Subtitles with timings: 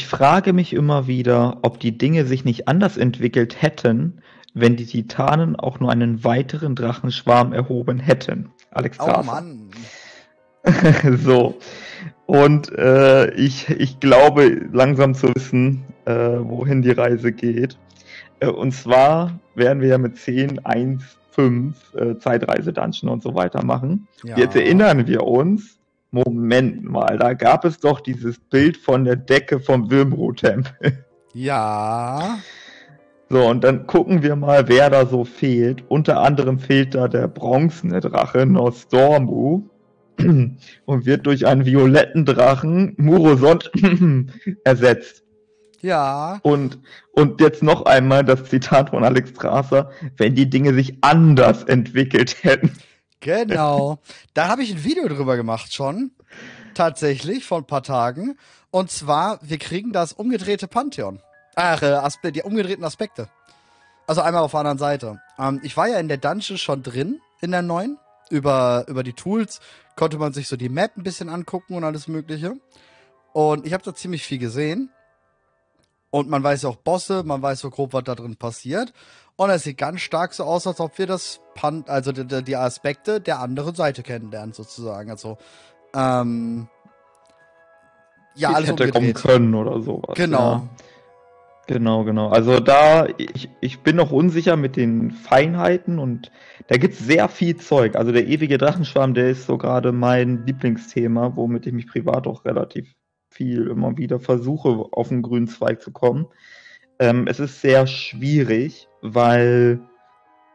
[0.00, 4.22] ich frage mich immer wieder, ob die Dinge sich nicht anders entwickelt hätten,
[4.54, 8.48] wenn die Titanen auch nur einen weiteren Drachenschwarm erhoben hätten.
[8.70, 9.68] Alex Oh Mann.
[11.22, 11.58] so.
[12.24, 17.76] Und äh, ich, ich glaube langsam zu wissen, äh, wohin die Reise geht.
[18.38, 23.62] Äh, und zwar werden wir ja mit 10, 1, 5 äh, Zeitreise-Dungeon und so weiter
[23.62, 24.08] machen.
[24.24, 24.38] Ja.
[24.38, 25.78] Jetzt erinnern wir uns,
[26.10, 31.04] Moment mal, da gab es doch dieses Bild von der Decke vom Wilmro-Tempel.
[31.34, 32.38] Ja.
[33.28, 35.84] So, und dann gucken wir mal, wer da so fehlt.
[35.88, 39.68] Unter anderem fehlt da der bronzene Drache Nostormu
[40.18, 43.70] und wird durch einen violetten Drachen Murosond
[44.64, 45.22] ersetzt.
[45.80, 46.40] Ja.
[46.42, 46.80] Und,
[47.12, 52.42] und jetzt noch einmal das Zitat von Alex Strasser, wenn die Dinge sich anders entwickelt
[52.42, 52.72] hätten.
[53.20, 53.98] Genau.
[54.34, 56.12] da habe ich ein Video drüber gemacht schon.
[56.74, 58.38] Tatsächlich, vor ein paar Tagen.
[58.70, 61.20] Und zwar, wir kriegen das umgedrehte Pantheon.
[61.56, 63.28] Ach, äh, die umgedrehten Aspekte.
[64.06, 65.20] Also einmal auf der anderen Seite.
[65.38, 67.98] Ähm, ich war ja in der Dungeon schon drin, in der neuen.
[68.30, 69.60] Über, über die Tools
[69.96, 72.56] konnte man sich so die Map ein bisschen angucken und alles Mögliche.
[73.32, 74.90] Und ich habe da ziemlich viel gesehen.
[76.10, 78.92] Und man weiß auch Bosse, man weiß so grob, was da drin passiert.
[79.36, 82.56] Und es sieht ganz stark so aus, als ob wir das Pan also die, die-
[82.56, 85.10] Aspekte der anderen Seite kennenlernen, sozusagen.
[85.10, 85.38] Also,
[85.94, 86.68] ähm,
[88.34, 90.14] ja, alles hätte kommen können oder sowas.
[90.16, 90.38] Genau.
[90.38, 90.68] Ja.
[91.66, 92.30] Genau, genau.
[92.30, 96.32] Also da, ich, ich bin noch unsicher mit den Feinheiten und
[96.66, 97.94] da gibt's sehr viel Zeug.
[97.94, 102.44] Also der ewige Drachenschwarm, der ist so gerade mein Lieblingsthema, womit ich mich privat auch
[102.44, 102.92] relativ
[103.30, 106.26] viel immer wieder versuche, auf den grünen Zweig zu kommen.
[106.98, 109.80] Ähm, es ist sehr schwierig, weil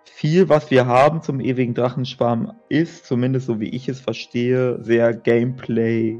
[0.05, 5.13] viel, was wir haben zum ewigen Drachenschwarm, ist, zumindest so wie ich es verstehe, sehr
[5.13, 6.17] Gameplay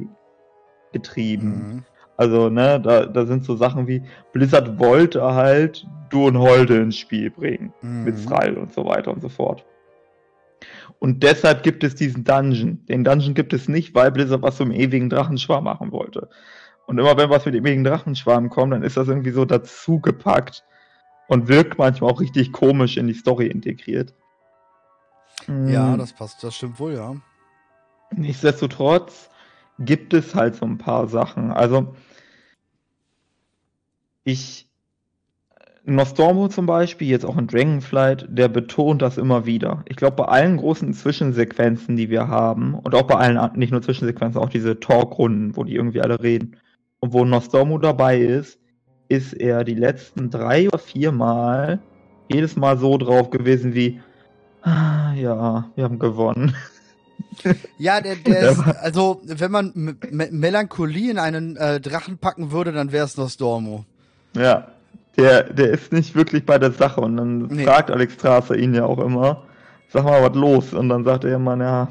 [0.91, 1.49] getrieben.
[1.49, 1.83] Mhm.
[2.17, 7.73] Also, ne, da, da sind so Sachen wie Blizzard wollte halt Durnholde ins Spiel bringen.
[7.81, 8.25] Mit Mhm.
[8.25, 9.65] Thrall und so weiter und so fort.
[11.05, 12.83] Und deshalb gibt es diesen Dungeon.
[12.87, 16.31] Den Dungeon gibt es nicht, weil Blizzard was zum ewigen Drachenschwarm machen wollte.
[16.87, 20.63] Und immer wenn was mit dem ewigen Drachenschwarm kommt, dann ist das irgendwie so dazugepackt
[21.27, 24.15] und wirkt manchmal auch richtig komisch in die Story integriert.
[25.47, 25.99] Ja, Mm.
[25.99, 27.15] das passt, das stimmt wohl, ja.
[28.09, 29.29] Nichtsdestotrotz
[29.77, 31.51] gibt es halt so ein paar Sachen.
[31.51, 31.93] Also,
[34.23, 34.67] ich,
[35.87, 39.83] Nostormo zum Beispiel, jetzt auch in Dragonflight, der betont das immer wieder.
[39.87, 43.83] Ich glaube, bei allen großen Zwischensequenzen, die wir haben, und auch bei allen, nicht nur
[43.83, 46.57] Zwischensequenzen, auch diese Talkrunden, wo die irgendwie alle reden,
[46.99, 48.57] und wo Nostormo dabei ist,
[49.09, 51.79] ist er die letzten drei oder vier Mal
[52.31, 53.99] jedes Mal so drauf gewesen wie,
[54.63, 56.55] ah, ja, wir haben gewonnen.
[57.77, 62.51] Ja, der, der ist, also, wenn man M M Melancholie in einen äh, Drachen packen
[62.51, 63.83] würde, dann wäre es Nostormo.
[64.35, 64.67] Ja,
[65.17, 67.01] der, der ist nicht wirklich bei der Sache.
[67.01, 67.63] Und dann Nee.
[67.63, 69.43] fragt Alex Strasser ihn ja auch immer,
[69.89, 70.73] sag mal, was los?
[70.73, 71.89] Und dann sagt er immer, ja,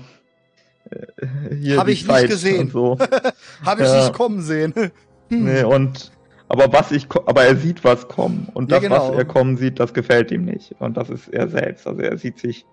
[0.90, 2.60] äh, hier Hab die ich nicht Zeit gesehen.
[2.62, 2.98] Und so.
[3.64, 3.96] Habe ich Ja.
[3.96, 4.74] nicht kommen sehen.
[5.28, 6.12] nee, und
[6.48, 8.48] aber was ich, aber er sieht was kommen.
[8.54, 9.08] Und Ja, das, genau.
[9.10, 10.74] was er kommen sieht, das gefällt ihm nicht.
[10.78, 11.86] Und das ist er selbst.
[11.86, 12.66] Also er sieht sich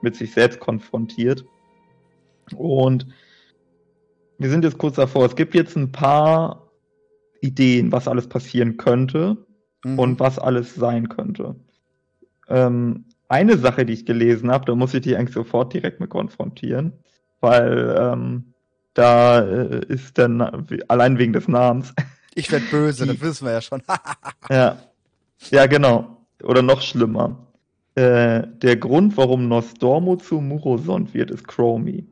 [0.00, 1.44] mit sich selbst konfrontiert.
[2.56, 3.06] Und
[4.38, 5.26] wir sind jetzt kurz davor.
[5.26, 6.70] Es gibt jetzt ein paar
[7.42, 9.36] Ideen, was alles passieren könnte
[9.84, 9.98] Mhm.
[9.98, 11.56] und was alles sein könnte.
[12.48, 16.10] Ähm, eine Sache, die ich gelesen habe, da muss ich dich eigentlich sofort direkt mit
[16.10, 16.92] konfrontieren,
[17.40, 18.54] weil ähm,
[18.94, 21.94] da äh, ist Na allein wegen des Namens.
[22.34, 23.82] Ich werd böse, Die- das wissen wir ja schon.
[24.50, 24.78] ja.
[25.50, 26.16] ja, genau.
[26.42, 27.46] Oder noch schlimmer.
[27.94, 32.06] Äh, der Grund, warum Nostormo zu Murosond wird, ist Chromie.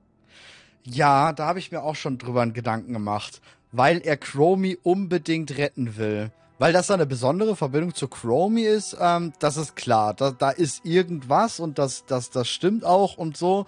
[0.85, 3.41] ja, da habe ich mir auch schon drüber einen Gedanken gemacht.
[3.73, 6.31] Weil er Chromie unbedingt retten will.
[6.59, 10.15] Weil das eine besondere Verbindung zu Chromie ist, ähm, das ist klar.
[10.15, 13.67] Da, da ist irgendwas und das, das, das stimmt auch und so.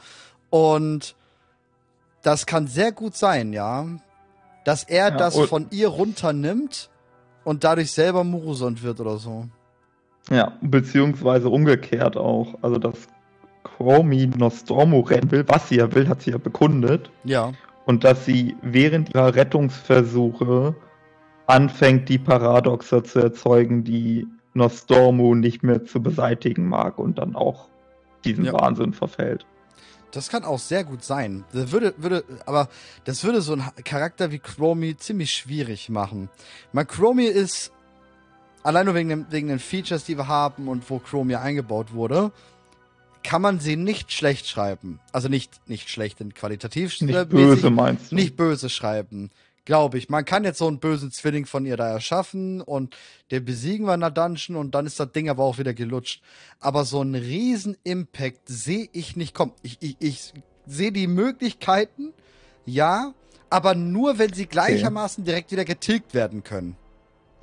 [0.51, 1.15] Und
[2.23, 3.87] das kann sehr gut sein, ja.
[4.65, 6.89] Dass er Ja, das und- von ihr runternimmt
[7.45, 9.47] und dadurch selber Murusond wird oder so.
[10.31, 12.55] Ja, beziehungsweise umgekehrt auch.
[12.63, 13.09] Also, dass
[13.65, 17.11] Chromie Nostormo rennen will, was sie ja will, hat sie ja bekundet.
[17.25, 17.53] Ja.
[17.87, 20.75] Und dass sie während ihrer Rettungsversuche
[21.49, 27.69] anfängt, die Paradoxer zu erzeugen, die Nostormo nicht mehr zu beseitigen mag und dann auch
[28.25, 28.53] diesen Ja.
[28.53, 29.47] Wahnsinn verfällt.
[30.11, 31.45] Das kann auch sehr gut sein.
[31.53, 32.69] Das würde, würde, aber
[33.05, 36.31] das würde so einen Charakter wie Chromie ziemlich schwierig machen.
[36.73, 37.73] Mal Chromie ist
[38.63, 42.33] allein nur wegen, dem, wegen den Features, die wir haben und wo Chromie eingebaut wurde,
[43.23, 45.01] kann man sie nicht schlecht schreiben.
[45.13, 48.15] Also nicht, nicht schlecht in qualitativ Nicht äh, böse meinst du?
[48.17, 49.31] nicht böse schreiben.
[49.69, 50.09] Glaube ich.
[50.09, 52.97] Man kann jetzt so einen bösen Zwilling von ihr da erschaffen und
[53.31, 56.23] den besiegen wir in der Dungeon und dann ist das Ding aber auch wieder gelutscht.
[56.59, 59.53] Aber so einen riesen Impact sehe ich nicht kommen.
[59.61, 60.33] Ich, ich, ich
[60.65, 62.15] sehe die Möglichkeiten,
[62.65, 63.13] ja,
[63.51, 66.75] aber nur, wenn sie gleichermaßen direkt wieder getilgt werden können.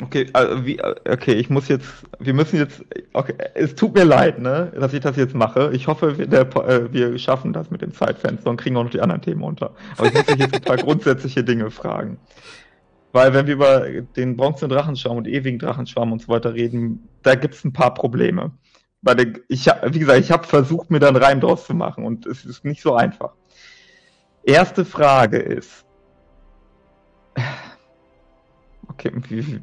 [0.02, 1.88] Okay, also wie, okay, ich muss jetzt,
[2.20, 2.84] wir müssen jetzt,
[3.14, 5.72] okay, es tut mir leid, ne, dass ich das jetzt mache.
[5.74, 8.92] Ich hoffe, wir, der, äh, wir schaffen das mit dem Zeitfenster und kriegen auch noch
[8.92, 9.74] die anderen Themen unter.
[9.98, 12.18] Aber ich muss dich jetzt ein paar grundsätzliche Dinge fragen.
[13.14, 17.36] Weil wenn wir über den bronzenen Drachenschwarm und ewigen Drachenschwarm und so weiter reden, da
[17.36, 18.52] gibt's ein paar Probleme.
[19.02, 22.04] Weil der, ich, wie gesagt, ich habe versucht, mir da einen Reim draus zu machen
[22.04, 23.32] und es ist nicht so einfach.
[24.44, 25.86] Erste Frage ist,
[28.90, 29.62] okay, wie,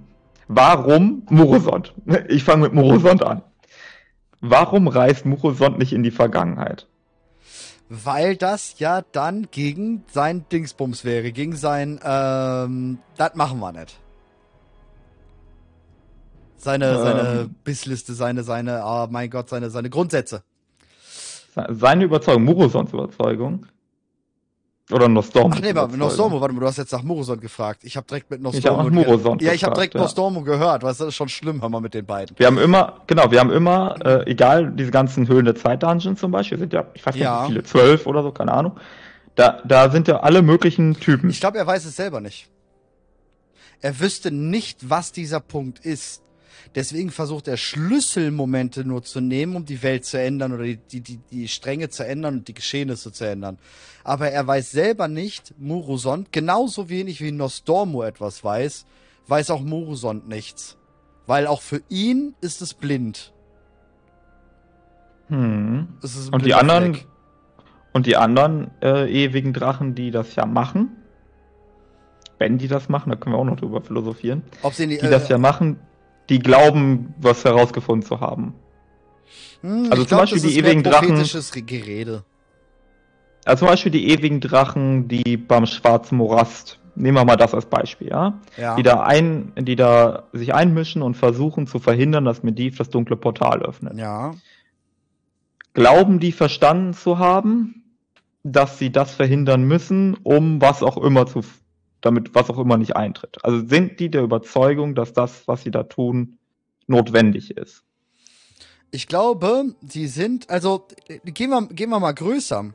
[0.54, 1.94] Warum Murosond?
[2.28, 3.42] Ich fange mit Murosond an.
[4.42, 6.88] Warum reist Murosond nicht in die Vergangenheit?
[7.88, 13.98] Weil das ja dann gegen sein Dingsbums wäre, gegen sein, ähm, das machen wir nicht.
[16.56, 20.42] Seine, ähm, seine Bissliste, seine, seine, oh mein Gott, seine, seine Grundsätze.
[21.54, 23.66] Seine Überzeugung, Murosonds Überzeugung.
[24.92, 25.54] Oder Nostormo.
[25.56, 27.82] Ach nee, aber Nostormo, warte mal, du hast jetzt nach Murosond gefragt.
[27.84, 28.88] Ich habe direkt mit Nostormo.
[28.88, 30.00] Ich Murosond Ja, ich habe direkt ja.
[30.00, 32.38] Nostormo gehört, weil das ist schon schlimm, hör mal mit den beiden.
[32.38, 36.30] Wir haben immer, genau, wir haben immer, äh, egal, diese ganzen Höhlen der Zeit-Dungeons zum
[36.30, 37.44] Beispiel, sind ja, ich weiß nicht, ja.
[37.44, 38.78] wie viele, zwölf oder so, keine Ahnung.
[39.34, 41.30] Da, da sind ja alle möglichen Typen.
[41.30, 42.48] Ich glaube, er weiß es selber nicht.
[43.80, 46.22] Er wüsste nicht, was dieser Punkt ist.
[46.74, 51.00] Deswegen versucht er Schlüsselmomente nur zu nehmen, um die Welt zu ändern oder die, die,
[51.00, 53.58] die, die Stränge zu ändern und die Geschehnisse zu ändern.
[54.04, 58.86] Aber er weiß selber nicht, Murusond, genauso wenig wie Nostormo etwas weiß,
[59.26, 60.76] weiß auch Murusond nichts.
[61.26, 63.32] Weil auch für ihn ist es blind.
[65.28, 65.88] Hm.
[66.02, 67.06] Es und die anderen Fleck.
[67.92, 70.96] und die anderen äh, ewigen Drachen, die das ja machen,
[72.38, 74.42] wenn die das machen, da können wir auch noch drüber philosophieren.
[74.62, 75.78] Ob sie die, die äh, das ja machen,
[76.28, 78.54] die glauben, was herausgefunden zu haben.
[79.62, 81.24] Hm, also zum glaub, Beispiel die ewigen Drachen.
[81.66, 82.24] Gerede.
[83.44, 87.66] Also zum Beispiel die ewigen Drachen, die beim Schwarzen Morast, nehmen wir mal das als
[87.66, 88.40] Beispiel, ja?
[88.56, 88.76] ja.
[88.76, 93.16] Die da ein, die da sich einmischen und versuchen zu verhindern, dass Medivh das dunkle
[93.16, 93.98] Portal öffnet.
[93.98, 94.32] Ja.
[95.74, 97.82] Glauben die verstanden zu haben,
[98.44, 101.42] dass sie das verhindern müssen, um was auch immer zu
[102.02, 103.42] damit was auch immer nicht eintritt.
[103.42, 106.38] Also sind die der Überzeugung, dass das, was sie da tun,
[106.86, 107.84] notwendig ist?
[108.90, 110.86] Ich glaube, sie sind, also
[111.24, 112.74] gehen wir, gehen wir mal größer.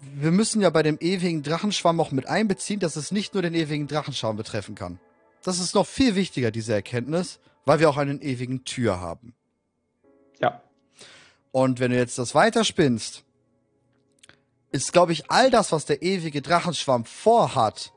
[0.00, 3.54] Wir müssen ja bei dem ewigen Drachenschwamm auch mit einbeziehen, dass es nicht nur den
[3.54, 5.00] ewigen Drachenschwamm betreffen kann.
[5.42, 9.34] Das ist noch viel wichtiger, diese Erkenntnis, weil wir auch einen ewigen Tür haben.
[10.40, 10.62] Ja.
[11.50, 13.24] Und wenn du jetzt das weiterspinnst,
[14.70, 17.93] ist, glaube ich, all das, was der ewige Drachenschwamm vorhat,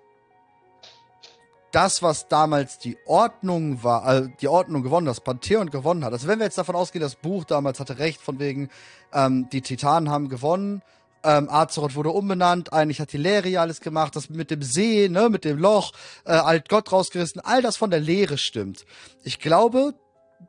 [1.71, 6.13] das, was damals die Ordnung war, äh, die Ordnung gewonnen, das Pantheon gewonnen hat.
[6.13, 8.69] Also wenn wir jetzt davon ausgehen, das Buch damals hatte recht, von wegen,
[9.13, 10.81] ähm, die Titanen haben gewonnen,
[11.23, 15.29] ähm, Azeroth wurde umbenannt, eigentlich hat die Leere alles gemacht, das mit dem See, ne,
[15.29, 15.91] mit dem Loch,
[16.25, 18.85] äh, alt Gott rausgerissen, all das von der Lehre stimmt.
[19.23, 19.93] Ich glaube,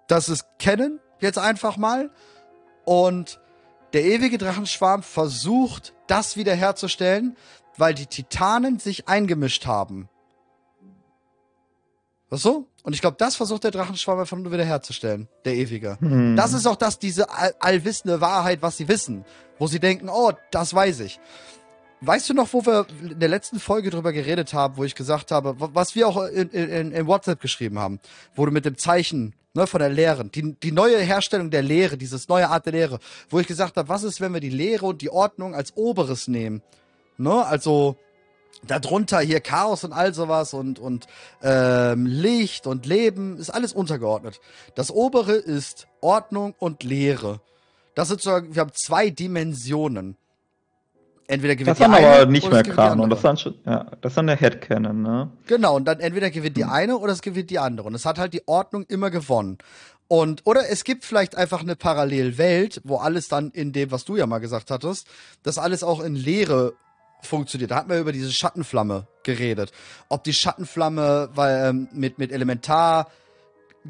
[0.06, 2.11] dass es kennen, jetzt einfach mal,
[2.85, 3.41] und
[3.93, 7.37] der ewige Drachenschwarm versucht, das wiederherzustellen,
[7.76, 10.09] weil die Titanen sich eingemischt haben
[12.30, 12.66] was so?
[12.82, 15.99] Und ich glaube, das versucht der Drachenschwarm einfach nur wieder herzustellen, der Ewige.
[16.00, 16.37] Hm.
[16.37, 19.25] Das ist auch das, diese all allwissende Wahrheit, was sie wissen.
[19.58, 21.18] Wo sie denken, oh, das weiß ich.
[22.00, 25.32] Weißt du noch, wo wir in der letzten Folge drüber geredet haben, wo ich gesagt
[25.32, 27.99] habe, was wir auch in, in, in WhatsApp geschrieben haben,
[28.37, 31.97] wo du mit dem Zeichen ne, von der Lehre, die, die neue Herstellung der Lehre,
[31.97, 34.87] dieses neue Art der Lehre, wo ich gesagt habe, was ist, wenn wir die Lehre
[34.87, 36.62] und die Ordnung als Oberes nehmen?
[37.16, 37.97] Ne, also
[38.67, 41.07] darunter hier Chaos und all sowas und, und
[41.43, 44.41] ähm, Licht und Leben ist alles untergeordnet.
[44.75, 47.41] Das obere ist Ordnung und Leere.
[47.95, 50.17] Das sind so, wir haben zwei Dimensionen.
[51.27, 53.11] Entweder gewinnt das die eine aber nicht mehr Kanon.
[53.11, 53.37] Das dann
[53.67, 55.31] ja, das dann der Headcanon, ne?
[55.47, 56.71] Genau, und dann entweder gewinnt die hm.
[56.71, 57.87] eine oder es gewinnt die andere.
[57.87, 59.59] Und es hat halt die Ordnung immer gewonnen.
[60.09, 64.17] Und, oder es gibt vielleicht einfach eine Parallelwelt, wo alles dann in dem, was du
[64.17, 65.07] ja mal gesagt hattest,
[65.43, 66.73] das alles auch in Leere
[67.22, 67.70] funktioniert.
[67.70, 69.72] Da hat man über diese Schattenflamme geredet.
[70.08, 73.08] Ob die Schattenflamme weil, ähm, mit, mit Elementar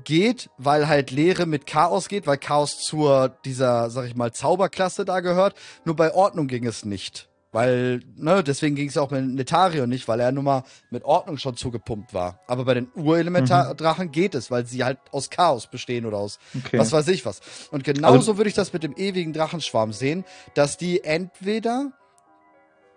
[0.04, 5.04] geht, weil halt Leere mit Chaos geht, weil Chaos zur dieser, sag ich mal, Zauberklasse
[5.04, 5.54] da gehört.
[5.84, 7.28] Nur bei Ordnung ging es nicht.
[7.50, 11.38] Weil, ne, deswegen ging es auch mit Netarion nicht, weil er nun mal mit Ordnung
[11.38, 12.40] schon zugepumpt war.
[12.46, 14.12] Aber bei den Urelementardrachen mhm.
[14.12, 16.78] geht es, weil sie halt aus Chaos bestehen oder aus okay.
[16.78, 17.40] was weiß ich was.
[17.70, 21.92] Und genauso würde ich das mit dem ewigen Drachenschwarm sehen, dass die entweder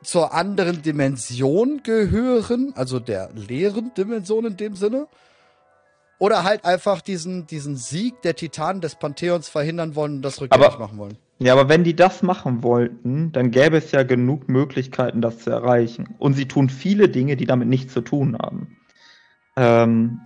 [0.04, 5.08] zur anderen Dimension gehören, also der leeren Dimension in dem Sinne.
[6.20, 10.78] Oder halt einfach diesen, diesen Sieg der Titanen des Pantheons verhindern wollen und das rückgängig
[10.78, 11.18] machen wollen.
[11.40, 15.50] Ja, aber wenn die das machen wollten, dann gäbe es ja genug Möglichkeiten, das zu
[15.50, 16.16] erreichen.
[16.20, 18.78] Und sie tun viele Dinge, die damit nichts zu tun haben.
[19.56, 20.20] Ähm,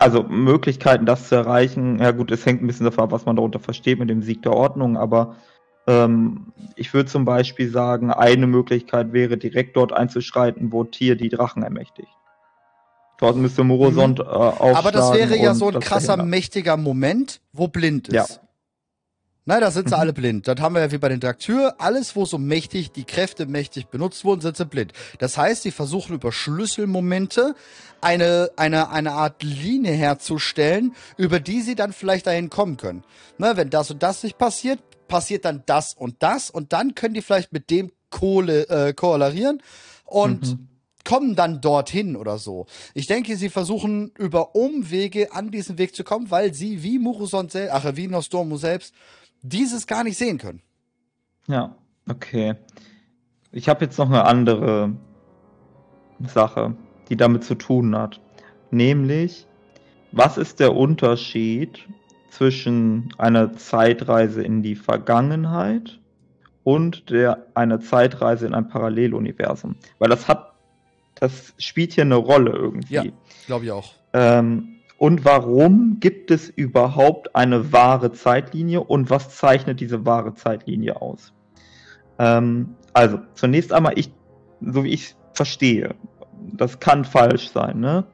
[0.00, 3.36] also Möglichkeiten, das zu erreichen, ja gut, es hängt ein bisschen davon ab, was man
[3.36, 5.36] darunter versteht mit dem Sieg der Ordnung, aber
[5.86, 11.28] ähm, ich würde zum Beispiel sagen, eine Möglichkeit wäre, direkt dort einzuschreiten, wo Tier die
[11.28, 12.08] Drachen ermächtigt.
[13.18, 14.28] Dort müsste Morosond äh, Mhm.
[14.28, 16.28] Aber das wäre ja so ein krasser, verhindern.
[16.28, 18.14] mächtiger Moment, wo blind ist.
[18.14, 18.26] Ja.
[19.44, 20.00] Nein, da sind sie Mhm.
[20.00, 20.46] alle blind.
[20.46, 21.74] Das haben wir ja wie bei den Draktür.
[21.78, 24.92] Alles, wo so mächtig, die Kräfte mächtig benutzt wurden, sind sie blind.
[25.18, 27.54] Das heißt, sie versuchen über Schlüsselmomente
[28.00, 33.02] eine, eine, eine Art Linie herzustellen, über die sie dann vielleicht dahin kommen können.
[33.38, 37.14] Ne, wenn das und das nicht passiert, passiert dann das und das und dann können
[37.14, 39.60] die vielleicht mit dem Kohle, äh, korrelarieren
[40.04, 40.68] und Mhm.
[41.04, 42.66] kommen dann dorthin oder so.
[42.94, 47.48] Ich denke, sie versuchen über Umwege an diesen Weg zu kommen, weil sie wie Muruson
[47.48, 48.94] selbst, ach, wie Nostormu selbst,
[49.42, 50.62] dieses gar nicht sehen können.
[51.46, 51.76] Ja,
[52.08, 52.54] okay.
[53.50, 54.94] Ich habe jetzt noch eine andere
[56.26, 56.76] Sache,
[57.08, 58.20] die damit zu tun hat.
[58.70, 59.46] Nämlich,
[60.12, 61.86] was ist der Unterschied
[62.30, 66.00] zwischen einer Zeitreise in die Vergangenheit
[66.64, 69.76] und der einer Zeitreise in ein Paralleluniversum?
[69.98, 70.52] Weil das hat,
[71.16, 72.94] das spielt hier eine Rolle irgendwie.
[72.94, 73.04] Ja.
[73.46, 73.92] Glaube ich auch.
[74.14, 81.02] Ähm, und warum gibt es überhaupt eine wahre Zeitlinie und was zeichnet diese wahre Zeitlinie
[81.02, 81.32] aus?
[82.20, 84.12] Ähm, also, zunächst einmal, ich,
[84.60, 85.96] so wie ich verstehe,
[86.52, 88.04] das kann falsch sein, ne?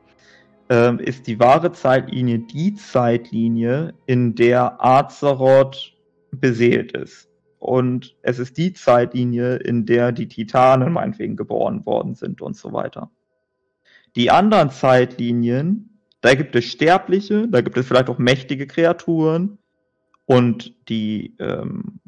[0.71, 5.95] Ähm, ist die wahre Zeitlinie die Zeitlinie, in der Azeroth
[6.31, 7.29] beseelt ist.
[7.59, 12.73] Und es ist die Zeitlinie, in der die Titanen meinetwegen geboren worden sind und so
[12.73, 13.11] weiter.
[14.17, 15.88] Die anderen Zeitlinien,
[16.21, 19.59] da gibt es Sterbliche, da gibt es vielleicht auch mächtige Kreaturen
[20.27, 22.01] und die, ähm,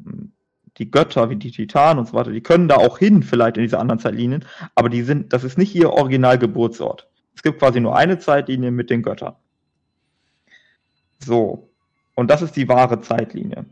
[0.77, 3.63] die Götter wie die Titanen und so weiter, die können da auch hin, vielleicht in
[3.63, 7.07] diese anderen Zeitlinien, aber die sind, das ist nicht ihr Originalgeburtsort.
[7.35, 9.35] Es gibt quasi nur eine Zeitlinie mit den Göttern.
[11.19, 11.69] So.
[12.15, 13.65] Und das ist die wahre Zeitlinie.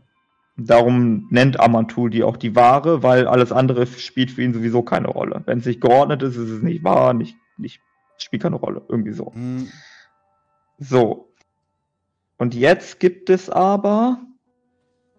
[0.56, 5.08] Darum nennt Amantul die auch die wahre, weil alles andere spielt für ihn sowieso keine
[5.08, 5.42] Rolle.
[5.46, 7.80] Wenn es nicht geordnet ist, ist es nicht wahr, nicht, nicht,
[8.18, 8.82] spielt keine Rolle.
[8.88, 9.32] Irgendwie so.
[9.32, 9.68] Hm,
[10.80, 11.28] So.
[12.38, 14.18] Und jetzt gibt es aber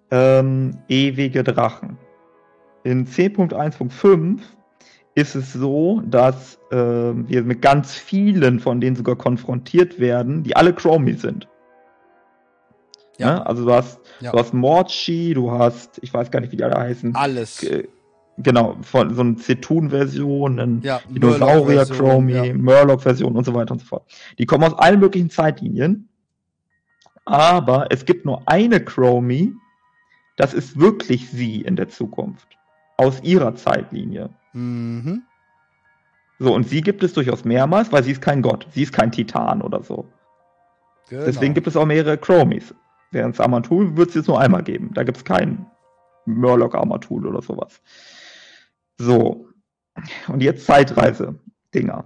[0.09, 1.97] ähm, ewige Drachen.
[2.83, 4.39] In 10.1.5
[5.13, 10.55] ist es so, dass ähm, wir mit ganz vielen von denen sogar konfrontiert werden, die
[10.55, 11.47] alle Chromie sind.
[13.17, 13.35] Ja.
[13.35, 13.43] Ja.
[13.43, 14.31] Also du hast, Ja.
[14.31, 17.15] du hast Morchi, du hast, ich weiß gar nicht, wie die alle heißen.
[17.15, 17.61] Alles.
[17.61, 17.87] Äh,
[18.43, 22.53] Genau, von so eine Zetun-Version, ein Ja, Dinosaurier Murloc-Version, Chromie, ja.
[22.53, 24.03] Murloc-Version und so weiter und so fort.
[24.37, 26.07] Die kommen aus allen möglichen Zeitlinien.
[27.25, 29.53] Aber es gibt nur eine Chromie,
[30.37, 32.47] das ist wirklich sie in der Zukunft.
[32.97, 34.29] Aus ihrer Zeitlinie.
[34.53, 35.23] Mhm.
[36.39, 38.67] So, und sie gibt es durchaus mehrmals, weil sie ist kein Gott.
[38.71, 40.07] Sie ist kein Titan oder so.
[41.09, 41.25] Genau.
[41.25, 42.73] Deswegen gibt es auch mehrere Chromies.
[43.11, 44.91] Während es Armatul wird es jetzt nur einmal geben.
[44.93, 45.65] Da gibt es keinen
[46.25, 47.81] Murloc Armatul oder sowas.
[49.05, 49.47] So.
[50.27, 52.05] Und jetzt Zeitreise-Dinger.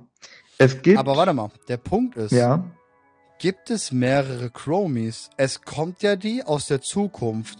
[0.57, 0.97] Es gibt.
[0.97, 2.63] Aber warte mal, der Punkt ist, Ja.
[3.39, 5.29] gibt es mehrere Chromies?
[5.37, 7.59] Es kommt ja die aus der Zukunft,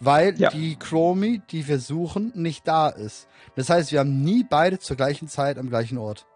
[0.00, 0.50] weil Ja.
[0.50, 3.28] die Chromie, die wir suchen, nicht da ist.
[3.56, 6.26] Das heißt, wir haben nie beide zur gleichen Zeit am gleichen Ort.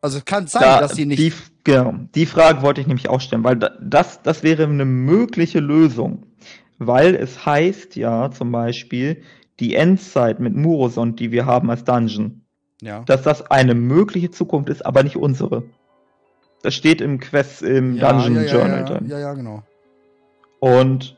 [0.00, 1.20] Also es kann sein, Da, dass die nicht.
[1.20, 1.32] die,
[1.64, 5.60] genau, die Frage wollte ich nämlich auch stellen, weil da, das, das wäre eine mögliche
[5.60, 6.26] Lösung.
[6.78, 9.22] Weil es heißt ja zum Beispiel,
[9.62, 12.42] die Endzeit mit Murosond, die wir haben als Dungeon,
[12.82, 13.04] ja.
[13.06, 15.62] dass das eine mögliche Zukunft ist, aber nicht unsere.
[16.62, 19.08] Das steht im Quest, im ja, Dungeon ja, ja, Journal ja, drin.
[19.08, 19.62] ja, ja, genau.
[20.58, 21.16] Und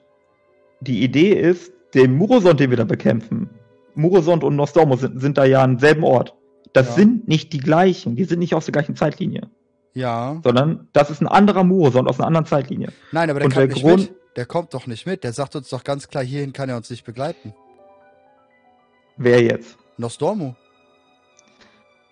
[0.81, 3.49] die Idee ist, den Murosond, den wir da bekämpfen,
[3.95, 6.35] Murosond und Nostormo sind, sind da ja am selben Ort.
[6.75, 9.49] Das sind nicht die gleichen, die sind nicht aus der gleichen Zeitlinie,
[9.95, 10.39] Ja.
[10.45, 12.89] sondern das ist ein anderer Murosond aus einer anderen Zeitlinie.
[13.11, 14.15] Nein, aber der Und der nicht Grund- mit.
[14.37, 15.23] Der kommt doch nicht mit.
[15.23, 17.55] Der sagt uns doch ganz klar, hierhin kann er uns nicht begleiten.
[19.16, 19.76] Wer jetzt?
[19.97, 20.54] Nostormu.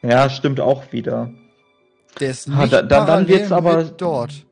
[0.03, 1.31] Ja, stimmt auch wieder.
[2.21, 4.47] Der ist Ah, nicht da- da- dann wird's aber- dort.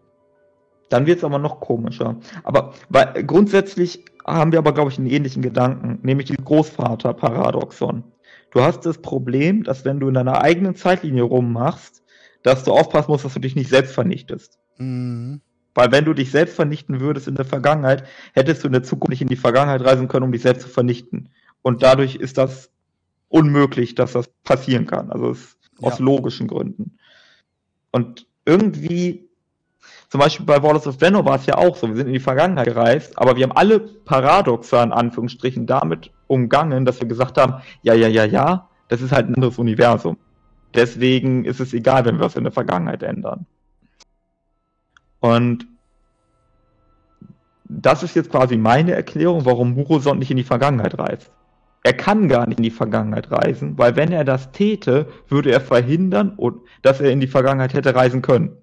[0.88, 2.16] Dann wird es aber noch komischer.
[2.42, 8.04] Aber weil, grundsätzlich haben wir aber, glaube ich, einen ähnlichen Gedanken, nämlich die Großvater-Paradoxon.
[8.50, 12.02] Du hast das Problem, dass wenn du in deiner eigenen Zeitlinie rummachst,
[12.42, 14.59] dass du aufpassen musst, dass du dich nicht selbst vernichtest.
[14.78, 15.40] Mhm.
[15.75, 18.04] Weil wenn du dich selbst vernichten würdest in der Vergangenheit,
[18.35, 20.69] hättest du in der Zukunft nicht in die Vergangenheit reisen können, um dich selbst zu
[20.69, 21.28] vernichten.
[21.62, 22.71] Und dadurch ist das
[23.29, 25.11] unmöglich, dass das passieren kann.
[25.11, 26.05] Also es, aus Ja.
[26.05, 26.99] logischen Gründen.
[27.90, 29.29] Und irgendwie,
[30.09, 32.21] zum Beispiel bei Wallace of Venor war es ja auch so, wir sind in die
[32.21, 37.62] Vergangenheit gereist, aber wir haben alle Paradoxa in Anführungsstrichen damit umgangen, dass wir gesagt haben,
[37.83, 40.19] ja, ja, ja, ja, das ist halt ein anderes Universum.
[40.75, 43.47] Deswegen ist es egal, wenn wir was in der Vergangenheit ändern.
[45.21, 45.67] Und
[47.64, 51.31] das ist jetzt quasi meine Erklärung, warum Murosond nicht in die Vergangenheit reist.
[51.83, 55.61] Er kann gar nicht in die Vergangenheit reisen, weil wenn er das täte, würde er
[55.63, 56.37] verhindern,
[56.83, 58.57] dass er in die Vergangenheit hätte reisen können.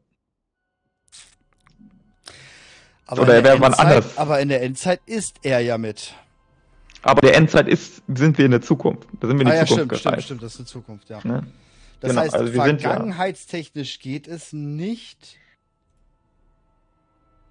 [3.08, 4.18] Aber Oder in er der wäre wann Endzeit- anders.
[4.18, 6.14] Aber in der Endzeit ist er ja mit.
[7.04, 9.08] Aber der Endzeit ist, sind wir in der Zukunft.
[9.20, 10.26] Da sind wir in Ah die ja, Zukunft stimmt, stimmt, gereist.
[10.26, 11.20] stimmt, das ist eine Zukunft, ja.
[11.24, 11.48] Ne?
[12.02, 15.38] Das Genau, heißt, also wir sind ja- vergangenheitstechnisch geht es nicht.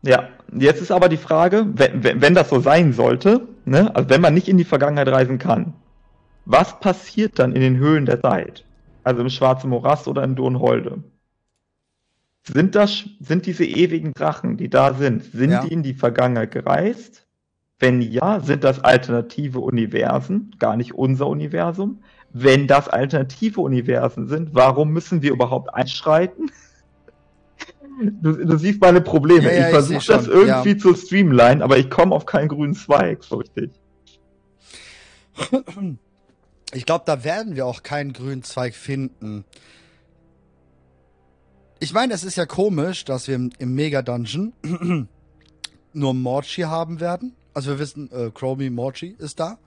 [0.06, 4.20] Ja, jetzt ist aber die Frage, wenn, wenn, das so sein sollte, ne, also wenn
[4.20, 5.74] man nicht in die Vergangenheit reisen kann,
[6.44, 8.64] was passiert dann in den Höhlen der Zeit?
[9.02, 11.02] Also im Schwarzen Morast oder in Durnholde?
[12.44, 15.64] Sind das, sind diese ewigen Drachen, die da sind, sind Ja.
[15.64, 17.26] die in die Vergangenheit gereist?
[17.78, 22.02] Wenn ja, sind das alternative Universen, gar nicht unser Universum?
[22.32, 26.50] Wenn das alternative Universen sind, warum müssen wir überhaupt einschreiten?
[27.98, 29.44] Du, du siehst meine Probleme.
[29.44, 33.24] Ja, ja, ich versuche das irgendwie zu streamline, aber ich komme auf keinen grünen Zweig,
[33.24, 33.70] so richtig.
[36.72, 39.44] Ich glaube, da werden wir auch keinen grünen Zweig finden.
[41.78, 44.52] Ich meine, es ist ja komisch, dass wir im, im Mega-Dungeon
[45.92, 47.34] nur Morchi haben werden.
[47.54, 49.58] Also wir wissen, äh, Chromie Morchi ist da.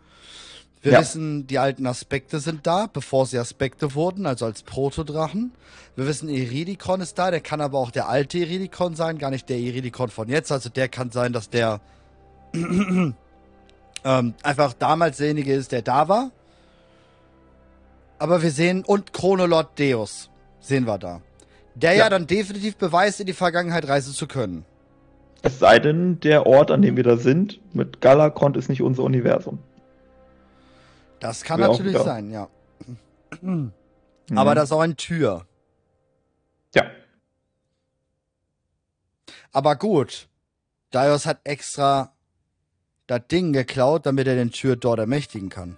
[0.82, 1.02] Wir Ja.
[1.02, 5.52] wissen, die alten Aspekte sind da, bevor sie Aspekte wurden, also als Protodrachen.
[5.98, 9.50] Wir wissen, Iridikon ist da, der kann aber auch der alte Iridikon sein, gar nicht
[9.50, 10.52] der Iridikon von jetzt.
[10.52, 11.82] Also der kann sein, dass der
[12.54, 13.14] ähm,
[14.44, 16.32] einfach damals derjenige ist, der da war.
[18.18, 20.30] Aber wir sehen, und Chronolot Deus
[20.62, 21.22] sehen wir da.
[21.76, 22.00] Der ja.
[22.06, 22.10] Ja.
[22.10, 24.66] dann definitiv beweist, in die Vergangenheit reisen zu können.
[25.42, 29.04] Es sei denn, der Ort, an dem wir da sind, mit Galakrond ist nicht unser
[29.04, 29.60] Universum.
[31.20, 32.48] Das kann Wäre natürlich sein, ja.
[33.42, 33.74] Mhm.
[34.36, 35.46] Aber das ist auch ein Tür.
[36.74, 36.84] Ja.
[39.52, 40.28] Aber gut.
[40.92, 42.14] Daios hat extra
[43.08, 45.78] das Ding geklaut, damit er den Tür dort ermächtigen kann.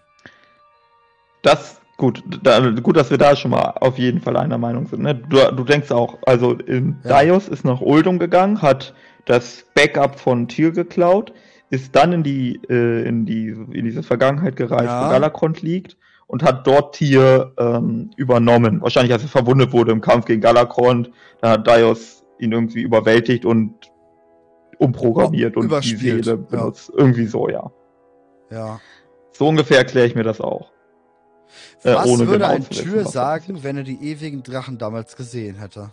[1.43, 5.01] Das, gut, da, gut, dass wir da schon mal auf jeden Fall einer Meinung sind.
[5.01, 5.15] Ne?
[5.15, 7.09] Du, du denkst auch, also in Ja.
[7.09, 8.93] Daios ist nach Uldum gegangen, hat
[9.25, 11.33] das Backup von Tyr geklaut,
[11.71, 15.07] ist dann in die, äh, in die, in diese Vergangenheit gereist, Ja.
[15.07, 18.81] wo Galakrond liegt und hat dort Tyr ähm, übernommen.
[18.81, 23.45] Wahrscheinlich, als er verwundet wurde im Kampf gegen Galakrond, da hat Daios ihn irgendwie überwältigt
[23.45, 23.73] und
[24.77, 26.35] umprogrammiert und die Seele ja.
[26.35, 26.91] benutzt.
[26.95, 27.71] Irgendwie so, ja.
[28.49, 28.79] Ja.
[29.31, 30.71] So ungefähr erkläre ich mir das auch.
[31.83, 35.55] Äh, Was ohne würde genau ein Tür sagen, wenn er die ewigen Drachen damals gesehen
[35.55, 35.91] hätte?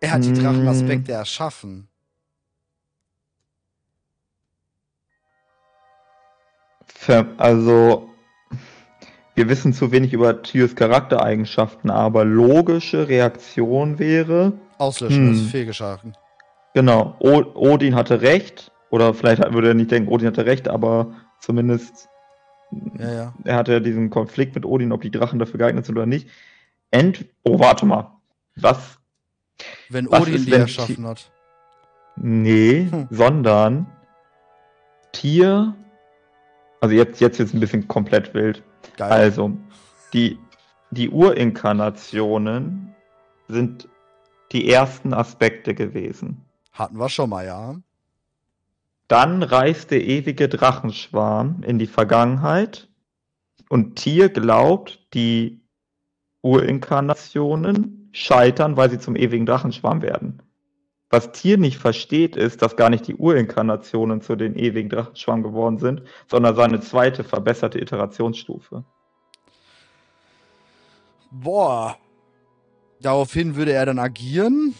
[0.00, 0.34] Er hat die Mm.
[0.34, 1.88] Drachenaspekte erschaffen.
[6.86, 8.08] Ver also,
[9.34, 15.32] wir wissen zu wenig über Tyrs Charaktereigenschaften, aber logische Reaktion wäre, Auslöschen Hm.
[15.32, 16.14] ist fehlgeschlagen.
[16.74, 21.12] genau, o Odin hatte recht, oder vielleicht würde er nicht denken, Odin hatte recht, aber
[21.40, 22.08] zumindest
[22.98, 23.34] Ja, ja.
[23.44, 26.28] er hatte ja diesen Konflikt mit Odin, ob die Drachen dafür geeignet sind oder nicht.
[26.90, 28.12] Ent oh, warte mal.
[28.56, 28.97] Was?
[29.88, 31.30] Wenn Was Odin ist, die wenn erschaffen hat.
[32.16, 33.08] Nee, Hm.
[33.10, 33.86] sondern
[35.12, 35.74] Tier.
[36.80, 38.62] Also jetzt, jetzt ist ein bisschen komplett wild.
[38.96, 39.10] Geil.
[39.10, 39.56] Also,
[40.12, 40.38] die,
[40.90, 42.94] die Urinkarnationen
[43.48, 43.88] sind
[44.52, 46.44] die ersten Aspekte gewesen.
[46.72, 47.76] Hatten wir schon mal, ja.
[49.08, 52.88] Dann reist der ewige Drachenschwarm in die Vergangenheit
[53.68, 55.60] und Tier glaubt, die
[56.42, 60.42] Urinkarnationen scheitern, weil sie zum ewigen Drachenschwarm werden.
[61.10, 65.78] Was Tier nicht versteht, ist, dass gar nicht die Urinkarnationen zu den ewigen Drachenschwarm geworden
[65.78, 68.84] sind, sondern seine zweite verbesserte Iterationsstufe.
[71.30, 71.96] Boah.
[73.00, 74.74] Daraufhin würde er dann agieren.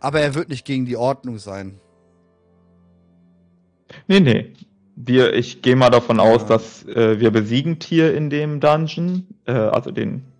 [0.00, 1.78] Aber er wird nicht gegen die Ordnung sein.
[4.08, 4.52] Nee, nee.
[4.96, 6.22] Wir, ich gehe mal davon Ja.
[6.24, 10.32] aus, dass äh, wir besiegen Tier in dem Dungeon, äh, also den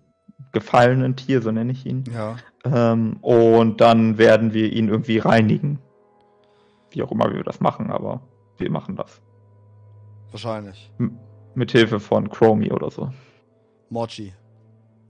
[0.51, 2.05] gefallenen Tier, so nenne ich ihn.
[2.11, 2.37] Ja.
[2.65, 5.79] Ähm, und dann werden wir ihn irgendwie reinigen.
[6.89, 8.21] Wie auch immer wir das machen, aber
[8.57, 9.21] wir machen das.
[10.31, 10.91] Wahrscheinlich.
[11.53, 13.11] Mit Hilfe von Chromie oder so.
[13.89, 14.33] Mochi.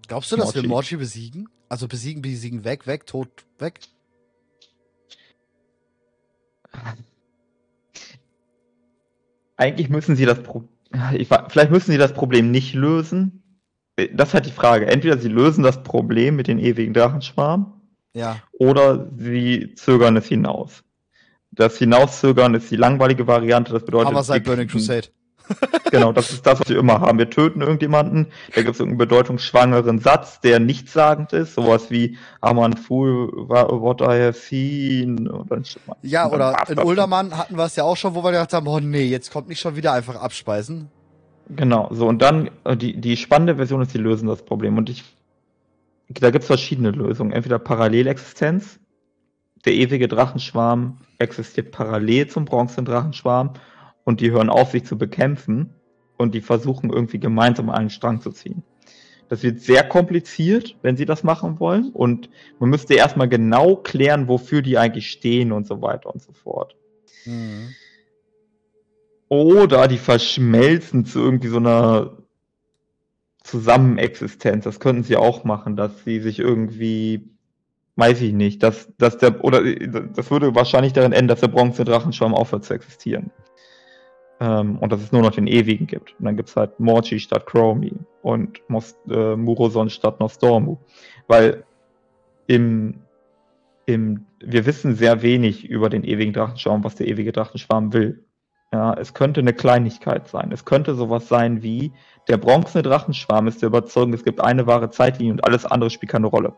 [0.08, 0.74] Glaubst du, dass wir Mochi.
[0.74, 1.50] Mochi besiegen?
[1.70, 3.30] Also besiegen, besiegen, weg, weg, tot,
[3.60, 3.80] weg?
[9.58, 10.64] Eigentlich müssen sie das Pro
[11.14, 13.44] ich, vielleicht müssen sie das Problem nicht lösen.
[14.14, 14.88] Das ist halt die Frage.
[14.88, 17.82] Entweder sie lösen das Problem mit den ewigen Drachenschwarm
[18.14, 18.38] Ja.
[18.54, 20.84] oder sie zögern es hinaus.
[21.52, 23.74] Das Hinauszögern ist die langweilige Variante.
[23.74, 25.08] Das bedeutet, Aber seit Burning Crusade.
[25.92, 27.18] Genau, das ist das, was wir immer haben.
[27.18, 32.60] Wir töten irgendjemanden, da gibt es irgendeinen bedeutungsschwangeren Satz, der nichtssagend ist, sowas wie I'm
[32.60, 35.30] a fool what I have seen.
[35.48, 35.64] Dann,
[36.02, 36.80] Ja, oder in.
[36.80, 39.48] Uldermann hatten wir es ja auch schon, wo wir gedacht haben, oh nee, jetzt kommt
[39.48, 40.90] nicht schon wieder einfach abspeisen.
[41.50, 44.78] Genau, so und dann, äh, die, die spannende Version ist, die lösen das Problem.
[44.78, 45.04] Und ich,
[46.10, 47.32] da gibt es verschiedene Lösungen.
[47.32, 48.80] Entweder Parallelexistenz,
[49.66, 53.54] der ewige Drachenschwarm existiert parallel zum Bronzen-Drachenschwarm
[54.08, 55.74] und die hören auf, sich zu bekämpfen
[56.16, 58.64] und die versuchen irgendwie gemeinsam einen Strang zu ziehen.
[59.28, 64.30] Das wird sehr kompliziert, wenn sie das machen wollen und man müsste erstmal genau klären,
[64.30, 66.78] wofür die eigentlich stehen und so weiter und so fort.
[67.26, 67.76] Mhm.
[69.28, 72.18] Oder die verschmelzen zu irgendwie so einer
[73.44, 74.64] Zusammenexistenz.
[74.64, 77.30] Das könnten sie auch machen, dass sie sich irgendwie,
[77.98, 79.62] weiß ich nicht, dass, dass der, oder
[80.16, 83.32] das würde wahrscheinlich darin enden, dass der Bronze-Drachenschwarm aufhört zu existieren.
[84.40, 86.14] Ähm, und dass es nur noch den Ewigen gibt.
[86.20, 90.78] Und dann gibt's halt Morchi statt Chromie und Mos äh, Muroson statt Nostormu.
[91.28, 91.64] Weil
[92.46, 93.02] im,
[93.86, 98.24] im, wir wissen sehr wenig über den ewigen Drachenschwarm, was der ewige Drachenschwarm will.
[98.74, 100.52] Ja, es könnte eine Kleinigkeit sein.
[100.52, 101.94] Es könnte sowas sein wie,
[102.28, 106.12] der bronzene Drachenschwarm ist der Überzeugung, es gibt eine wahre Zeitlinie und alles andere spielt
[106.12, 106.54] keine Rolle.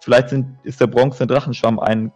[0.00, 2.12] Vielleicht sind, ist der bronzene Drachenschwarm ein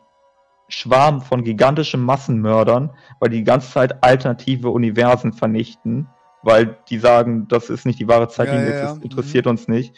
[0.68, 6.08] Schwarm von gigantischen Massenmördern, weil die die ganze Zeit alternative Universen vernichten,
[6.42, 9.02] weil die sagen, das ist nicht die wahre Zeitlinie, Ja, ja, das ja.
[9.02, 9.94] interessiert uns nicht.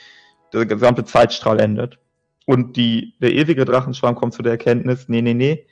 [0.53, 1.99] Der gesamte Zeitstrahl endet.
[2.47, 5.67] Und die, der ewige Drachenschwarm kommt zu der Erkenntnis, nee, nee, nee,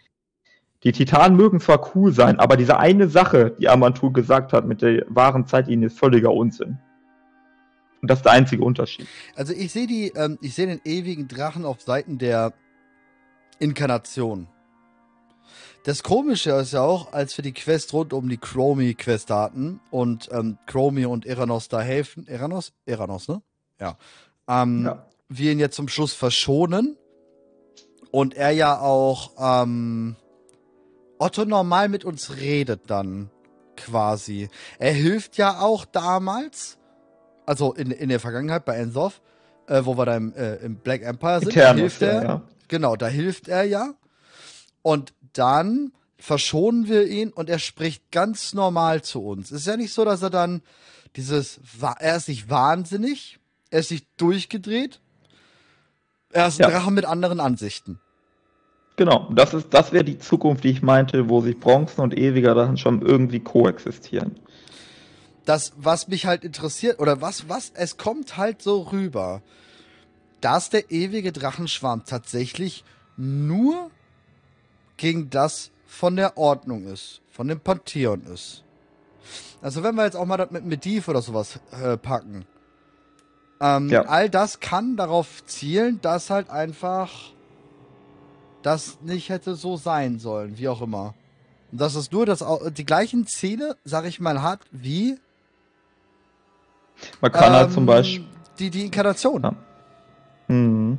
[0.85, 4.83] die Titanen mögen zwar cool sein, aber diese eine Sache, die Amantul gesagt hat mit
[4.83, 6.79] der wahren Zeitlinie, ist völliger Unsinn.
[8.03, 9.07] Und das ist der einzige Unterschied.
[9.35, 12.53] Also ich sehe die, ähm, ich sehe den ewigen Drachen auf Seiten der
[13.59, 14.47] Inkarnation.
[15.85, 20.31] Das Komische ist ja auch, als wir die Quest rund um die Chromie-Quest hatten und
[20.33, 22.27] ähm, Chromie und Eranos da helfen.
[22.27, 22.73] Eranos?
[22.87, 23.43] Eranos, ne?
[23.79, 23.99] Ja.
[24.49, 25.07] Ähm, Ja.
[25.29, 26.97] Wir ihn jetzt zum Schluss verschonen
[28.11, 30.17] und er ja auch ähm,
[31.19, 33.31] Otto normal mit uns redet dann
[33.77, 34.49] quasi.
[34.79, 36.79] Er hilft ja auch damals,
[37.45, 39.21] also in, in der Vergangenheit bei Ensoth,
[39.67, 42.23] äh, wo wir da im, äh, im Black Empire sind, Eternus, hilft ja, er.
[42.25, 42.43] ja.
[42.69, 43.95] Genau, da hilft er ja.
[44.83, 49.51] Und dann verschonen wir ihn und er spricht ganz normal zu uns.
[49.51, 50.63] Es ist ja nicht so, dass er dann
[51.17, 51.61] dieses,
[51.99, 53.39] er ist nicht wahnsinnig,
[53.71, 55.01] er ist nicht durchgedreht,
[56.31, 56.71] er ist ein Ja.
[56.71, 58.01] Drache mit anderen Ansichten.
[58.97, 62.55] Genau, das ist, das wäre die Zukunft, die ich meinte, wo sich Bronzen und ewiger
[62.55, 64.39] Drachenschwarm irgendwie koexistieren.
[65.45, 69.43] Das, was mich halt interessiert, oder was, was, es kommt halt so rüber,
[70.41, 72.85] dass der ewige Drachenschwarm tatsächlich
[73.17, 73.91] nur
[74.97, 78.63] gegen das von der Ordnung ist, von dem Pantheon ist.
[79.63, 82.45] Also wenn wir jetzt auch mal das mit Mediv oder sowas äh, packen,
[83.61, 84.03] ähm, Ja.
[84.03, 87.11] all das kann darauf zielen, dass halt einfach
[88.63, 91.15] das nicht hätte so sein sollen, wie auch immer.
[91.73, 92.45] Und dass es nur das,
[92.77, 95.19] die gleichen Ziele, sag ich mal, hat wie
[97.21, 98.25] Man kann halt ähm, zum Beispiel.
[98.59, 99.43] die, die Inkarnation.
[99.43, 99.55] Ja.
[100.49, 100.99] Mhm.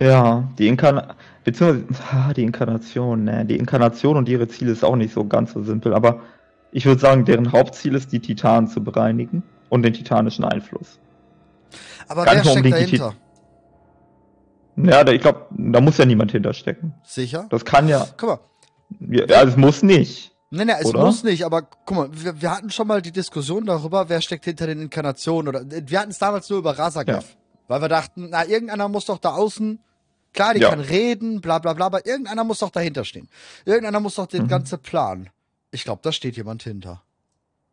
[0.00, 4.96] Ja, die Inkarnation, beziehungsweise ah, die Inkarnation, ne, die Inkarnation und ihre Ziele ist auch
[4.96, 6.20] nicht so ganz so simpel, aber
[6.70, 10.98] ich würde sagen, deren Hauptziel ist, die Titanen zu bereinigen und den titanischen Einfluss.
[12.06, 13.14] Aber Gar wer steckt dahinter?
[14.76, 16.94] Ja, da, ich glaube, da muss ja niemand hinterstecken.
[17.02, 17.46] Sicher?
[17.50, 18.38] Das kann ja, Guck mal.
[19.00, 20.32] ja, also es muss nicht.
[20.50, 21.04] Nee, nee, es Oder?
[21.04, 24.46] muss nicht, aber guck mal, wir, wir hatten schon mal die Diskussion darüber, wer steckt
[24.46, 27.16] hinter den Inkarnationen oder wir hatten es damals nur über Razakev.
[27.16, 27.36] Ja.
[27.66, 29.78] Weil wir dachten, na, irgendeiner muss doch da außen,
[30.38, 30.70] klar, die Ja.
[30.70, 33.28] kann reden, bla bla bla, aber irgendeiner muss doch dahinter stehen.
[33.64, 34.48] Irgendeiner muss doch den Mhm.
[34.48, 35.30] ganzen Plan.
[35.72, 37.02] Ich glaube, da steht jemand hinter.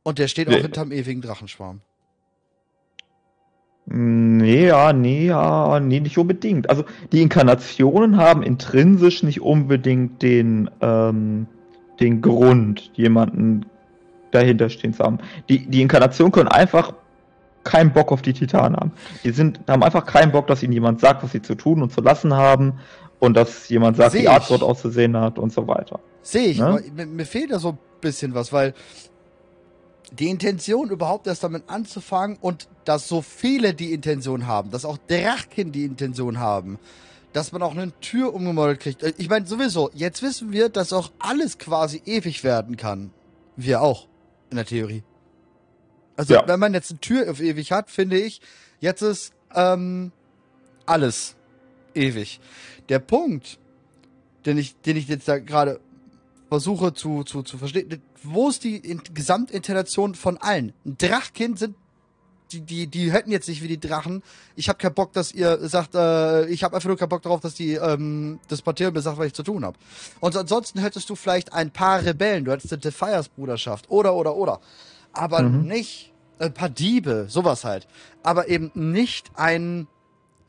[0.03, 1.81] Und der steht auch Wer- hinterm ewigen Drachenschwarm.
[3.87, 6.69] Nee, ja, nee, ja, nee, nicht unbedingt.
[6.71, 11.45] Also die Inkarnationen haben intrinsisch nicht unbedingt den, ähm,
[11.99, 13.67] den Grund, jemanden
[14.31, 15.19] dahinter stehen zu haben.
[15.49, 16.93] Die, die Inkarnationen können einfach
[17.65, 18.91] keinen Bock auf die Titanen haben.
[19.25, 21.91] Die sind, haben einfach keinen Bock, dass ihnen jemand sagt, was sie zu tun und
[21.91, 22.79] zu lassen haben
[23.19, 25.99] und dass jemand sagt, Seh wie Art dort auszusehen hat und so weiter.
[26.21, 26.65] Sehe ich, Ne?
[26.67, 28.73] aber mir, mir fehlt da so ein bisschen was, weil
[30.11, 34.97] die Intention überhaupt erst damit anzufangen und dass so viele die Intention haben, dass auch
[35.07, 36.77] Drachen die Intention haben,
[37.33, 39.03] dass man auch eine Tür umgemodelt kriegt.
[39.03, 43.11] Äh, Ich meine, sowieso, jetzt wissen wir, dass auch alles quasi ewig werden kann.
[43.57, 44.07] Wir auch,
[44.51, 45.03] in der Theorie.
[46.17, 46.47] Also, Ja.
[46.47, 48.41] wenn man jetzt eine Tür auf ewig hat, finde ich,
[48.79, 50.11] jetzt ist ähm,
[50.85, 51.35] alles
[51.93, 52.39] ewig.
[52.89, 53.57] Der Punkt,
[54.45, 55.79] den ich, den ich jetzt da gerade
[56.49, 60.73] versuche zu, zu, zu verstehen, wo ist die In Gesamtintention von allen?
[60.85, 61.75] Ein Drachkind sind
[62.51, 64.21] die, die, die hätten jetzt nicht wie die Drachen.
[64.55, 67.41] Ich habe keinen Bock, dass ihr sagt, äh, ich habe einfach nur keinen Bock darauf,
[67.41, 69.77] dass die ähm, das Partieren mir sagt, was ich zu tun habe.
[70.19, 74.61] Und ansonsten hättest du vielleicht ein paar Rebellen, du hättest eine Defiers-Bruderschaft oder oder oder.
[75.15, 75.67] Aber Mhm.
[75.67, 77.87] nicht ein paar Diebe, sowas halt.
[78.23, 79.87] Aber eben nicht ein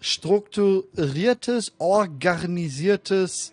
[0.01, 3.53] strukturiertes, organisiertes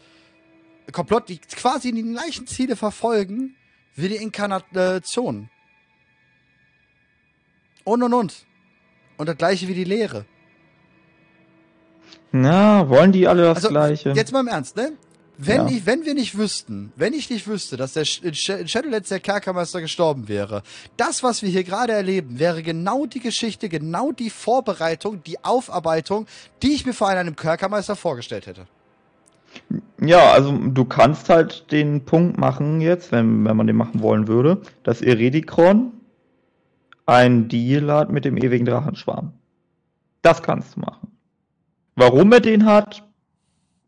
[0.92, 3.56] Komplott, die quasi die gleichen Ziele verfolgen
[3.96, 5.50] wie die Inkarnation.
[7.86, 8.46] Und und und.
[9.18, 10.26] Und das gleiche wie die Lehre.
[12.32, 14.12] Na, wollen die alle das Also, Gleiche?
[14.16, 14.94] Jetzt mal im Ernst, ne?
[15.38, 15.68] Wenn, Ja.
[15.68, 19.82] ich, wenn wir nicht wüssten, wenn ich nicht wüsste, dass der in Shadowlands der Kerkermeister
[19.82, 20.62] gestorben wäre,
[20.96, 26.28] das, was wir hier gerade erleben, wäre genau die Geschichte, genau die Vorbereitung, die Aufarbeitung,
[26.62, 28.68] die ich mir vor einem Kerkermeister vorgestellt hätte.
[30.00, 34.28] Ja, also du kannst halt den Punkt machen jetzt, wenn, wenn man den machen wollen
[34.28, 35.94] würde, dass Eredikron
[37.06, 39.34] ein Deal hat mit dem ewigen Drachenschwarm.
[40.22, 41.12] Das kannst du machen.
[41.96, 43.03] Warum er den hat,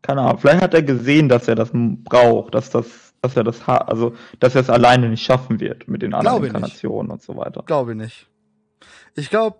[0.06, 0.38] keine Ahnung.
[0.38, 2.86] Vielleicht hat er gesehen, dass er das braucht, dass das,
[3.22, 6.34] dass er das hat, also dass er es alleine nicht schaffen wird mit den anderen
[6.34, 6.60] Glaube ich nicht.
[6.60, 7.62] Inkarnationen und so weiter.
[7.66, 8.28] Glaube ich nicht.
[9.14, 9.58] Ich glaube,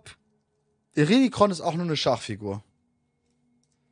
[0.95, 2.63] Iridikron ist auch nur eine Schachfigur.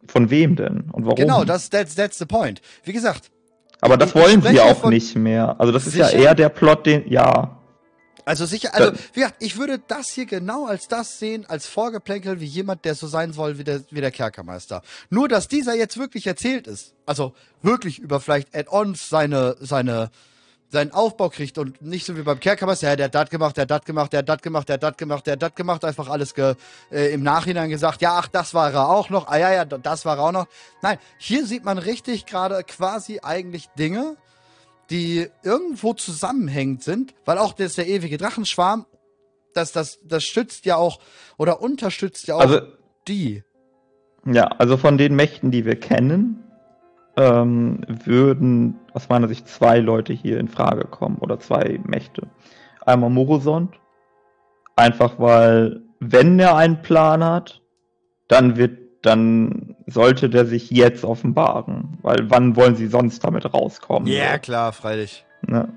[0.08, 0.90] Von wem denn?
[0.92, 1.16] Und warum?
[1.16, 2.62] Genau, das, that's, that's the point.
[2.84, 3.32] Wie gesagt,
[3.82, 5.60] Aber das wollen sie spreche auch nicht mehr.
[5.60, 6.12] Also das ist Sicher?
[6.14, 7.58] ja eher der Plot, den, ja.
[8.26, 12.40] Also sicher, also wie gesagt, ich würde das hier genau als das sehen, als Vorgeplänkel
[12.40, 14.82] wie jemand, der so sein soll wie der, wie der Kerkermeister.
[15.12, 20.10] Nur, dass dieser jetzt wirklich erzählt ist, also wirklich über vielleicht Add-ons seine, seine,
[20.70, 23.62] seinen Aufbau kriegt und nicht so wie beim Kerkermeister, ja, der hat das gemacht, der
[23.62, 25.86] hat das gemacht, der hat das gemacht, der hat das gemacht, der hat das gemacht,
[25.86, 26.56] einfach alles ge,
[26.92, 30.04] äh, im Nachhinein gesagt, ja, ach, das war er auch noch, ah ja, ja, das
[30.04, 30.48] war er auch noch.
[30.82, 34.18] Nein, hier sieht man richtig gerade quasi eigentlich Dinge,
[34.90, 38.86] die irgendwo zusammenhängend sind, weil auch das der ewige Drachenschwarm,
[39.54, 41.00] das, das, das stützt ja auch
[41.38, 42.62] oder unterstützt ja auch Also
[43.08, 43.44] die.
[44.26, 46.44] Ja, also von den Mächten, die wir kennen,
[47.16, 52.28] ähm, würden aus meiner Sicht zwei Leute hier in Frage kommen oder zwei Mächte.
[52.82, 53.76] Einmal Morosond,
[54.76, 57.62] einfach weil, wenn er einen Plan hat,
[58.28, 64.08] dann wird, dann sollte der sich jetzt offenbaren, weil wann wollen sie sonst damit rauskommen?
[64.34, 64.40] so?
[64.40, 65.26] klar, freilich.
[65.46, 65.70] Ne?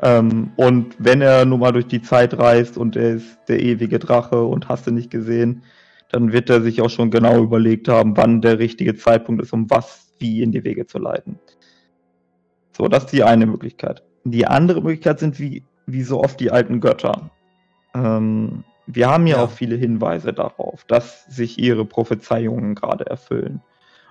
[0.00, 3.98] Ähm, und wenn er nun mal durch die Zeit reist und er ist der ewige
[3.98, 5.62] Drache und hast du nicht gesehen,
[6.10, 9.68] dann wird er sich auch schon genau überlegt haben, wann der richtige Zeitpunkt ist, um
[9.70, 11.38] was wie in die Wege zu leiten.
[12.76, 14.02] So, das ist die eine Möglichkeit.
[14.24, 17.30] Die andere Möglichkeit sind wie, wie so oft die alten Götter.
[17.94, 19.44] Ähm, wir haben ja, Ja.
[19.44, 23.60] auch viele Hinweise darauf, dass sich ihre Prophezeiungen gerade erfüllen.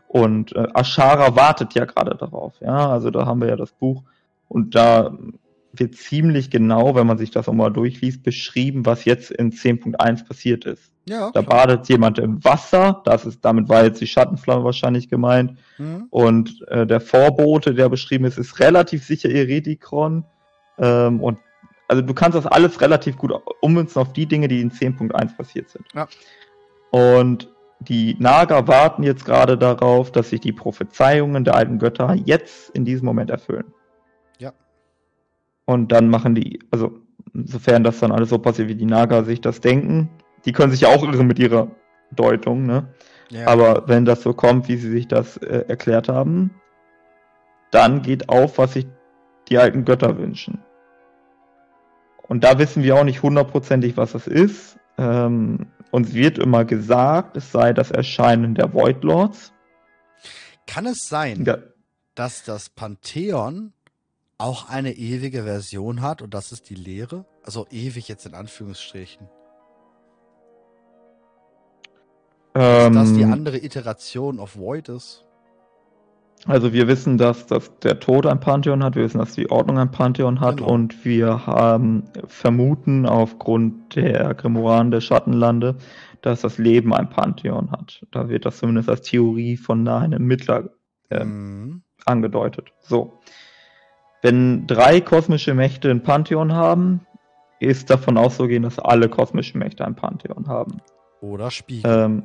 [0.07, 2.53] Und äh, Ashara wartet ja gerade darauf.
[2.59, 4.03] Ja, also da haben wir ja das Buch
[4.47, 5.17] und da
[5.73, 10.65] wird ziemlich genau, wenn man sich das nochmal durchliest, beschrieben, was jetzt in 10.1 passiert
[10.65, 10.91] ist.
[11.07, 11.31] Ja.
[11.31, 15.57] Da badet jemand im Wasser, das ist, damit war jetzt die Schattenflamme wahrscheinlich gemeint.
[15.77, 16.07] Mhm.
[16.09, 20.25] Und äh, der Vorbote, der beschrieben ist, ist relativ sicher Eredikron.
[20.77, 21.39] Ähm, und
[21.91, 25.69] also du kannst das alles relativ gut ummünzen auf die Dinge, die in 10.1 passiert
[25.69, 25.85] sind.
[25.93, 26.07] Ja.
[26.89, 27.49] Und
[27.81, 32.85] die Naga warten jetzt gerade darauf, dass sich die Prophezeiungen der alten Götter jetzt in
[32.85, 33.73] diesem Moment erfüllen.
[34.37, 34.53] Ja.
[35.65, 36.97] Und dann machen die, also
[37.33, 40.09] insofern das dann alles so passiert, wie die Naga sich das denken,
[40.45, 41.67] die können sich ja auch irren mit ihrer
[42.11, 42.87] Deutung, ne?
[43.31, 43.47] ja.
[43.47, 46.51] Aber wenn das so kommt, wie sie sich das äh, erklärt haben,
[47.71, 48.87] dann geht auf, was sich
[49.49, 50.63] die alten Götter wünschen.
[52.31, 54.79] Und da wissen wir auch nicht hundertprozentig, was das ist.
[54.97, 59.51] Ähm, uns wird immer gesagt, es sei das Erscheinen der Void Lords.
[60.65, 61.57] Kann es sein, Ja,
[62.15, 63.73] dass das Pantheon
[64.37, 67.25] auch eine ewige Version hat und das ist die Lehre?
[67.43, 69.27] Also ewig jetzt in Anführungsstrichen.
[72.55, 75.25] ähm, dass die andere Iteration of Void ist.
[76.47, 79.77] Also wir wissen, dass, dass der Tod ein Pantheon hat, wir wissen, dass die Ordnung
[79.77, 80.71] ein Pantheon hat Genau.
[80.71, 85.75] und wir haben vermuten aufgrund der Grimoire der Schattenlande,
[86.21, 88.05] dass das Leben ein Pantheon hat.
[88.11, 90.71] Da wird das zumindest als Theorie von einem Mittler
[91.11, 91.27] ähm,
[91.65, 91.81] Mhm.
[92.05, 92.73] angedeutet.
[92.79, 93.19] So.
[94.23, 97.01] Wenn drei kosmische Mächte ein Pantheon haben,
[97.59, 100.81] ist davon auszugehen, dass alle kosmischen Mächte ein Pantheon haben.
[101.21, 101.91] Oder Spiegel.
[101.91, 102.23] Ähm,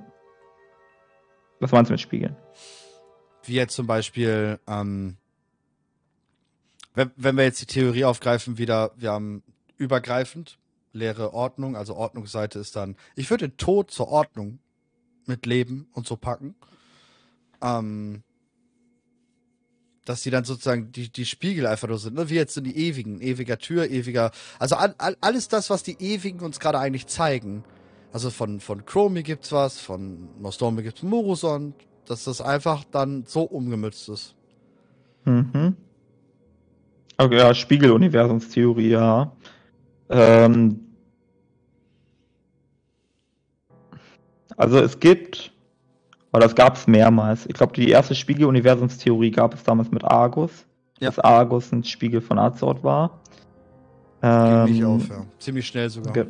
[1.61, 2.37] was meinst du mit Spiegeln?
[3.48, 5.16] Wie jetzt zum Beispiel, ähm,
[6.94, 9.42] wenn, wenn wir jetzt die Theorie aufgreifen, wieder, wir haben
[9.76, 10.59] übergreifend
[10.92, 14.59] leere Ordnung, also Ordnungsseite ist dann, ich würde den Tod zur Ordnung
[15.26, 16.54] mit Leben und so packen.
[17.62, 18.22] Ähm,
[20.06, 22.30] dass die dann sozusagen die, die Spiegel einfach nur sind, ne?
[22.30, 25.96] wie jetzt so die ewigen, ewiger Tür, ewiger, also all, all, alles das, was die
[25.98, 27.64] ewigen uns gerade eigentlich zeigen.
[28.12, 31.74] Also von, von Chromie gibt's was, von Nostormi gibt's Morusond,
[32.06, 34.34] dass das einfach dann so umgemützt ist.
[35.24, 35.76] Mhm.
[37.18, 39.32] Okay, ja, Spiegeluniversumstheorie, ja.
[40.08, 40.80] Ähm,
[44.56, 45.52] also es gibt,
[46.32, 47.46] oder das gab es mehrmals.
[47.46, 50.66] Ich glaube, die erste Spiegeluniversumstheorie gab es damals mit Argus,
[51.00, 51.08] Ja.
[51.08, 53.20] dass Argus ein Spiegel von Azeroth war.
[54.20, 55.26] Ging Ähm, nicht auf, ja.
[55.38, 56.26] Ziemlich schnell sogar.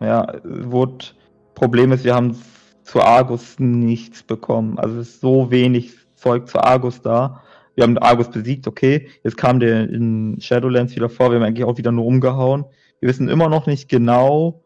[0.00, 1.06] Ja, wurde,
[1.54, 2.36] Problem ist, wir haben
[2.82, 4.78] zu Argus nichts bekommen.
[4.78, 7.42] Also es ist so wenig Zeug zu Argus da.
[7.74, 9.08] Wir haben Argus besiegt, okay.
[9.24, 12.64] Jetzt kam der in Shadowlands wieder vor, wir haben eigentlich auch wieder nur umgehauen.
[13.00, 14.62] Wir wissen immer noch nicht genau,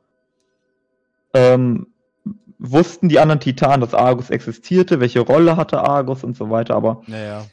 [1.33, 1.87] ähm,
[2.59, 7.03] wussten die anderen Titanen, dass Argus existierte, welche Rolle hatte Argus und so weiter, aber
[7.07, 7.45] Naja.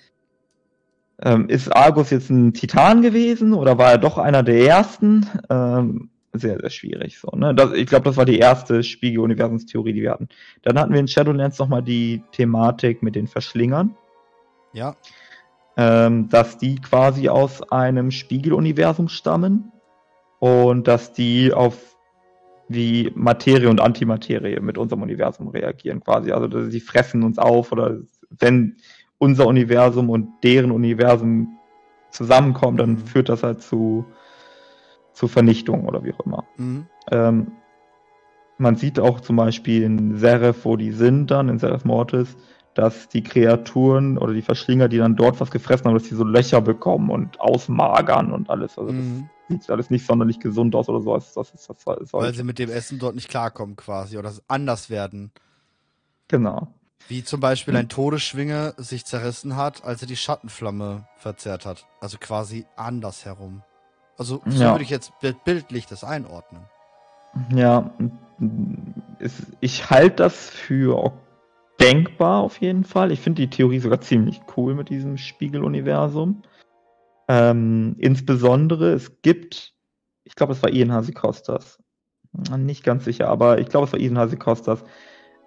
[1.22, 5.26] ähm, ist Argus jetzt ein Titan gewesen oder war er doch einer der ersten?
[5.50, 7.20] Ähm, sehr, sehr schwierig.
[7.20, 7.54] So, ne?
[7.54, 10.30] das, ich glaube, das war die erste Spiegel-Universumstheorie, die wir hatten.
[10.64, 13.96] Dann hatten wir in Shadowlands nochmal die Thematik mit den Verschlingern,
[14.74, 14.96] Ja.
[15.78, 19.72] ähm, dass die quasi aus einem Spiegeluniversum stammen
[20.40, 21.96] und dass die auf
[22.70, 26.32] wie Materie und Antimaterie mit unserem Universum reagieren quasi.
[26.32, 27.98] Also dass sie fressen uns auf oder
[28.40, 28.78] wenn
[29.20, 31.60] unser Universum und deren Universum
[32.10, 32.98] zusammenkommen, dann Mhm.
[33.06, 34.06] führt das halt zu,
[35.14, 36.48] zu Vernichtung oder wie auch immer.
[36.58, 36.88] Mhm.
[37.12, 37.52] Ähm,
[38.58, 42.36] man sieht auch zum Beispiel in Seraph, wo die sind dann, in Seraph Mortis,
[42.74, 46.24] dass die Kreaturen oder die Verschlinger, die dann dort was gefressen haben, dass die so
[46.24, 48.78] Löcher bekommen und ausmagern und alles.
[48.78, 49.30] Also Mhm.
[49.50, 51.14] das sieht alles nicht sonderlich gesund aus oder so.
[51.14, 52.34] Das ist das Weil sollte.
[52.38, 55.32] sie mit dem Essen dort nicht klarkommen quasi oder anders werden.
[56.28, 56.74] Genau.
[57.10, 57.82] Wie zum Beispiel Hm.
[57.82, 61.86] ein Todesschwinge sich zerrissen hat, als er die Schattenflamme verzehrt hat.
[62.00, 63.62] Also quasi andersherum.
[64.18, 64.72] Also so Ja.
[64.72, 66.62] würde ich jetzt bild- bildlich das einordnen.
[67.56, 67.92] Ja,
[69.20, 71.14] ist, ich halte das für
[71.80, 73.12] denkbar auf jeden Fall.
[73.12, 76.44] Ich finde die Theorie sogar ziemlich cool mit diesem Spiegeluniversum.
[77.28, 79.74] Ähm, insbesondere, es gibt,
[80.26, 81.82] ich glaube, es war Ian Hasikostas.
[82.58, 84.84] Nicht ganz sicher, aber ich glaube, es war Ian Hasikostas,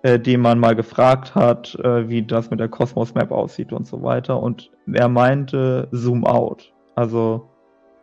[0.03, 3.87] äh, den man mal gefragt hat, äh, wie das mit der Cosmos Map aussieht und
[3.87, 4.43] so weiter.
[4.43, 6.73] Und er meinte Zoom out.
[6.95, 7.49] Also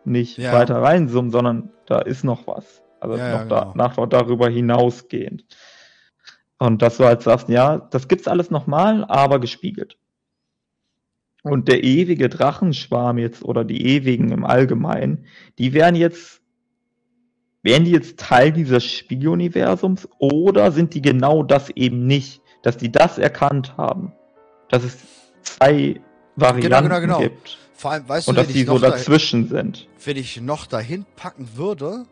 [0.06, 0.52] nicht Ja.
[0.52, 2.82] weiter reinzoomen, sondern da ist noch was.
[3.00, 3.72] Also Ja, ja, noch, da, genau.
[3.74, 5.44] nach, noch darüber hinausgehend.
[6.58, 9.98] Und dass du halt sagst, ja, das gibt's alles nochmal, aber gespiegelt.
[11.42, 15.26] Und der ewige Drachenschwarm jetzt oder die ewigen im Allgemeinen,
[15.58, 16.40] die wären jetzt,
[17.62, 22.90] wären die jetzt Teil dieses Spiegeluniversums oder sind die genau das eben nicht, dass die
[22.90, 24.12] das erkannt haben,
[24.70, 24.98] dass es
[25.42, 26.00] zwei
[26.36, 27.18] Varianten genau, genau.
[27.18, 29.88] gibt Vor allem, weißt und du, dass wenn die ich, so dazwischen sind.
[30.04, 32.06] wenn ich noch dahin packen würde,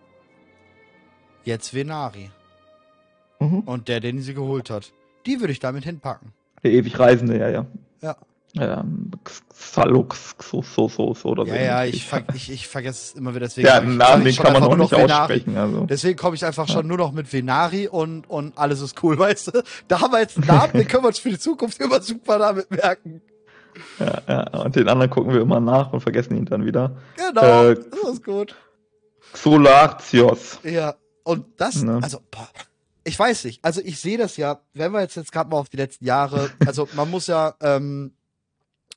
[1.45, 2.31] jetzt Venari.
[3.39, 3.61] Mhm.
[3.61, 4.93] Und der, den sie geholt hat.
[5.27, 6.33] Die würde ich damit hinpacken.
[6.63, 7.67] Der ewig Reisende, ja, ja.
[8.01, 8.17] Ja.
[8.55, 11.55] Ähm, Xalux, so, so, so, so oder so.
[11.55, 13.47] Ja, ja, ich, ver ich, ich vergesse es immer wieder.
[13.47, 15.57] Deswegen Ja, ich- Namen, den kann man auch nur nicht aussprechen.
[15.57, 15.87] Also.
[15.87, 19.55] Deswegen komme ich einfach schon nur noch mit Venari und, und alles ist cool, weißt
[19.55, 19.63] du?
[19.89, 22.39] Da haben wir jetzt einen Namen, den können wir uns für die Zukunft immer super
[22.39, 23.23] damit merken.
[23.99, 26.97] Ja, ja, und den anderen gucken wir immer nach und vergessen ihn dann wieder.
[27.17, 28.55] Genau, Äh, das ist gut.
[29.35, 30.59] Solartios.
[30.63, 32.01] Ja, und das, Ne?
[32.03, 32.49] also, boah,
[33.05, 33.65] ich weiß nicht.
[33.65, 36.51] Also ich sehe das ja, wenn wir jetzt jetzt gerade mal auf die letzten Jahre,
[36.67, 38.13] also man muss ja, ähm,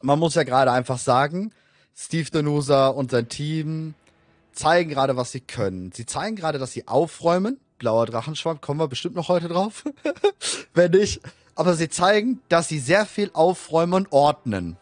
[0.01, 1.51] man muss ja gerade einfach sagen,
[1.95, 3.93] Steve Danusa und sein Team
[4.51, 5.91] zeigen gerade, was sie können.
[5.93, 7.59] Sie zeigen gerade, dass sie aufräumen.
[7.77, 9.83] Blauer Drachenschwamm, kommen wir bestimmt noch heute drauf.
[10.73, 11.21] wenn nicht.
[11.55, 14.77] Aber sie zeigen, dass sie sehr viel aufräumen und ordnen.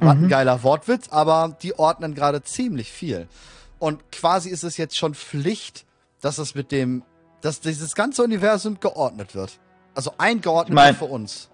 [0.00, 0.28] Ein Mhm.
[0.28, 3.28] geiler Wortwitz, aber die ordnen gerade ziemlich viel.
[3.78, 5.84] Und quasi ist es jetzt schon Pflicht,
[6.20, 7.02] dass es mit dem,
[7.40, 9.58] dass dieses ganze Universum geordnet wird.
[9.94, 11.50] Also eingeordnet Ich mein- für uns.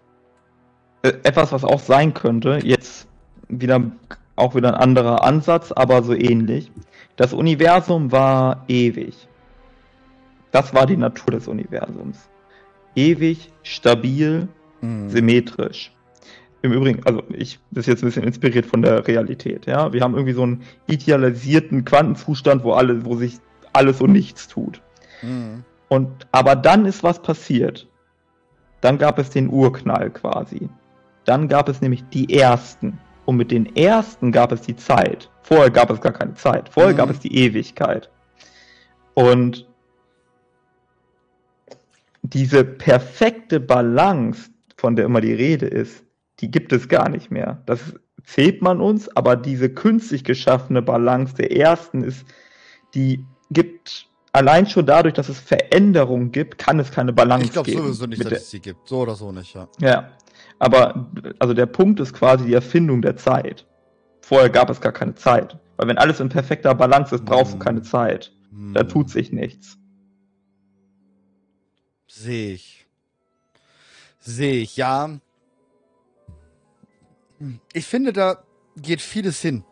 [1.02, 3.06] Äh, Etwas, was auch sein könnte, jetzt
[3.48, 3.80] wieder
[4.36, 6.70] auch wieder ein anderer Ansatz, aber so ähnlich.
[7.16, 9.16] Das Universum war ewig.
[10.52, 12.27] Das war die Natur des Universums.
[12.98, 14.48] Ewig, stabil,
[14.80, 15.08] Mhm.
[15.08, 15.92] symmetrisch.
[16.62, 19.92] Im Übrigen, also ich das ist jetzt ein bisschen inspiriert von der Realität, ja.
[19.92, 23.38] Wir haben irgendwie so einen idealisierten Quantenzustand, wo alle, wo sich
[23.72, 24.80] alles und nichts tut.
[25.22, 25.64] Mhm.
[25.88, 27.86] Und aber dann ist was passiert.
[28.80, 30.68] Dann gab es den Urknall quasi.
[31.24, 32.98] Dann gab es nämlich die ersten.
[33.24, 35.30] Und mit den ersten gab es die Zeit.
[35.42, 36.68] Vorher gab es gar keine Zeit.
[36.68, 36.96] Vorher Mhm.
[36.98, 38.10] gab es die Ewigkeit.
[39.14, 39.67] Und
[42.32, 46.04] diese perfekte Balance, von der immer die Rede ist,
[46.40, 47.62] die gibt es gar nicht mehr.
[47.66, 47.80] Das
[48.24, 52.24] zählt man uns, aber diese künstlich geschaffene Balance der ersten ist,
[52.94, 57.70] die gibt allein schon dadurch, dass es Veränderungen gibt, kann es keine Balance Ich glaube
[57.70, 57.82] geben.
[57.84, 58.86] sowieso nicht, dass es sie gibt.
[58.88, 59.68] So oder so nicht, ja.
[59.80, 60.12] ja,
[60.58, 63.66] aber also der Punkt ist quasi die Erfindung der Zeit.
[64.20, 65.58] Vorher gab es gar keine Zeit.
[65.78, 68.32] Weil wenn alles in perfekter Balance ist, brauchst du keine Zeit.
[68.74, 69.78] Da Hm, tut sich nichts.
[72.08, 72.86] Sehe ich.
[74.18, 75.20] Sehe ich, ja.
[77.72, 78.42] Ich finde, da
[78.76, 79.64] geht vieles hin.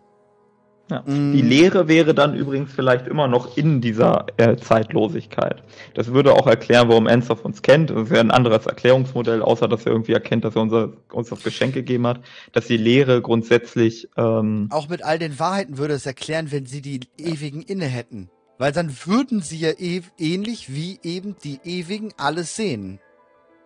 [0.91, 1.03] Ja.
[1.03, 1.33] Mm.
[1.33, 5.63] Die Lehre wäre dann übrigens vielleicht immer noch in dieser äh, Zeitlosigkeit.
[5.95, 7.91] Das würde auch erklären, warum Ensov uns kennt.
[7.91, 11.43] Das wäre ein anderes Erklärungsmodell, außer dass er irgendwie erkennt, dass er unser, uns das
[11.43, 12.21] Geschenk gegeben hat,
[12.53, 16.83] dass die Lehre grundsätzlich ähm, Auch mit all den Wahrheiten würde es erklären, wenn sie
[16.83, 18.31] die Ewigen inne hätten.
[18.59, 23.01] Weil dann würden sie ja ew ähnlich wie eben die Ewigen alles sehen.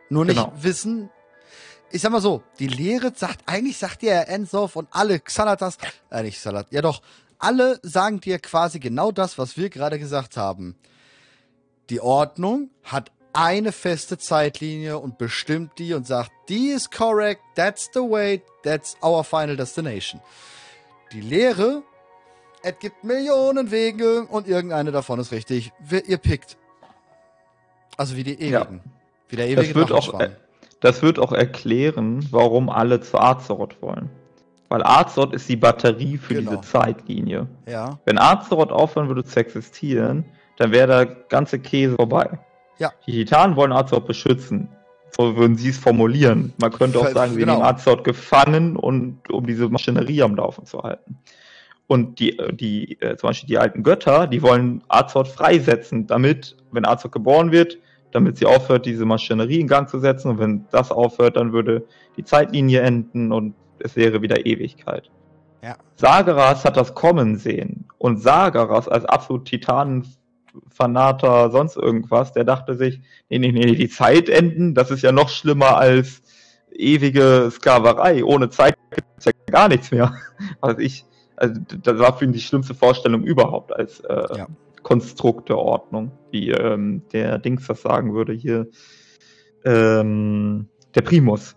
[0.08, 0.52] Nur nicht Genau.
[0.56, 1.10] wissen.
[1.92, 5.76] Ich sag mal so, die Lehre sagt, eigentlich sagt ja Ensof und alle Xalatas,
[6.10, 7.02] äh, nicht Xalat, ja doch,
[7.38, 10.76] alle sagen dir quasi genau das, was wir gerade gesagt haben.
[11.88, 17.88] Die Ordnung hat eine feste Zeitlinie und bestimmt die und sagt, die ist correct, that's
[17.94, 20.20] the way, that's our final destination.
[21.12, 21.82] Die Lehre,
[22.62, 25.72] es gibt Millionen Wege und irgendeine davon ist richtig.
[26.06, 26.56] Ihr pickt.
[27.96, 28.80] Also wie die Ewigen.
[29.28, 30.30] Wie der ewige Das wird, auch, äh,
[30.80, 34.10] das wird auch erklären, warum alle zu Azeroth wollen.
[34.68, 36.50] Weil Azeroth ist die Batterie für Genau.
[36.52, 37.46] diese Zeitlinie.
[37.66, 37.98] Ja.
[38.04, 40.24] Wenn Azeroth aufhören würde zu existieren,
[40.58, 42.38] dann wäre der ganze Käse vorbei.
[42.78, 42.92] Ja.
[43.06, 44.68] Die Titanen wollen Azeroth beschützen.
[45.16, 46.52] So würden sie es formulieren.
[46.58, 47.54] Man könnte auch sagen, wir genau.
[47.54, 51.18] nehmen Azeroth gefangen und um diese Maschinerie am Laufen zu halten.
[51.90, 56.86] Und die, die äh, zum Beispiel die alten Götter, die wollen Azeroth freisetzen, damit, wenn
[56.86, 57.78] Azeroth geboren wird,
[58.12, 60.30] damit sie aufhört, diese Maschinerie in Gang zu setzen.
[60.30, 61.84] Und wenn das aufhört, dann würde
[62.16, 65.10] die Zeitlinie enden und es wäre wieder Ewigkeit.
[65.64, 65.74] Ja.
[65.96, 67.88] Sageras hat das kommen sehen.
[67.98, 74.28] Und Sageras als absolut Titanenfanater, sonst irgendwas, der dachte sich, nee, nee, nee, die Zeit
[74.28, 76.22] enden, das ist ja noch schlimmer als
[76.70, 78.22] ewige Sklaverei.
[78.22, 80.14] Ohne Zeit gibt es ja gar nichts mehr.
[80.62, 81.04] Also ich,
[81.40, 84.46] also das war für ihn die schlimmste Vorstellung überhaupt als äh, Ja.
[84.82, 88.66] Konstrukt der Ordnung, wie ähm, der Dings das sagen würde hier.
[89.64, 91.54] Ähm, der Primus.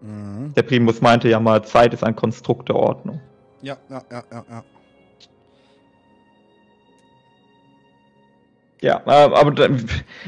[0.00, 0.52] Mhm.
[0.54, 3.20] Der Primus meinte ja mal, Zeit ist ein Konstrukt der Ordnung.
[3.62, 4.64] Ja, ja, ja, ja, ja.
[8.82, 9.68] Ja, aber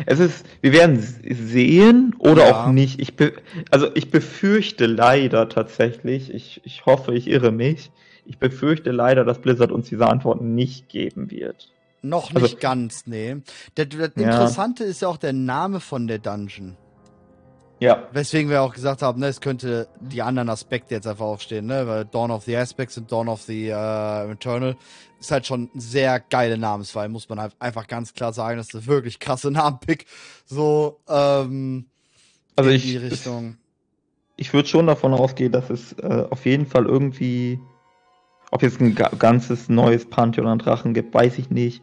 [0.05, 2.64] es ist, wir werden sehen oder Ja.
[2.66, 3.00] auch nicht.
[3.00, 3.32] Ich be,
[3.70, 7.90] also ich befürchte leider tatsächlich, ich, ich hoffe, ich irre mich.
[8.32, 11.70] Ich befürchte leider, dass Blizzard uns diese Antworten nicht geben wird.
[12.00, 13.36] Noch Also- nicht ganz, nee.
[13.74, 14.22] Das, das Ja.
[14.30, 16.78] Interessante ist ja auch der Name von der Dungeon.
[17.78, 21.66] Ja, Weswegen wir auch gesagt haben, ne, es könnte die anderen Aspekte jetzt einfach aufstehen,
[21.66, 21.86] ne?
[21.86, 24.76] Weil Dawn of the Aspects und Dawn of the äh, Eternal
[25.20, 28.56] ist halt schon sehr geile Namenswahl, muss man halt einfach ganz klar sagen.
[28.56, 30.06] Das ist eine wirklich krasse Namenpick.
[30.46, 31.86] So, ähm,
[32.56, 33.56] also in ich, die Richtung.
[34.36, 37.58] ich würde schon davon ausgehen, dass es äh, auf jeden Fall irgendwie,
[38.53, 41.82] ob jetzt ein ga ganzes neues Pantheon an Drachen gibt, weiß ich nicht.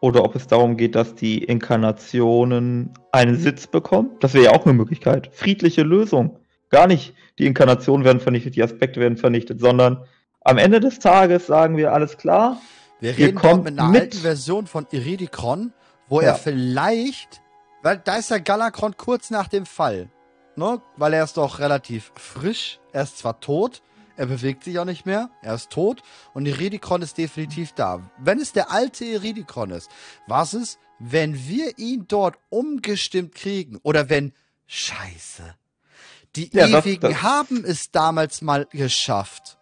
[0.00, 4.10] Oder ob es darum geht, dass die Inkarnationen einen Sitz bekommen.
[4.20, 5.30] Das wäre ja auch eine Möglichkeit.
[5.32, 6.38] Friedliche Lösung.
[6.70, 10.04] Gar nicht, die Inkarnationen werden vernichtet, die Aspekte werden vernichtet, sondern
[10.42, 12.60] am Ende des Tages sagen wir alles klar.
[13.00, 14.00] Wir reden kommt mit einer mit.
[14.02, 15.72] alten Version von Iridikron,
[16.08, 16.28] wo Ja.
[16.28, 17.40] er vielleicht,
[17.82, 20.08] weil da ist ja Galakron kurz nach dem Fall,
[20.56, 20.80] ne?
[20.96, 23.82] Weil er ist doch relativ frisch, er ist zwar tot,
[24.18, 26.02] er bewegt sich auch nicht mehr, er ist tot
[26.34, 28.10] und Iridikron ist definitiv da.
[28.18, 29.88] Wenn es der alte Iridikron ist,
[30.26, 34.32] was ist, wenn wir ihn dort umgestimmt kriegen oder wenn,
[34.66, 35.54] scheiße,
[36.36, 39.56] die Ja, das- Ewigen das- haben es damals mal geschafft,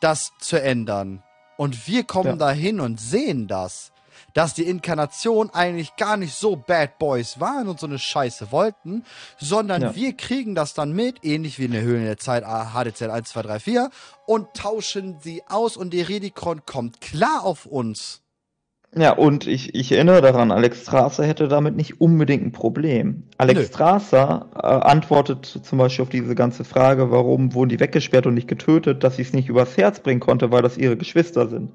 [0.00, 1.22] das zu ändern.
[1.56, 2.36] Und wir kommen Ja.
[2.36, 3.92] dahin und sehen das.
[4.34, 9.04] Dass die Inkarnation eigentlich gar nicht so Bad Boys waren und so eine Scheiße wollten,
[9.38, 9.94] sondern Ja.
[9.94, 13.30] wir kriegen das dann mit, ähnlich wie in der Höhle der Zeit ah, HDZ 1,
[13.30, 13.90] 2, 3, 4,
[14.26, 18.20] und tauschen sie aus und der Redikron kommt klar auf uns.
[18.96, 23.24] Ja, und ich, ich erinnere daran, Alex Strasser hätte damit nicht unbedingt ein Problem.
[23.38, 23.66] Alex Nö.
[23.66, 28.46] Strasser äh, antwortet zum Beispiel auf diese ganze Frage, warum wurden die weggesperrt und nicht
[28.46, 31.72] getötet, dass sie es nicht übers Herz bringen konnte, weil das ihre Geschwister sind.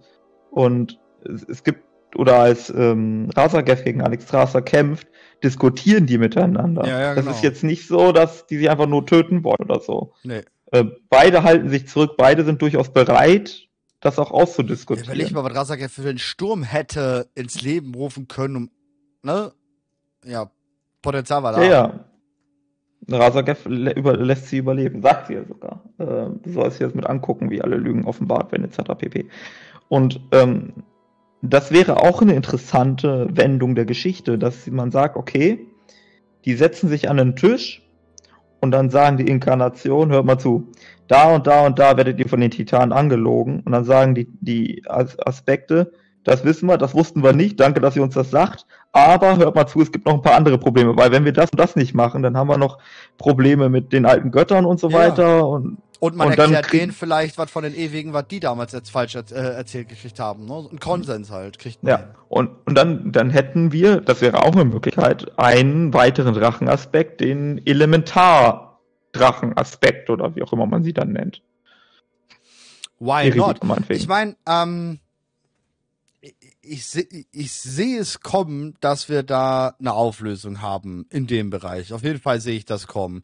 [0.50, 1.84] Und es, es gibt,
[2.16, 5.08] oder als ähm, Rasagev gegen Alex Strasser kämpft,
[5.44, 6.86] diskutieren die miteinander.
[6.88, 7.36] Ja, ja, Das genau.
[7.36, 10.14] ist jetzt nicht so, dass die sich einfach nur töten wollen oder so.
[10.24, 10.44] Nee.
[10.72, 13.68] Äh, beide halten sich zurück, beide sind durchaus bereit,
[14.02, 15.10] das auch Ja, auszudiskutieren.
[15.10, 18.72] Überleg mal, was Razak für einen Sturm hätte ins Leben rufen können, um,
[19.24, 19.52] ne?
[20.26, 20.52] Ja,
[21.02, 21.64] Potenzial war da.
[21.64, 22.06] Ja, ja.
[23.18, 25.84] Rasagev lässt sie überleben, sagt sie ja sogar.
[25.98, 28.92] Äh, du sollst dir das mit angucken, wie alle Lügen offenbart werden, etc.
[28.98, 29.26] pp.
[29.88, 30.74] Und ähm,
[31.42, 35.66] das wäre auch eine interessante Wendung der Geschichte, dass man sagt, okay,
[36.46, 37.82] die setzen sich an den Tisch
[38.62, 40.68] und dann sagen die Inkarnation, hört mal zu,
[41.08, 44.28] da und da und da werdet ihr von den Titanen angelogen und dann sagen die,
[44.42, 45.92] die As Aspekte,
[46.26, 49.56] das wissen wir, das wussten wir nicht, danke, dass ihr uns das sagt, aber hört
[49.56, 51.76] mal zu, es gibt noch ein paar andere Probleme, weil wenn wir das und das
[51.76, 52.80] nicht machen, dann haben wir noch
[53.18, 54.98] Probleme mit den alten Göttern und so Ja.
[54.98, 58.72] weiter und Und man Und erklärt denen vielleicht was von den Ewigen, was die damals
[58.72, 60.46] jetzt falsch äh, erzählt gekriegt haben.
[60.46, 60.70] Ne?
[60.72, 61.92] Ein Konsens halt, kriegt man.
[61.92, 67.20] Ja, und, und dann, dann hätten wir, das wäre auch eine Möglichkeit, einen weiteren Drachenaspekt,
[67.20, 71.42] den Elementar-Drachenaspekt oder wie auch immer man sie dann nennt.
[73.00, 73.36] Why not?
[73.36, 74.00] Iridium meinetwegen.
[74.00, 75.00] Ich meine, ähm,
[76.70, 81.50] ich, ich, seh- ich sehe es kommen, dass wir da eine Auflösung haben in dem
[81.50, 81.94] Bereich.
[81.94, 83.24] Auf jeden Fall sehe ich das kommen.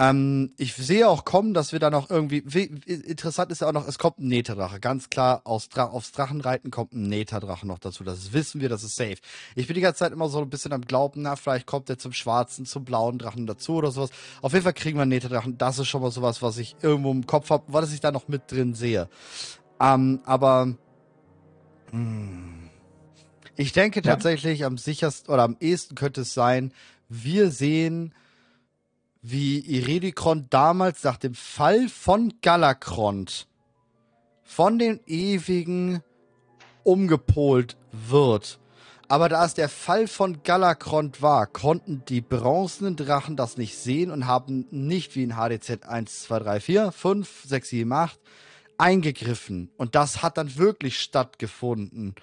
[0.00, 2.42] Ähm, ich sehe auch kommen, dass wir da noch irgendwie.
[2.46, 4.78] wie- Interessant ist ja auch noch, es kommt ein Netadrache.
[4.80, 8.04] Ganz klar, aus Dra aufs Drachenreiten kommt ein Netadrache noch dazu.
[8.04, 9.16] Das wissen wir, das ist safe.
[9.56, 11.98] Ich bin die ganze Zeit immer so ein bisschen am Glauben, na, vielleicht kommt der
[11.98, 14.10] zum schwarzen, zum blauen Drachen dazu oder sowas.
[14.40, 15.58] Auf jeden Fall kriegen wir einen Netadrachen.
[15.58, 18.28] Das ist schon mal sowas, was ich irgendwo im Kopf habe, was ich da noch
[18.28, 19.08] mit drin sehe.
[19.80, 20.74] Ähm, aber
[21.90, 22.57] hm,
[23.58, 24.12] ich denke Ja.
[24.12, 26.72] tatsächlich am sichersten oder am ehesten könnte es sein,
[27.08, 28.14] wir sehen,
[29.20, 33.46] wie Iredikron damals nach dem Fall von Galakrond
[34.44, 36.02] von den Ewigen
[36.82, 38.58] umgepolt wird.
[39.08, 44.10] Aber da es der Fall von Galakrond war, konnten die bronzenen Drachen das nicht sehen
[44.10, 48.18] und haben nicht wie in HDZ 1, 2, 3, 4, 5, 6, 7, 8
[48.78, 49.70] eingegriffen.
[49.76, 52.14] Und das hat dann wirklich stattgefunden.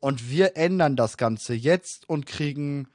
[0.00, 2.88] Und wir ändern das Ganze jetzt und kriegen.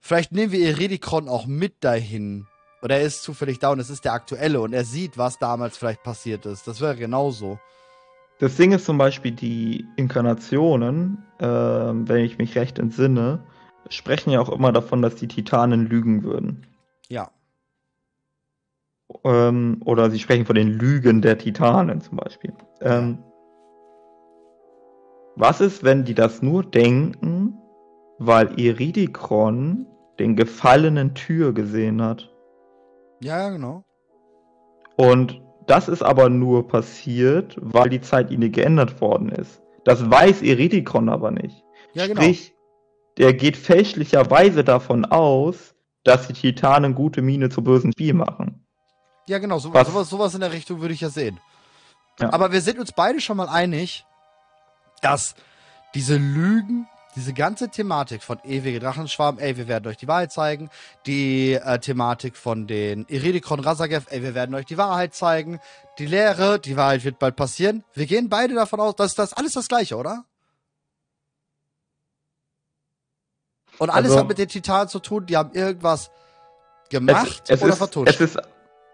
[0.00, 2.46] Vielleicht nehmen wir Iredikron auch mit dahin.
[2.82, 5.78] Oder er ist zufällig da und es ist der aktuelle und er sieht, was damals
[5.78, 6.66] vielleicht passiert ist.
[6.66, 7.58] Das wäre genauso.
[8.40, 13.42] Das Ding ist zum Beispiel, die Inkarnationen, ähm, wenn ich mich recht entsinne,
[13.88, 16.66] sprechen ja auch immer davon, dass die Titanen lügen würden.
[17.08, 17.30] Ja.
[19.24, 22.52] Ähm, oder sie sprechen von den Lügen der Titanen zum Beispiel.
[22.82, 23.18] Ähm,
[25.36, 27.58] was ist, wenn die das nur denken,
[28.18, 29.86] weil Iridikron
[30.18, 32.30] den gefallenen Tür gesehen hat?
[33.20, 33.84] Ja, ja, genau.
[34.96, 39.62] Und das ist aber nur passiert, weil die Zeitlinie geändert worden ist.
[39.84, 41.62] Das weiß Iridikron aber nicht.
[41.94, 42.20] Ja, genau.
[42.20, 42.54] Sprich,
[43.18, 45.74] der geht fälschlicherweise davon aus,
[46.04, 48.64] dass die Titanen gute Miene zu bösen Spiel machen.
[49.28, 49.58] Ja, genau.
[49.58, 51.40] So, Was- sowas, sowas in der Richtung würde ich ja sehen.
[52.20, 52.32] Ja.
[52.32, 54.04] Aber wir sind uns beide schon mal einig,
[55.04, 55.34] dass
[55.94, 60.70] diese Lügen, diese ganze Thematik von ewige Drachenschwarm, ey, wir werden euch die Wahrheit zeigen,
[61.06, 65.60] die äh, Thematik von den Iridikron Razagev, ey, wir werden euch die Wahrheit zeigen,
[65.98, 67.84] die Lehre, die Wahrheit wird bald passieren.
[67.94, 70.24] Wir gehen beide davon aus, dass das alles das Gleiche, oder?
[73.78, 76.10] Und alles Also- hat mit den Titanen zu tun, die haben irgendwas
[76.90, 78.08] gemacht es, es oder ist, vertuscht.
[78.08, 78.38] Es, ist,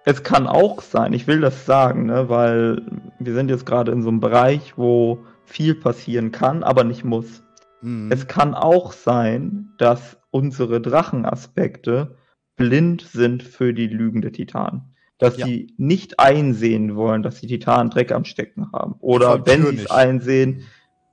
[0.05, 2.83] es kann auch sein, ich will das sagen, ne, weil
[3.19, 7.43] wir sind jetzt gerade in so einem Bereich, wo viel passieren kann, aber nicht muss.
[7.83, 8.11] Mhm.
[8.11, 12.17] Es kann auch sein, dass unsere Drachenaspekte
[12.57, 14.95] blind sind für die Lügen der Titanen.
[15.19, 15.47] Dass Ja.
[15.47, 18.95] sie nicht einsehen wollen, dass die Titanen Dreck am Stecken haben.
[19.01, 20.65] Oder wenn sie es einsehen,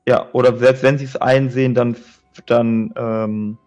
[0.08, 1.98] ja, oder selbst wenn sie es einsehen, dann,
[2.46, 3.58] dann ähm,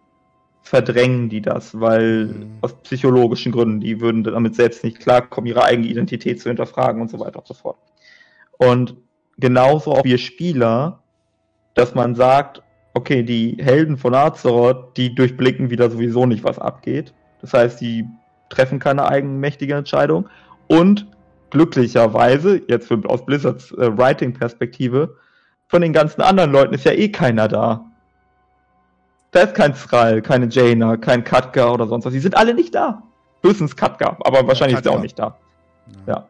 [0.63, 2.57] verdrängen die das, weil Mhm.
[2.61, 7.09] aus psychologischen Gründen, die würden damit selbst nicht klarkommen, ihre eigene Identität zu hinterfragen und
[7.09, 7.77] so weiter und so fort.
[8.57, 8.95] Und
[9.37, 10.99] genauso auch wir Spieler,
[11.73, 12.61] dass man sagt,
[12.93, 17.13] okay, die Helden von Azeroth, die durchblicken wieder sowieso nicht, was abgeht.
[17.41, 18.05] Das heißt, die
[18.49, 20.29] treffen keine eigenmächtige Entscheidung.
[20.67, 21.07] Und
[21.49, 25.15] glücklicherweise, jetzt für, aus Blizzards äh, Writing-Perspektive,
[25.67, 27.85] von den ganzen anderen Leuten ist ja eh keiner da.
[29.31, 32.11] Da ist kein Thrall, keine Jaina, kein Katka oder sonst was.
[32.13, 33.03] Die sind alle nicht da.
[33.41, 34.97] Höchstens Katka, aber wahrscheinlich ist er Katka.
[34.97, 35.37] auch nicht da.
[36.05, 36.13] Ja.
[36.13, 36.27] Ja.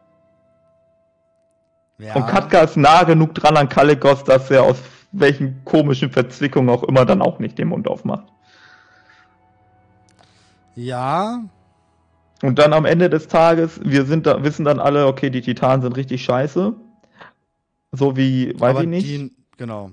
[1.98, 4.78] Und Katka ist nah genug dran an Kalikos, dass er aus
[5.12, 8.26] welchen komischen Verzwickungen auch immer dann auch nicht den Mund aufmacht.
[10.74, 11.42] Ja,
[12.42, 15.82] Und dann am Ende des Tages, wir sind da, wissen dann alle, okay, die Titanen
[15.82, 16.74] sind richtig scheiße.
[17.92, 19.06] So wie, weiß aber ich nicht.
[19.06, 19.92] die, genau.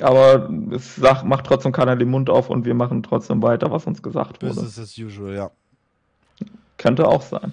[0.00, 3.86] Aber es sagt, macht trotzdem keiner den Mund auf und wir machen trotzdem weiter, was
[3.86, 4.54] uns gesagt wurde.
[4.54, 5.50] Business as usual, ja.
[6.78, 7.52] Könnte auch sein.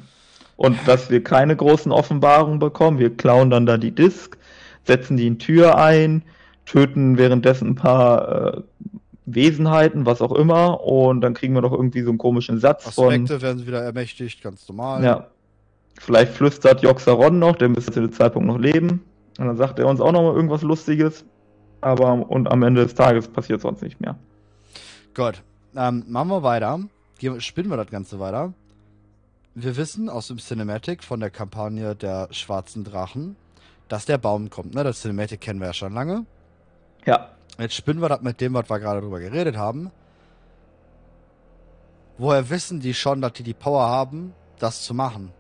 [0.58, 3.00] Und dass wir keine großen Offenbarungen bekommen.
[3.00, 4.38] Wir klauen dann da die Disk,
[4.84, 6.24] setzen die in Tür ein,
[6.66, 8.62] töten währenddessen ein paar äh,
[9.26, 13.34] Wesenheiten, was auch immer, und dann kriegen wir doch irgendwie so einen komischen Satz Aspekte
[13.34, 13.42] von.
[13.42, 15.04] werden wieder ermächtigt, ganz normal.
[15.04, 15.28] Ja.
[16.00, 19.04] Vielleicht flüstert Joxaron noch, der müsste zu dem Zeitpunkt noch leben.
[19.40, 21.26] Und dann sagt er uns auch noch mal irgendwas Lustiges.
[21.82, 24.16] Aber und am Ende des Tages passiert sonst nicht mehr.
[25.14, 25.42] Gut.
[25.76, 26.80] Ähm, machen wir weiter.
[27.40, 28.54] Spinnen wir das Ganze weiter.
[29.60, 33.36] Wir wissen aus dem Cinematic von der Kampagne der Schwarzen Drachen,
[33.88, 34.76] dass der Baum kommt.
[34.76, 34.84] Ne?
[34.84, 36.28] Das Cinematic kennen wir ja schon lange.
[37.08, 37.32] Ja.
[37.58, 39.90] Jetzt spinnen wir das mit dem, was wir gerade drüber geredet haben.
[42.20, 45.32] Woher wissen die schon, dass die die Power haben, das zu machen?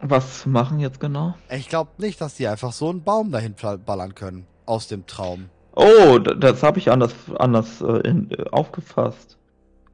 [0.00, 1.34] Was machen jetzt genau?
[1.50, 3.54] Ich glaube nicht, dass die einfach so einen Baum dahin
[3.84, 4.46] ballern können.
[4.64, 5.50] Aus dem Traum.
[5.74, 9.37] Oh, das habe ich anders, anders äh, in, äh, aufgefasst.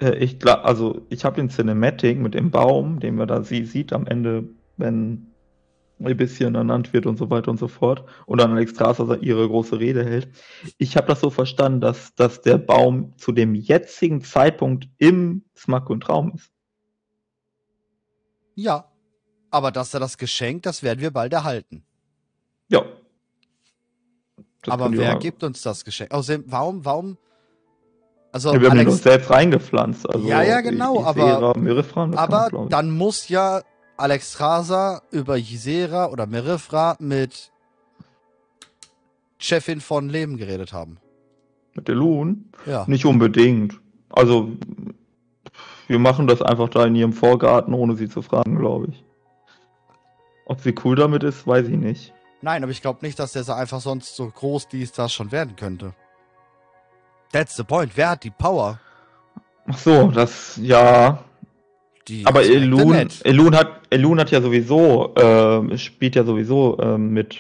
[0.00, 3.64] Äh, ich glaub, also ich habe den Cinematic mit dem Baum, den man da sie
[3.64, 5.34] sieht am Ende, wenn
[6.00, 8.04] ein bisschen ernannt wird und so weiter und so fort.
[8.26, 10.28] Und dann Alex Strasser ihre große Rede hält.
[10.78, 15.88] Ich habe das so verstanden, dass, dass der Baum zu dem jetzigen Zeitpunkt im Smack
[15.90, 16.50] und Traum ist.
[18.54, 18.90] Ja.
[19.50, 21.84] Aber dass er das Geschenk, das werden wir bald erhalten.
[22.68, 22.84] Ja.
[24.62, 26.10] Das Aber wer gibt uns das Geschenk?
[26.10, 27.18] Außerdem, warum, warum?
[28.34, 30.10] Also, Ja, wir haben Alex, uns selbst reingepflanzt.
[30.12, 32.68] Also Ja, ja, genau, I- aber- man, aber ich.
[32.68, 33.62] dann muss ja
[33.96, 37.52] Alex Rasa über Ysera oder Merifra mit
[39.38, 40.98] Chefin von Leben geredet haben.
[41.74, 42.50] Mit der Loon?
[42.66, 42.84] Ja.
[42.88, 43.80] Nicht unbedingt.
[44.10, 44.48] Also,
[45.86, 49.04] wir machen das einfach da in ihrem Vorgarten, ohne sie zu fragen, glaube ich.
[50.46, 52.12] Ob sie cool damit ist, weiß ich nicht.
[52.42, 55.30] Nein, aber ich glaube nicht, dass der so einfach sonst so groß dies, das schon
[55.30, 55.94] werden könnte.
[57.34, 57.96] That's the point.
[57.96, 58.78] Wer hat die Power?
[59.66, 61.18] Ach so, das, ja.
[62.06, 63.08] Die Aber Elun.
[63.24, 67.38] Elun hat, Elun hat ja sowieso, äh, spielt ja sowieso äh, mit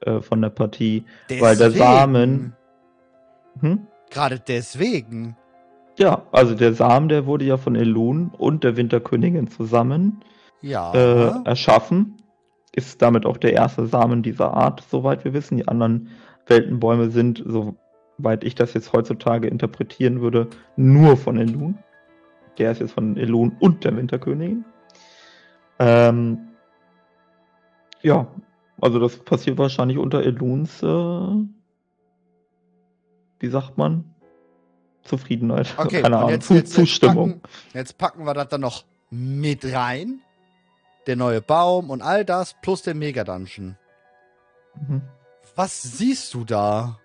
[0.00, 1.04] äh, von der Partie.
[1.28, 1.78] weil der Deswegen.
[1.84, 2.52] Samen-
[3.60, 3.86] Hm?
[4.10, 5.36] Gerade deswegen.
[5.98, 10.20] Ja, also der Samen, der wurde ja von Elun und der Winterkönigin zusammen
[10.60, 10.92] Ja.
[10.92, 12.16] äh, erschaffen.
[12.74, 15.56] Ist damit auch der erste Samen dieser Art, soweit wir wissen.
[15.56, 16.10] Die anderen
[16.46, 17.42] Weltenbäume sind,
[18.18, 21.78] soweit ich das jetzt heutzutage interpretieren würde, nur von Elun.
[22.58, 24.64] Der ist jetzt von Elun und der Winterkönigin.
[25.78, 26.48] Ähm,
[28.02, 28.26] ja,
[28.80, 30.86] also das passiert wahrscheinlich unter Eluns, äh,
[33.38, 34.14] wie sagt man?
[35.02, 35.74] Zufriedenheit.
[35.78, 36.30] Okay, Keine Ahnung.
[36.30, 37.28] jetzt, jetzt, Zustimmung.
[37.28, 40.20] Jetzt packen, jetzt packen wir das dann noch mit rein.
[41.06, 43.76] Der neue Baum und all das plus der Mega-Dungeon.
[44.88, 45.02] Mhm.
[45.54, 46.98] Was siehst du da?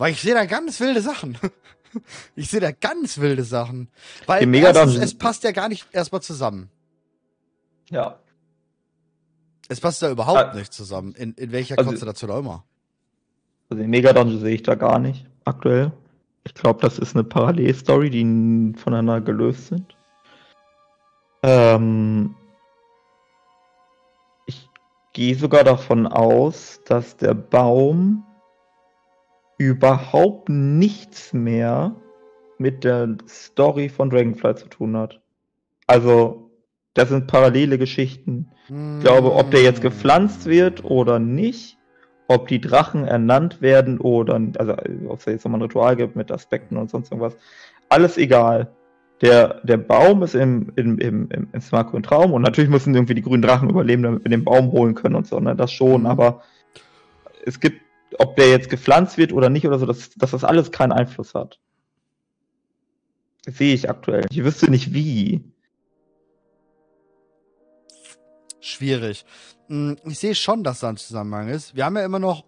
[0.00, 1.38] Weil ich sehe da ganz wilde Sachen.
[2.36, 3.88] Ich sehe da ganz wilde Sachen.
[4.26, 6.70] Weil erstens, es passt ja gar nicht erstmal zusammen.
[7.90, 8.20] Ja.
[9.68, 10.54] Es passt ja überhaupt Ah.
[10.54, 11.14] nicht zusammen.
[11.16, 12.64] In, in welcher Also- Konstellation auch immer.
[13.68, 15.90] Also den Mega-Dungeon sehe ich da gar nicht, aktuell.
[16.44, 19.96] Ich glaube, das ist eine Parallelstory, die voneinander gelöst sind.
[21.42, 22.36] Ähm,
[24.46, 24.68] ich
[25.12, 28.24] gehe sogar davon aus, dass der Baum
[29.60, 31.94] überhaupt nichts mehr
[32.56, 35.20] mit der Story von Dragonfly zu tun hat.
[35.86, 36.50] Also,
[36.94, 38.48] das sind parallele Geschichten.
[38.68, 41.76] Ich glaube, ob der jetzt gepflanzt wird oder nicht,
[42.26, 44.76] ob die Drachen ernannt werden oder, also
[45.08, 47.36] ob es jetzt nochmal ein Ritual gibt mit Aspekten und sonst irgendwas,
[47.90, 48.72] alles egal.
[49.20, 53.14] Der, der Baum ist im, im, im, im, im und Traum und natürlich müssen irgendwie
[53.14, 55.54] die grünen Drachen überleben, damit wir den Baum holen können und so, ne?
[55.54, 56.42] Das schon, aber
[57.44, 57.82] es gibt,
[58.18, 61.34] ob der jetzt gepflanzt wird oder nicht oder so, dass, dass das alles keinen Einfluss
[61.34, 61.58] hat.
[63.44, 64.26] Das sehe ich aktuell.
[64.30, 65.42] Ich wüsste nicht wie.
[68.60, 69.24] Schwierig.
[69.68, 71.74] Hm, Ich sehe schon, dass da ein Zusammenhang ist.
[71.74, 72.44] Wir haben ja immer noch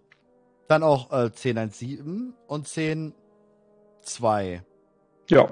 [0.68, 4.60] dann auch äh, 10.1.7 und 10.2.
[5.30, 5.50] Ja.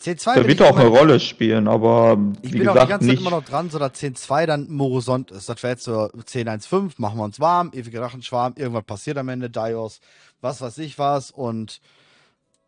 [0.00, 3.06] 10.2 Der wird auch eine Rolle spielen, aber Ich wie bin auch die gesagt ganze
[3.06, 3.20] Zeit nicht.
[3.20, 5.48] immer noch dran, so dass 10.2 dann Morosont ist.
[5.48, 9.50] Das wäre jetzt so 10.1.5, machen wir uns warm, ewiger Drachenschwarm, irgendwas passiert am Ende,
[9.50, 10.00] Dios,
[10.40, 11.80] was weiß ich was und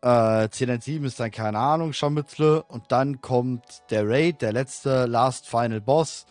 [0.01, 5.47] äh, 10.1.7 ist dann keine Ahnung, Scharmützle und dann kommt der Raid, der letzte Last
[5.47, 6.25] Final Boss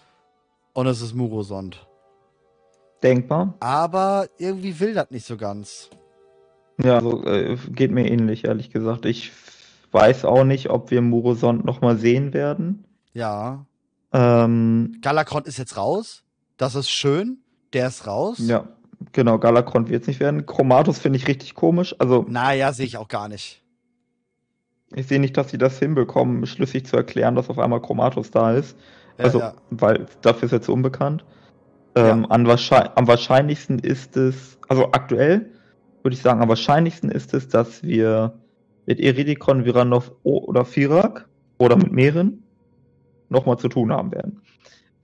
[0.72, 1.86] und es ist Murosond.
[3.02, 3.54] Denkbar.
[3.60, 5.88] Aber irgendwie will das nicht so ganz.
[6.82, 9.06] Ja, also, äh, geht mir ähnlich, ehrlich gesagt.
[9.06, 9.32] Ich
[9.92, 12.84] weiß auch nicht, ob wir Murosond nochmal sehen werden.
[13.12, 13.66] Ja.
[14.12, 16.24] Ähm, Galakron ist jetzt raus.
[16.56, 17.38] Das ist schön.
[17.72, 18.38] Der ist raus.
[18.40, 18.68] ja,
[19.12, 20.44] genau, Galakron wird es nicht werden.
[20.46, 21.94] Chromatus finde ich richtig komisch.
[21.98, 23.62] Also, Naja, sehe ich auch gar nicht.
[24.94, 28.52] ich sehe nicht, dass sie das hinbekommen, schlüssig zu erklären, dass auf einmal Chromatus da
[28.52, 28.76] ist.
[29.18, 29.54] also, ja.
[29.70, 31.24] weil dafür ist er zu unbekannt.
[31.94, 35.50] Ähm, an wahrscheinlich, am wahrscheinlichsten ist es, also aktuell
[36.02, 38.32] würde ich sagen, am wahrscheinlichsten ist es, dass wir
[38.90, 41.28] mit Eridikon, Viranov oder Firak
[41.58, 42.42] oder mit mehreren
[43.28, 44.40] nochmal zu tun haben werden.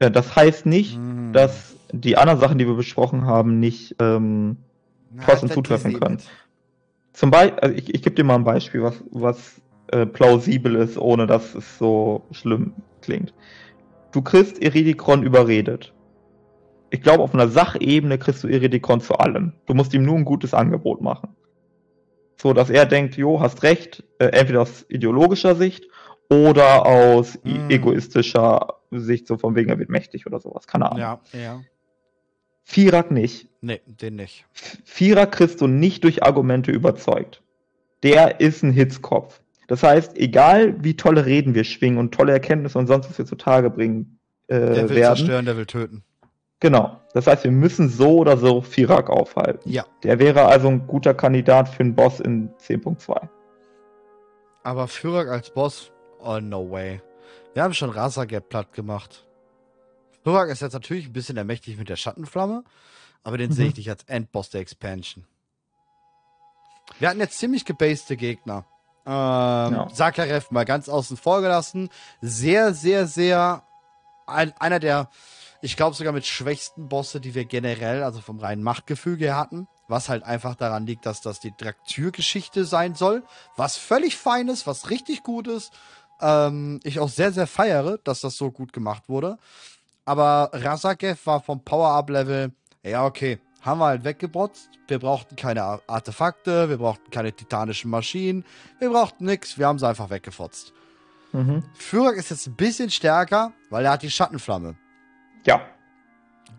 [0.02, 1.32] Ja, das heißt nicht, Mhm.
[1.32, 4.56] dass die anderen Sachen, die wir besprochen haben, nicht ähm,
[5.14, 6.18] Na, trotzdem zutreffen können.
[7.12, 9.60] Zum Beispiel, also ich, ich gebe dir mal ein Beispiel, was, was
[9.92, 12.72] äh, plausibel ist, ohne dass es so schlimm
[13.02, 13.32] klingt.
[14.10, 15.92] Du kriegst Eridikron überredet.
[16.90, 19.52] Ich glaube, auf einer Sachebene kriegst du Eridikron zu allem.
[19.66, 21.35] Du musst ihm nur ein gutes Angebot machen.
[22.36, 25.86] So, dass er denkt, jo, hast recht, äh, entweder aus ideologischer Sicht
[26.28, 27.70] oder aus Mm.
[27.70, 30.66] egoistischer Sicht, so von wegen, er wird mächtig oder sowas.
[30.66, 31.00] Keine Ahnung.
[31.00, 31.60] Ja, ja.
[32.64, 33.48] Firak nicht.
[33.60, 34.44] Nee, den nicht.
[34.84, 37.42] Vierer kriegst du nicht durch Argumente überzeugt.
[38.02, 39.40] Der ist ein Hitzkopf.
[39.68, 43.26] Das heißt, egal wie tolle Reden wir schwingen und tolle Erkenntnisse und sonst was wir
[43.26, 44.18] zutage bringen
[44.48, 45.16] äh, Der will werden.
[45.16, 46.02] zerstören, der will töten.
[46.60, 47.00] Genau.
[47.12, 49.68] Das heißt, wir müssen so oder so Firak aufhalten.
[49.70, 49.84] Ja.
[50.02, 53.28] Der wäre also ein guter Kandidat für einen Boss in 10.2.
[54.62, 55.90] Aber Führer als Boss,
[56.20, 57.00] oh no way.
[57.54, 59.24] Wir haben schon Rasagap platt gemacht.
[60.24, 62.64] Führer ist jetzt natürlich ein bisschen ermächtigt mit der Schattenflamme,
[63.22, 63.54] aber den Mhm.
[63.54, 65.24] sehe ich nicht als Endboss der Expansion.
[66.98, 68.64] Wir hatten jetzt ziemlich gebaste Gegner.
[69.06, 69.88] Ähm, Ja.
[69.92, 71.90] Sakarev mal ganz außen vor gelassen.
[72.20, 73.62] Sehr, sehr, sehr
[74.26, 75.08] ein, einer der,
[75.62, 79.68] ich glaube sogar mit schwächsten Bosse, die wir generell, also vom reinen Machtgefüge her hatten.
[79.88, 83.22] Was halt einfach daran liegt, dass das die Traktürgeschichte sein soll.
[83.56, 85.72] Was völlig fein ist, was richtig gut ist.
[86.20, 89.38] Ähm, ich auch sehr, sehr feiere, dass das so gut gemacht wurde.
[90.04, 92.52] Aber Rasakev war vom Power-Up-Level,
[92.84, 94.70] ja, okay, haben wir halt weggebrotzt.
[94.88, 98.44] Wir brauchten keine Ar- Artefakte, wir brauchten keine titanischen Maschinen,
[98.78, 100.72] wir brauchten nix, wir haben sie einfach weggefotzt.
[101.32, 101.64] Mhm.
[101.74, 104.76] Führer ist jetzt ein bisschen stärker, weil er hat die Schattenflamme.
[105.46, 105.60] Ja.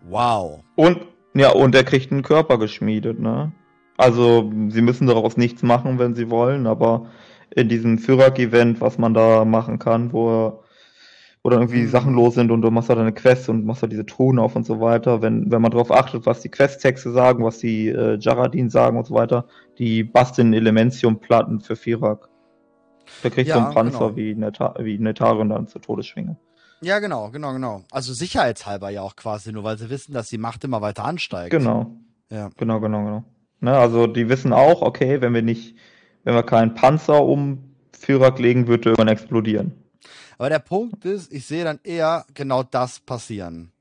[0.09, 0.63] Wow.
[0.75, 1.01] Und,
[1.35, 3.51] ja, und er kriegt einen Körper geschmiedet, ne?
[3.97, 7.07] Also, sie müssen daraus nichts machen, wenn sie wollen, aber
[7.55, 10.59] in diesem Führer-Event, was man da machen kann, wo, er-
[11.43, 11.87] wo dann irgendwie Mhm.
[11.89, 14.55] Sachen los sind und du machst da deine Quests und machst da diese Truhen auf
[14.55, 18.17] und so weiter, wenn, wenn man darauf achtet, was die Questtexte sagen, was die äh,
[18.19, 19.45] Jaradin sagen und so weiter,
[19.79, 22.29] die basteln Elementium-Platten für Firak.
[23.23, 24.15] Der kriegt so Ja, einen Panzer genau.
[24.15, 26.37] wie, Neta wie Netarion dann zur Todesschwinge.
[26.81, 27.83] Ja, genau, genau, genau.
[27.91, 31.51] Also sicherheitshalber ja auch quasi, nur weil sie wissen, dass die Macht immer weiter ansteigt.
[31.51, 31.97] Genau.
[32.29, 32.49] Ja.
[32.57, 33.23] Genau, genau, genau.
[33.59, 35.75] Ne, also die wissen auch, okay, wenn wir nicht,
[36.23, 39.71] wenn wir keinen Panzer um Führer legen, wird er irgendwann explodieren.
[40.37, 43.71] Aber der Punkt ist, ich sehe dann eher genau das passieren.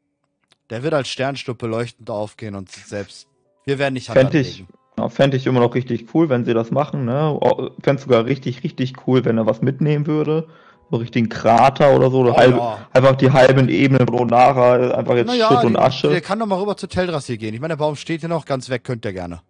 [0.71, 3.29] Der wird als Sternstuppe leuchtend aufgehen und selbst.
[3.67, 4.65] Wir werden nicht Fände ich,
[4.99, 7.05] ja, fänd ich immer noch richtig cool, wenn sie das machen.
[7.05, 7.39] Ne?
[7.83, 10.49] Fände sogar richtig, richtig cool, wenn er was mitnehmen würde.
[10.91, 12.21] So richtigen Krater oder so.
[12.21, 12.79] Oder Oh, halbe, ja.
[12.93, 16.09] Einfach die halben Ebenen Ronara, einfach jetzt Naja, Schutt und Asche.
[16.09, 17.55] Der kann doch mal rüber zu Teldrassil gehen.
[17.55, 19.41] Ich meine, der Baum steht hier noch ganz weg, könnte er gerne.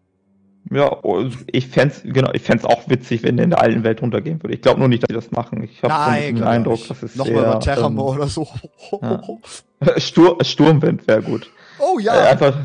[0.71, 4.03] Ja, und ich fände genau, ich fänd's auch witzig, wenn der in der alten Welt
[4.03, 4.55] runtergehen würde.
[4.55, 5.63] Ich glaube nur nicht, dass sie das machen.
[5.63, 6.91] Ich habe so den Eindruck, nicht.
[6.91, 8.49] das ist Nochmal über Terramor ähm, oder so.
[9.01, 9.23] ja.
[9.99, 11.51] Stur Sturmwind wäre gut.
[11.79, 12.13] Oh Äh, ja.
[12.31, 12.57] Einfach,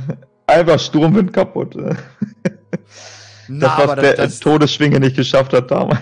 [0.47, 1.75] einfach Sturmwind kaputt.
[1.75, 1.93] äh.
[3.47, 5.99] Na, das, was der das, das, Todesschwinge nicht geschafft hat damals.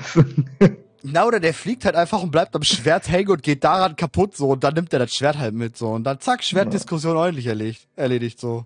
[1.04, 4.36] na, oder der fliegt halt einfach und bleibt am Schwert hängen und geht daran kaputt
[4.36, 7.48] so und dann nimmt er das Schwert halt mit so und dann zack, Schwertdiskussion ordentlich
[7.48, 8.66] erledigt, erledigt so.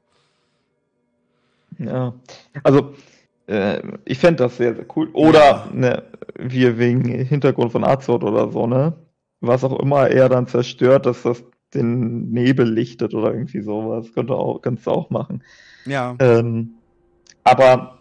[1.80, 2.14] ja.
[2.64, 2.94] Also,
[3.48, 5.10] äh, ich fände das sehr, sehr cool.
[5.14, 5.70] Oder, Ja.
[5.74, 6.04] ne,
[6.38, 8.94] wir wegen Hintergrund von Azot oder so, ne?
[9.42, 14.14] Was auch immer er dann zerstört, dass das den Nebel lichtet oder irgendwie sowas.
[14.14, 15.44] Könnte auch, kannst du auch machen.
[15.86, 16.16] Ja.
[16.20, 16.76] Ähm,
[17.44, 18.00] aber,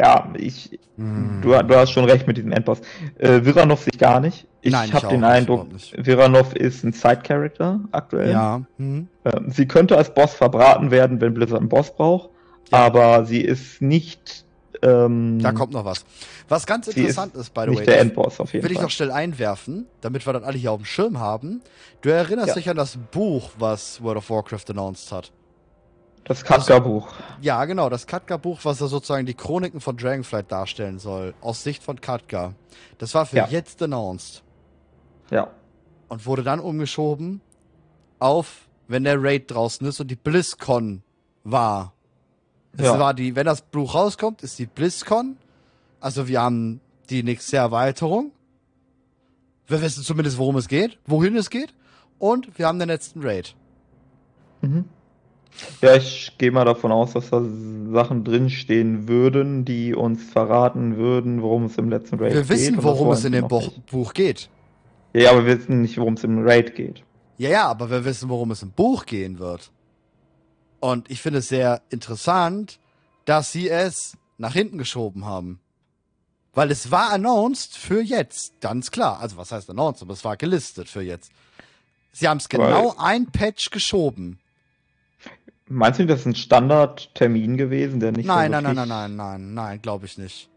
[0.00, 1.40] ja, ich, Hm.
[1.42, 2.80] du, du hast schon recht mit diesem Endboss.
[3.18, 4.46] Äh, Viranov sich gar nicht.
[4.62, 5.66] Ich habe den Eindruck.
[5.96, 8.30] Viranov ist ein Side-Character aktuell.
[8.32, 8.62] Ja.
[8.78, 9.08] Hm.
[9.24, 12.28] Ähm, sie könnte als Boss verbraten werden, wenn Blizzard einen Boss braucht,
[12.70, 12.78] Ja.
[12.78, 14.44] aber sie ist nicht,
[14.82, 16.04] ähm, Da kommt noch was.
[16.48, 18.84] Was ganz interessant ist, by the nicht way, der Endboss auf jeden will ich Fall.
[18.84, 21.62] noch schnell einwerfen, damit wir das alle hier auf dem Schirm haben.
[22.02, 22.54] Du erinnerst Ja.
[22.54, 25.30] dich an das Buch, was World of Warcraft announced hat.
[26.24, 27.08] Das Katka-Buch.
[27.40, 31.82] Ja, genau, das Katka-Buch, was ja sozusagen die Chroniken von Dragonflight darstellen soll, aus Sicht
[31.82, 32.54] von Katka.
[32.98, 33.48] Das war für Ja.
[33.48, 34.42] jetzt announced
[35.30, 35.50] Ja.
[36.08, 37.40] und wurde dann umgeschoben
[38.18, 41.02] auf, wenn der Raid draußen ist und die BlizzCon
[41.42, 41.94] war.
[42.74, 42.98] Das Ja.
[43.00, 45.36] war die, wenn das Buch rauskommt, ist die BlizzCon.
[46.00, 48.30] Also wir haben die nächste Erweiterung.
[49.66, 51.74] Wir wissen zumindest, worum es geht, wohin es geht.
[52.18, 53.54] Und wir haben den letzten Raid.
[54.60, 54.84] Mhm.
[55.80, 57.42] Ja, ich gehe mal davon aus, dass da
[57.92, 62.50] Sachen drinstehen würden, die uns verraten würden, worum es im letzten Raid wir geht.
[62.50, 63.72] wissen, und das worum es in dem Buch.
[63.90, 64.48] Buch geht.
[65.12, 67.02] Ja, aber wir wissen nicht, worum es im Raid geht.
[67.38, 69.70] Ja, ja, aber wir wissen, worum es im Buch gehen wird.
[70.78, 72.78] Und ich finde es sehr interessant,
[73.24, 75.60] dass sie es nach hinten geschoben haben.
[76.52, 79.20] Weil es war announced für jetzt, ganz klar.
[79.20, 81.30] Also was heißt announced, aber es war gelistet für jetzt.
[82.12, 84.40] Sie haben es genau ein Patch geschoben.
[85.72, 89.16] Meinst du, das ist ein Standardtermin gewesen, der nicht Nein, so nein, nein, nein, nein,
[89.16, 90.50] nein, nein, glaube ich nicht.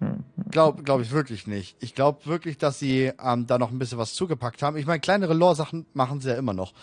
[0.00, 0.24] Hm.
[0.50, 1.74] Glaube glaub ich wirklich nicht.
[1.80, 4.76] Ich glaube wirklich, dass sie ähm, da noch ein bisschen was zugepackt haben.
[4.76, 6.74] Ich meine, kleinere Lore-Sachen machen sie ja immer noch.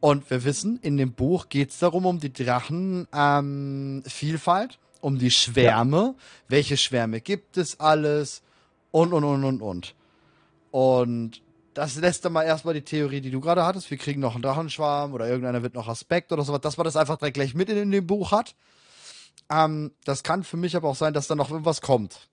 [0.00, 5.30] Und wir wissen, in dem Buch geht es darum, um die Drachenvielfalt, ähm, um die
[5.30, 6.14] Schwärme.
[6.48, 8.40] Welche Schwärme gibt es alles?
[8.92, 9.94] Und, und, und, und, und.
[10.70, 11.42] Und
[11.78, 13.88] das lässt dann mal erstmal die Theorie, die du gerade hattest.
[13.88, 16.96] Wir kriegen noch einen Drachenschwarm oder irgendeiner wird noch Aspekt oder sowas, dass man das
[16.96, 18.56] einfach direkt gleich mit in, dem Buch hat.
[19.48, 22.28] Ähm, das kann für mich aber auch sein, dass da noch irgendwas kommt.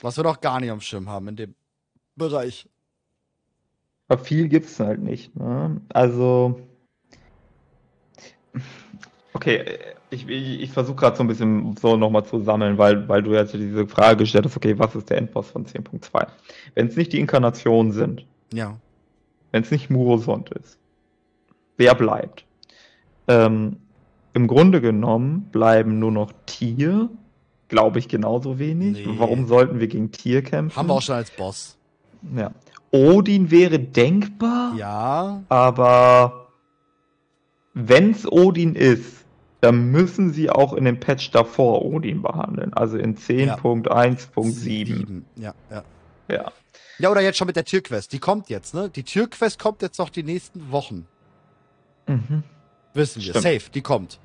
[0.00, 1.54] Was wir noch gar nicht am Schirm haben in dem
[2.16, 2.70] Bereich.
[4.08, 5.36] Aber viel gibt's halt nicht.
[5.36, 5.82] Ne?
[5.90, 6.58] Also,
[9.34, 9.78] okay,
[10.12, 13.32] ich, ich, ich versuche gerade so ein bisschen so nochmal zu sammeln, weil, weil du
[13.32, 16.26] jetzt diese Frage gestellt hast, okay, was ist der Endboss von 10.2?
[16.74, 18.76] Wenn es nicht die Inkarnationen sind, Ja.
[19.50, 20.78] wenn es nicht Murosond ist,
[21.76, 22.44] wer bleibt?
[23.28, 23.76] Ähm,
[24.34, 27.08] Im Grunde genommen bleiben nur noch Tier,
[27.68, 29.06] glaube ich genauso wenig.
[29.06, 29.14] Nee.
[29.18, 30.76] Warum sollten wir gegen Tier kämpfen?
[30.76, 31.76] Haben wir auch schon als Boss.
[32.36, 32.50] Ja.
[32.90, 34.74] Odin wäre denkbar.
[34.76, 35.42] Ja.
[35.48, 36.48] Aber
[37.74, 39.21] wenn's Odin ist,
[39.62, 42.74] dann müssen sie auch in dem Patch davor Odin behandeln.
[42.74, 44.50] Also in 10.1.7.
[44.50, 45.24] Sieben.
[45.36, 45.84] Ja, ja.
[46.28, 46.52] Ja.
[46.98, 48.12] Ja, oder jetzt schon mit der Türquest.
[48.12, 48.90] Die kommt jetzt, ne?
[48.90, 51.06] Die Türquest kommt jetzt noch die nächsten Wochen.
[52.08, 52.42] Mhm.
[52.92, 53.30] Wissen wir.
[53.30, 53.44] Stimmt.
[53.44, 54.18] Safe, die kommt.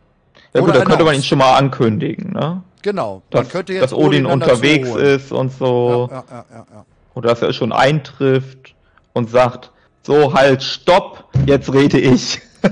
[0.54, 2.64] Ja gut, da könnte man ihn schon mal ankündigen, ne?
[2.82, 3.22] Genau.
[3.30, 6.10] Dass, man könnte jetzt dass Odin, dazu unterwegs ist und so.
[6.12, 6.86] Ja, ja, ja, ja.
[7.14, 8.76] Oder dass er schon eintrifft
[9.14, 9.72] und sagt,
[10.02, 12.42] so halt, stopp, jetzt rede ich.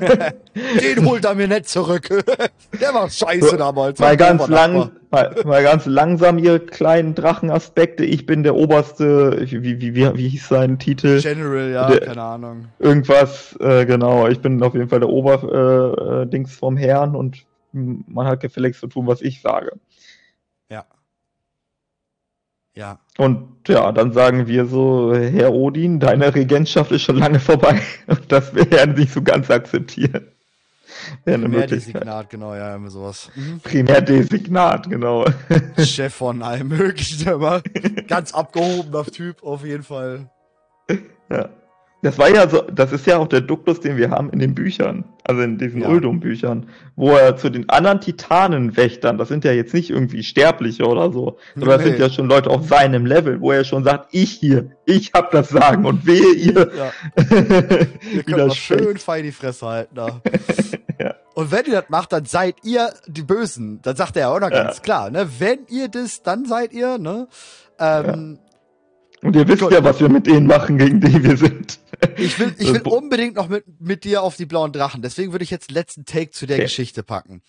[0.56, 2.08] Den holt er mir nicht zurück.
[2.82, 4.00] Der war scheiße So, damals.
[4.00, 8.04] mal ganz lang, mal, mal ganz langsam, ihr kleinen Drachenaspekte.
[8.06, 11.22] Ich bin der oberste, wie, wie, wie, wie hieß sein Titel?
[11.22, 12.66] General, ja, Der- keine Ahnung.
[12.80, 14.28] Irgendwas, äh, genau.
[14.28, 18.40] Ich bin auf jeden Fall der Ober, äh, äh, Dings vom Herrn und man hat
[18.40, 19.74] gefälligst zu tun, was ich sage.
[22.76, 23.00] Ja.
[23.18, 27.82] Und ja, dann sagen wir so, Herr Odin, deine Regentschaft ist schon lange vorbei.
[28.08, 30.34] Und das wäre nicht so ganz akzeptiert.
[31.24, 31.96] Wäre eine Mehr Möglichkeit.
[31.96, 33.30] Designat, genau, ja, immer sowas.
[33.36, 33.60] Mhm.
[33.62, 35.26] Primärdesignat, genau.
[35.78, 37.62] Chef von allem möglichen immer.
[38.08, 40.30] Ganz abgehobener Typ, auf jeden Fall.
[41.30, 41.50] Ja.
[42.06, 44.54] Das war ja so, das ist ja auch der Duktus, den wir haben in den
[44.54, 45.88] Büchern, also in diesen Ja.
[45.90, 51.12] Uldum-Büchern, wo er zu den anderen Titanenwächtern, das sind ja jetzt nicht irgendwie Sterbliche oder
[51.12, 51.92] so, sondern das Nee.
[51.94, 55.32] sind ja schon Leute auf seinem Level, wo er schon sagt, ich hier, ich hab
[55.32, 56.70] das Sagen und wehe ihr.
[56.78, 56.92] Ja,
[58.14, 60.22] ihr könnt mal schön fein die Fresse halten da.
[60.98, 61.14] Ja.
[61.34, 63.82] Und wenn ihr das macht, dann seid ihr die Bösen.
[63.82, 65.28] Dann sagt er ja auch noch ganz klar, ne?
[65.40, 67.28] Wenn ihr das, dann seid ihr, ne?
[67.80, 68.40] Ähm,
[69.22, 69.74] Und ihr wisst Gut.
[69.74, 71.80] ja, was wir mit denen machen, gegen die wir sind.
[72.18, 75.02] Ich will, ich will Bo- unbedingt noch mit, mit dir auf die blauen Drachen.
[75.02, 76.64] Deswegen würde ich jetzt letzten Take zu der Okay.
[76.66, 77.42] Geschichte packen.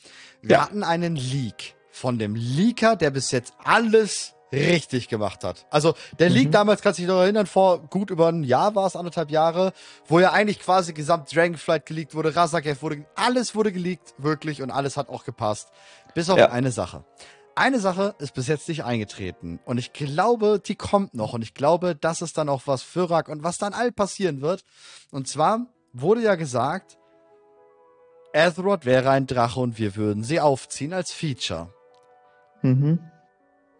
[0.42, 0.62] Wir Ja.
[0.62, 5.66] hatten einen Leak von dem Leaker, der bis jetzt alles richtig gemacht hat.
[5.70, 6.52] Also der Leak Mhm.
[6.52, 9.72] damals, kannst du dich noch erinnern, vor gut über ein Jahr war es, anderthalb Jahre,
[10.06, 14.70] wo ja eigentlich quasi gesamt Dragonflight geleakt wurde, Razaketh wurde, alles wurde geleakt, wirklich, und
[14.70, 15.68] alles hat auch gepasst.
[16.14, 16.50] Bis auf Ja.
[16.50, 17.04] eine Sache.
[17.58, 19.60] Eine Sache ist bis jetzt nicht eingetreten.
[19.64, 21.32] Und ich glaube, die kommt noch.
[21.32, 24.42] Und ich glaube, das ist dann auch was für Rak und was dann all passieren
[24.42, 24.62] wird.
[25.10, 26.98] Und zwar wurde ja gesagt,
[28.34, 31.72] Azeroth wäre ein Drache und wir würden sie aufziehen als Feature.
[32.60, 33.00] Mhm.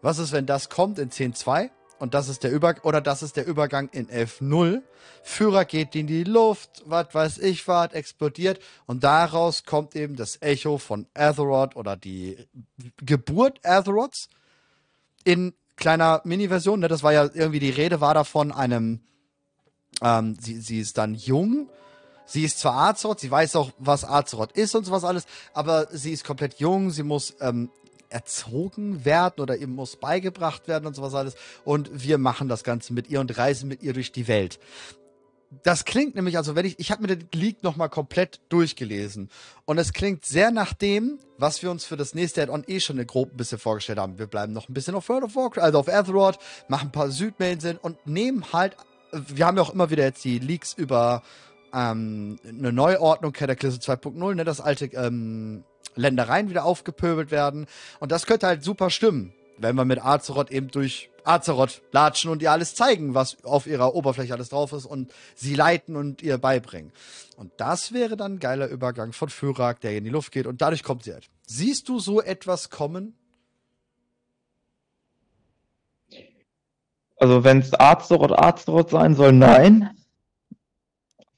[0.01, 1.69] Was ist, wenn das kommt in 10.2
[1.99, 4.81] und das ist der Über oder das ist der Übergang in 11.0?
[5.23, 10.41] Führer geht in die Luft, was weiß ich was, explodiert und daraus kommt eben das
[10.41, 12.37] Echo von Azeroth oder die
[12.97, 14.29] Geburt Azeroths
[15.23, 16.79] in kleiner Mini-Version.
[16.79, 16.87] Ne?
[16.87, 19.01] Das war ja irgendwie die Rede war davon einem,
[20.01, 21.69] ähm, sie, sie ist dann jung.
[22.25, 26.11] Sie ist zwar Azeroth, sie weiß auch, was Azeroth ist und sowas alles, aber sie
[26.11, 27.69] ist komplett jung, sie muss ähm,
[28.09, 31.35] erzogen werden oder ihm muss beigebracht werden und sowas alles.
[31.63, 34.59] Und wir machen das Ganze mit ihr und reisen mit ihr durch die Welt.
[35.63, 39.29] Das klingt nämlich, also wenn ich, ich habe mir den Leak nochmal komplett durchgelesen
[39.63, 43.05] und es klingt sehr nach dem, was wir uns für das nächste Add-on eh schon
[43.07, 44.19] grob ein bisschen vorgestellt haben.
[44.19, 47.11] Wir bleiben noch ein bisschen auf World of Warcraft, also auf Azeroth, machen ein paar
[47.11, 48.75] Südmainseln und nehmen halt,
[49.13, 51.23] wir haben ja auch immer wieder jetzt die Leaks über
[51.73, 55.63] ähm, eine Neuordnung, Cataclysm 2.0, ne, dass alte ähm,
[55.97, 57.65] Ländereien wieder aufgepöbelt werden.
[57.99, 59.33] Und das könnte halt super stimmen.
[59.59, 63.95] wenn wir mit Azeroth eben durch Azeroth latschen und ihr alles zeigen, was auf ihrer
[63.95, 66.91] Oberfläche alles drauf ist und sie leiten und ihr beibringen.
[67.37, 70.61] Und das wäre dann ein geiler Übergang von Fyrak, der in die Luft geht und
[70.61, 71.27] dadurch kommt sie halt.
[71.47, 73.15] Siehst du so etwas kommen?
[77.19, 79.89] Also wenn es Azeroth Azeroth sein soll, nein.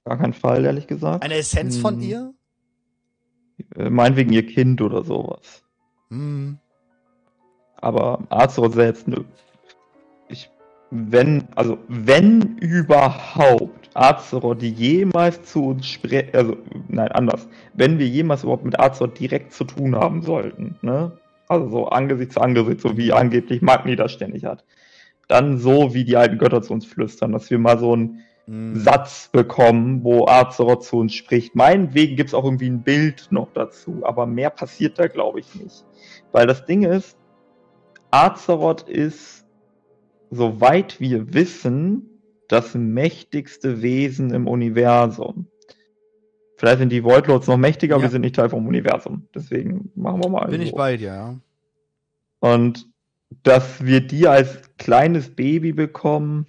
[0.04, 1.24] Gar keinen Fall, ehrlich gesagt.
[1.24, 2.02] Eine Essenz von Hm.
[2.02, 2.34] ihr?
[3.76, 5.64] Äh, Meinetwegen ihr Kind oder sowas.
[6.10, 6.58] Hm.
[7.78, 9.24] Aber Azeroth selbst, nö.
[10.28, 10.50] Ich,
[10.92, 16.58] wenn, also wenn überhaupt Azeroth jemals zu uns sprechen, also
[16.88, 21.18] nein, anders, wenn wir jemals überhaupt mit Azeroth direkt zu tun haben sollten, ne?
[21.48, 24.64] Also so Angesicht zu Angesicht, so wie angeblich Magni das ständig hat.
[25.28, 28.20] Dann so, wie die alten Götter zu uns flüstern, dass wir mal so einen
[28.50, 28.78] Hm.
[28.78, 31.56] Satz bekommen, wo Azeroth zu uns spricht.
[31.56, 35.54] Meinetwegen gibt es auch irgendwie ein Bild noch dazu, aber mehr passiert da, glaube ich,
[35.54, 35.86] nicht.
[36.32, 37.16] Weil das Ding ist,
[38.10, 39.46] Azeroth ist,
[40.32, 42.10] soweit wir wissen,
[42.48, 45.46] das mächtigste Wesen im Universum.
[46.58, 48.10] Vielleicht sind die Voidlords noch mächtiger, aber Ja.
[48.10, 49.28] wir sind nicht Teil vom Universum.
[49.36, 50.48] Deswegen machen wir mal.
[50.50, 50.76] Bin ich so.
[50.76, 51.40] bei dir, ja.
[52.40, 52.88] Und
[53.44, 56.48] dass wir die als kleines Baby bekommen,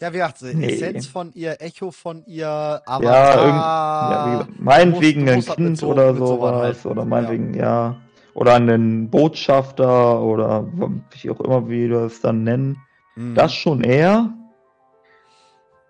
[0.00, 0.74] Ja, wie gesagt, Nee.
[0.74, 3.02] Essenz von ihr, Echo von ihr, Avatar.
[3.02, 6.88] Ja, irgend, ja, wie meinetwegen du ein halt Kind oder sowas halten.
[6.88, 7.96] oder meinetwegen, ja.
[8.34, 10.66] Oder einen Botschafter oder
[11.10, 12.76] wie auch immer wir das dann nennen.
[13.14, 13.34] Hm.
[13.34, 14.34] Das schon eher,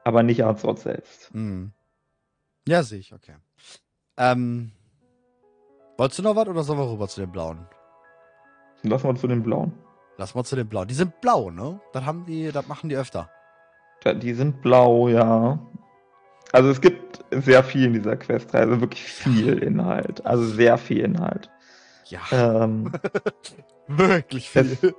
[0.05, 1.31] aber nicht Azeroth selbst.
[1.33, 1.73] Hm.
[2.69, 3.35] Ja, sehe ich, okay.
[4.17, 4.71] Ähm,
[5.97, 7.67] wolltest du noch was oder sollen wir rüber zu den Blauen?
[8.85, 9.73] Lass mal zu den Blauen.
[10.17, 10.87] Lass mal zu den Blauen.
[10.87, 11.81] Die sind blau, ne?
[11.93, 13.29] Das haben die, das machen die öfter.
[14.05, 15.59] Die sind blau, ja.
[16.53, 20.25] Also es gibt sehr viel in dieser Questreihe, also wirklich viel Inhalt.
[20.25, 21.51] Also sehr viel Inhalt.
[22.09, 22.93] Ja, Ähm,
[23.89, 24.95] wirklich viel.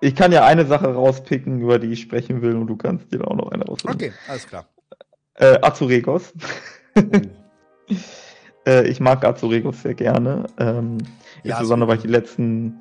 [0.00, 3.26] ich kann ja eine Sache rauspicken, über die ich sprechen will, und du kannst dir
[3.26, 3.94] auch noch eine raussuchen.
[3.94, 4.66] Okay, alles klar.
[5.34, 6.32] Äh, Azuregos.
[6.96, 7.00] Oh.
[8.64, 10.46] Äh, ich mag Azuregos sehr gerne.
[10.56, 10.98] Ähm,
[11.42, 12.78] Ja, insbesondere, weil ich die letzten,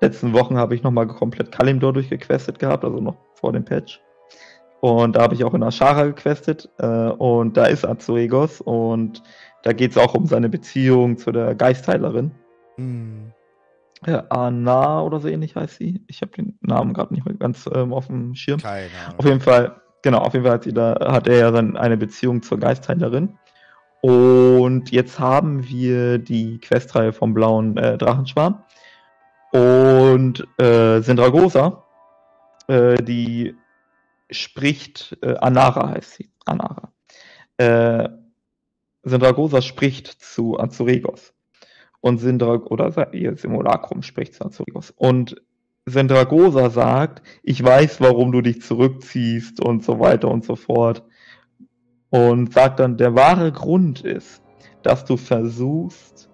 [0.00, 4.00] letzten Wochen habe ich nochmal komplett Kalimdor durchgequestet gehabt, also noch vor dem Patch.
[4.84, 6.68] Und da habe ich auch in Ashara gequestet.
[6.76, 8.60] Äh, und da ist Azuregos.
[8.60, 9.22] Und
[9.62, 12.32] da geht es auch um seine Beziehung zu der Geistheilerin.
[12.76, 13.32] Hm.
[14.04, 16.02] Äh, Ana oder so ähnlich heißt sie.
[16.06, 18.60] Ich habe den Namen gerade nicht mehr ganz ähm, auf dem Schirm.
[18.60, 19.18] Keine Ahnung.
[19.20, 21.96] Auf jeden Fall, genau, auf jeden Fall hat, sie da, hat er ja dann eine
[21.96, 23.38] Beziehung zur Geistheilerin.
[24.02, 28.62] Und jetzt haben wir die Questreihe vom blauen äh, Drachenschwarm.
[29.50, 31.84] Und äh, Sindragosa,
[32.68, 33.56] äh, die
[34.34, 36.92] spricht, äh, Anara heißt sie, Anara.
[37.56, 38.08] Äh,
[39.02, 41.34] Sindragosa spricht zu Azuregos.
[42.00, 44.92] Und Sindra, oder ihr Simulacrum spricht zu Azuregos.
[44.96, 45.36] Und
[45.86, 51.02] Sendragosa sagt, ich weiß, warum du dich zurückziehst und so weiter und so fort.
[52.10, 54.42] Und sagt dann, der wahre Grund ist,
[54.82, 56.30] dass du versuchst,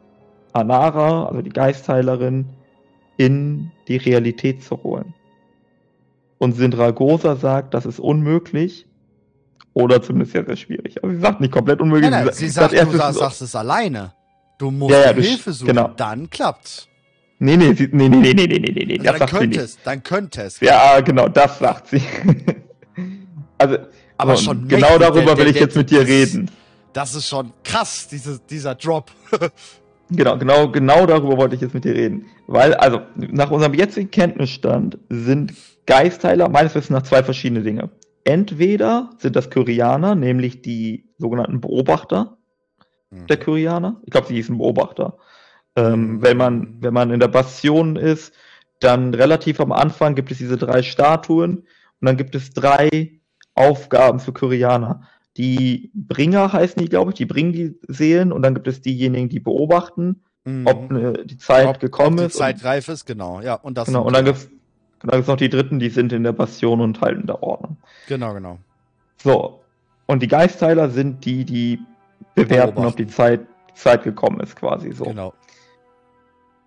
[0.52, 2.48] Anara, also die Geistheilerin,
[3.16, 5.14] in die Realität zu holen.
[6.40, 8.86] Und Sindragosa sagt, das ist unmöglich
[9.74, 11.02] oder zumindest sehr, sehr schwierig.
[11.04, 12.10] Also sie sagt nicht komplett unmöglich.
[12.10, 14.14] Nein, nein, sie sagt, erst, du sagst, sagst es alleine.
[14.58, 15.88] Du musst Ja, ja, du- Hilfe suchen, genau.
[15.96, 16.88] dann klappt's.
[17.38, 19.36] Nee, nee, sie, nee, nee, nee, nee, nee, nee, nee, Ja, das dann sagt sie
[19.38, 19.60] könnte nicht.
[19.60, 20.60] es, dann könnte es.
[20.60, 22.02] Ja, genau, das sagt sie.
[23.58, 23.76] also,
[24.16, 26.50] Aber so, schon genau darüber der- will ich der- jetzt mit dir das- reden.
[26.94, 29.10] Das ist schon krass, diese, dieser Drop.
[30.12, 32.26] Genau, genau, genau darüber wollte ich jetzt mit dir reden.
[32.48, 35.52] Weil, also, nach unserem jetzigen Kenntnisstand sind
[35.90, 37.90] Geistheiler meines Wissens nach zwei verschiedene Dinge.
[38.24, 42.36] Entweder sind das Kyrianer, nämlich die sogenannten Beobachter
[43.28, 44.00] der Kyrianer.
[44.04, 45.18] Ich glaube, sie hießen Beobachter.
[45.74, 48.32] Ähm, wenn man, wenn man in der Bastion ist,
[48.78, 53.20] dann relativ am Anfang gibt es diese drei Statuen und dann gibt es drei
[53.56, 55.02] Aufgaben für Kyrianer.
[55.36, 59.28] Die Bringer heißen die, glaube ich, die bringen die Seelen und dann gibt es diejenigen,
[59.28, 60.66] die beobachten, Mhm.
[60.66, 62.36] ob ne, die Zeit Ob- gekommen ob die ist.
[62.36, 63.40] Zeit reif ist, genau.
[63.42, 64.59] Ja, und das und, genau, und dann die-
[65.00, 67.76] gibt's dann gibt's noch die Dritten, die sind in der Bastion und halten der Ordnung.
[68.06, 68.58] Genau, genau.
[69.16, 69.60] So.
[70.06, 71.80] Und die Geistheiler sind die, die
[72.34, 73.06] bewerten, ob die.
[73.06, 73.40] Zeit,
[73.74, 75.04] Zeit gekommen ist, quasi so.
[75.04, 75.32] Genau.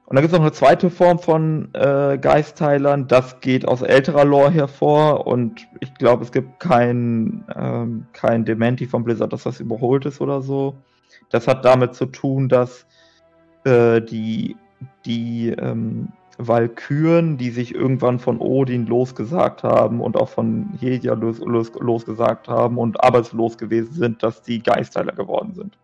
[0.06, 3.08] Und dann gibt es noch eine zweite Form von äh, Geistheilern.
[3.08, 8.86] Das geht aus älterer Lore hervor und ich glaube, es gibt kein, ähm, kein Dementi
[8.86, 10.76] von Blizzard, dass das überholt ist oder so.
[11.30, 12.86] Das hat damit zu tun, dass
[13.64, 14.58] äh, die,
[15.06, 21.40] die ähm, Valkyren, die sich irgendwann von Odin losgesagt haben und auch von Hedia los,
[21.40, 25.78] los, losgesagt haben und arbeitslos gewesen sind, dass die Geistheiler geworden sind.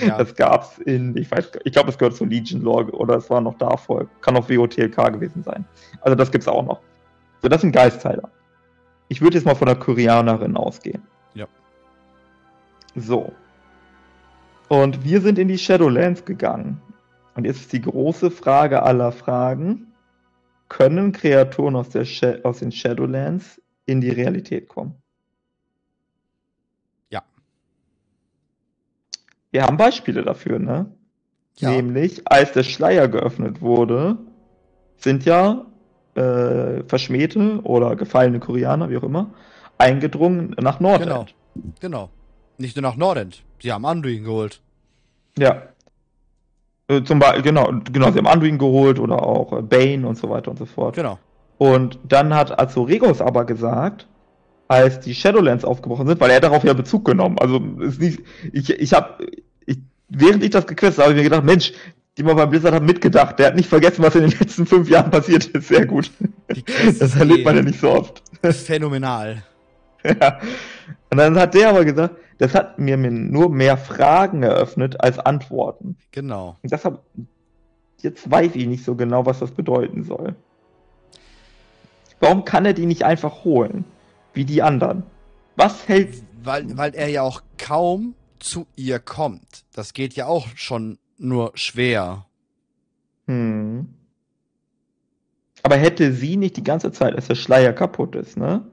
[0.00, 0.18] Ja.
[0.18, 3.40] Das gab's in, ich weiß, ich glaube, es gehört zur Legion Lore oder es war
[3.40, 4.06] noch davor.
[4.20, 5.64] Kann auch WOTLK gewesen sein.
[6.00, 6.80] Also das gibt's auch noch.
[7.42, 8.30] So, das sind Geistheiler.
[9.08, 11.02] Ich würde jetzt mal von der Koreanerin ausgehen.
[11.34, 11.46] Ja.
[12.94, 13.32] So.
[14.68, 16.80] Und wir sind in die Shadowlands gegangen.
[17.36, 19.92] Und jetzt ist die große Frage aller Fragen.
[20.68, 21.88] Können Kreaturen aus,
[22.42, 24.94] aus den Shadowlands in die Realität kommen?
[27.10, 27.22] Ja.
[29.52, 30.86] Wir haben Beispiele dafür, ne?
[31.58, 31.70] Ja.
[31.70, 34.18] Nämlich, als der Schleier geöffnet wurde,
[34.96, 35.66] sind ja
[36.14, 39.34] äh, Verschmähte oder gefallene Koreaner, wie auch immer,
[39.78, 41.08] eingedrungen nach Nordend.
[41.08, 41.26] Genau.
[41.80, 42.10] Genau.
[42.58, 43.42] Nicht nur nach Nordend.
[43.62, 44.60] Sie haben Anduin geholt.
[45.38, 45.68] Ja.
[46.88, 50.30] Äh, zum Beispiel, genau, genau, sie haben Anduin geholt oder auch äh, Bane und so
[50.30, 50.94] weiter und so fort.
[50.94, 51.18] Genau.
[51.58, 54.06] Und dann hat Azuregos aber gesagt,
[54.68, 57.38] als die Shadowlands aufgebrochen sind, weil er darauf ja Bezug genommen.
[57.38, 58.20] Also ist nicht,
[58.52, 59.26] ich, ich habe,
[59.64, 59.78] ich,
[60.08, 61.72] während ich das gequetscht habe, habe ich mir gedacht, Mensch,
[62.16, 63.38] die mal beim Blizzard hat mitgedacht.
[63.38, 65.68] Der hat nicht vergessen, was in den letzten fünf Jahren passiert ist.
[65.68, 66.10] Sehr gut.
[66.98, 68.22] Das erlebt man ja nicht so oft.
[68.42, 69.42] Phänomenal.
[70.20, 70.38] Ja.
[71.10, 75.96] Und dann hat der aber gesagt, das hat mir nur mehr Fragen eröffnet als Antworten.
[76.10, 76.56] Genau.
[76.62, 77.00] Und deshalb,
[78.00, 80.34] jetzt weiß ich nicht so genau, was das bedeuten soll.
[82.20, 83.84] Warum kann er die nicht einfach holen?
[84.34, 85.04] Wie die anderen?
[85.54, 86.22] Was hält.
[86.42, 89.64] Weil, weil er ja auch kaum zu ihr kommt.
[89.74, 92.26] Das geht ja auch schon nur schwer.
[93.26, 93.88] Hm.
[95.62, 98.64] Aber hätte sie nicht die ganze Zeit, als der Schleier kaputt ist, ne?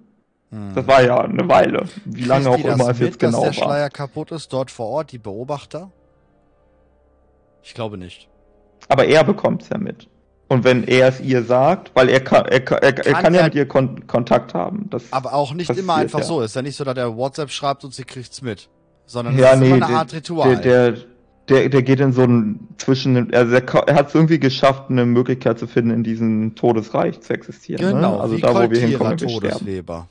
[0.54, 0.76] Hm.
[0.76, 1.86] Das war ja eine Weile.
[2.06, 3.48] Wie lange auch immer es jetzt genau war.
[3.48, 5.92] Dass der Schleier kaputt ist, dort vor Ort, die Beobachter?
[7.64, 8.30] Ich glaube nicht.
[8.88, 10.08] Aber er bekommt es ja mit.
[10.50, 13.44] Und wenn er es ihr sagt, weil er kann, er, er, er kann, kann ja
[13.46, 14.88] mit ihr Kon Kontakt haben.
[14.92, 16.26] Das aber auch nicht immer einfach ja.
[16.26, 16.42] so.
[16.42, 18.70] Ist ja nicht so, dass er WhatsApp schreibt und sie kriegt es mit.
[19.08, 20.58] Sondern ja, es ist nee, immer eine Art Ritual.
[20.58, 21.04] Der, der,
[21.50, 25.08] der, der geht in so ein zwischen, also er, er hat es irgendwie geschafft, eine
[25.08, 27.96] Möglichkeit zu finden, in diesem Todesreich zu existieren.
[27.96, 28.22] Genau, ne?
[28.22, 30.08] also wie da, wo wir hinkommen, wir Todesleber.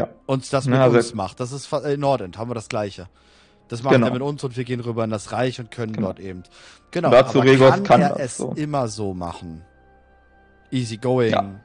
[0.00, 0.08] Ja.
[0.26, 1.40] Und das mit ja, also uns macht.
[1.40, 3.08] Das ist in Nordend, haben wir das gleiche.
[3.68, 4.08] Das macht genau.
[4.08, 6.08] er mit uns und wir gehen rüber in das Reich und können genau.
[6.08, 6.42] dort eben.
[6.90, 7.08] Genau.
[7.08, 8.52] Und dazu aber Regos kann, kann er es so.
[8.56, 9.62] immer so machen.
[10.70, 11.30] Easy going.
[11.30, 11.60] Ja.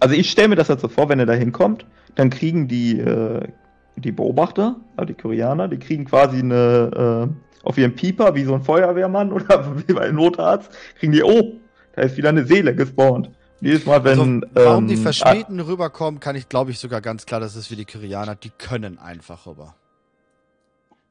[0.00, 2.98] Also ich stelle mir das jetzt so vor, wenn er da hinkommt, dann kriegen die
[2.98, 3.48] äh,
[3.96, 7.28] die Beobachter, also die Koreaner, die kriegen quasi eine,
[7.62, 11.22] äh, auf ihren Pieper, wie so ein Feuerwehrmann oder wie bei einem Notarzt, kriegen die,
[11.22, 11.54] oh,
[11.94, 13.30] da ist wieder eine Seele gespawnt.
[13.62, 14.18] Jedes Mal, wenn.
[14.18, 17.54] Also, warum ähm, die Verschmähten ah, rüberkommen, kann ich, glaube ich, sogar ganz klar, das
[17.54, 19.76] ist wie die Koreaner, die können einfach rüber.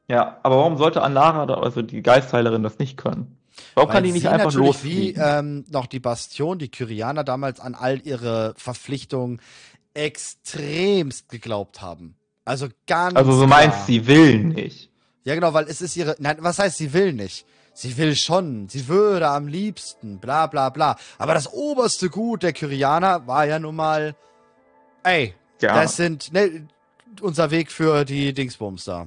[0.06, 3.38] Ja, aber warum sollte Anara, also die Geistheilerin, das nicht können?
[3.74, 4.84] Warum Weil kann die nicht einfach los?
[4.84, 9.40] Wie ähm, noch die Bastion, die Kyrianer damals an all ihre Verpflichtungen
[9.94, 12.16] extremst geglaubt haben.
[12.44, 13.16] Also ganz.
[13.16, 14.90] Also so meinst sie will nicht.
[15.24, 16.16] Ja, genau, weil es ist ihre.
[16.18, 17.46] Nein, was heißt sie will nicht?
[17.74, 20.96] Sie will schon, sie würde am liebsten, bla bla bla.
[21.18, 24.14] Aber das oberste Gut der Kyrianer war ja nun mal,
[25.04, 25.74] ey, ja.
[25.74, 26.66] das sind ne,
[27.20, 29.06] unser Weg für die Dingsbums da.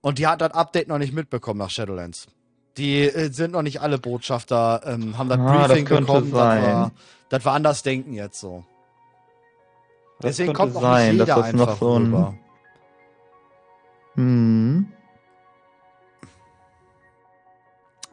[0.00, 2.28] Und die hat das Update noch nicht mitbekommen nach Shadowlands.
[2.76, 6.30] Die äh, sind noch nicht alle Botschafter, ähm, haben das ah, Briefing das bekommen.
[6.30, 6.62] Sein.
[6.62, 6.92] Das war,
[7.28, 8.64] das war anders denken jetzt so.
[10.20, 12.04] Das Deswegen kommt sein, dass das noch so ein.
[12.04, 12.34] Rüber.
[14.14, 14.92] Hm.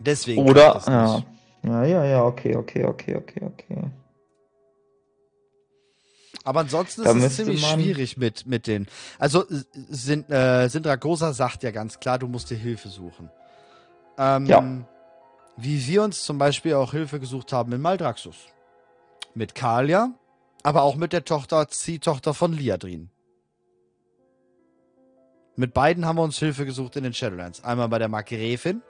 [0.06, 0.48] Deswegen.
[0.48, 1.24] Oder, ja.
[1.64, 3.84] Ja, ja, ja, okay, okay, okay, okay, okay.
[6.44, 8.88] Aber ansonsten da ist es ziemlich schwierig mit, mit den.
[9.18, 9.46] Also,
[9.90, 13.30] sind, äh, Sindragosa sagt ja ganz klar, du musst dir Hilfe suchen.
[14.18, 14.64] Ähm, ja.
[15.56, 18.36] Wie wir uns zum Beispiel auch Hilfe gesucht haben in Maldraxus.
[19.36, 20.12] Mit Kalia,
[20.64, 23.10] aber auch mit der Tochter, Ziehtochter von Liadrin.
[25.56, 27.64] Mit beiden haben wir uns Hilfe gesucht in den Shadowlands.
[27.64, 28.82] Einmal bei der Margräfin,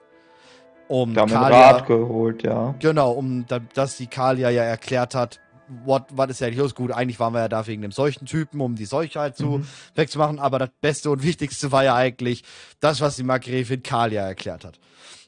[0.88, 2.74] um Kalia, Rat geholt, ja.
[2.78, 5.40] Genau, um dass die Kalia ja erklärt hat,
[5.84, 6.74] what, was ist ja nicht los?
[6.74, 9.66] Gut, eigentlich waren wir ja da wegen dem Seuchentypen, um die Seuche halt zu mhm.
[9.94, 12.44] wegzumachen, aber das Beste und Wichtigste war ja eigentlich
[12.80, 14.78] das, was die Margräfin Kalia erklärt hat.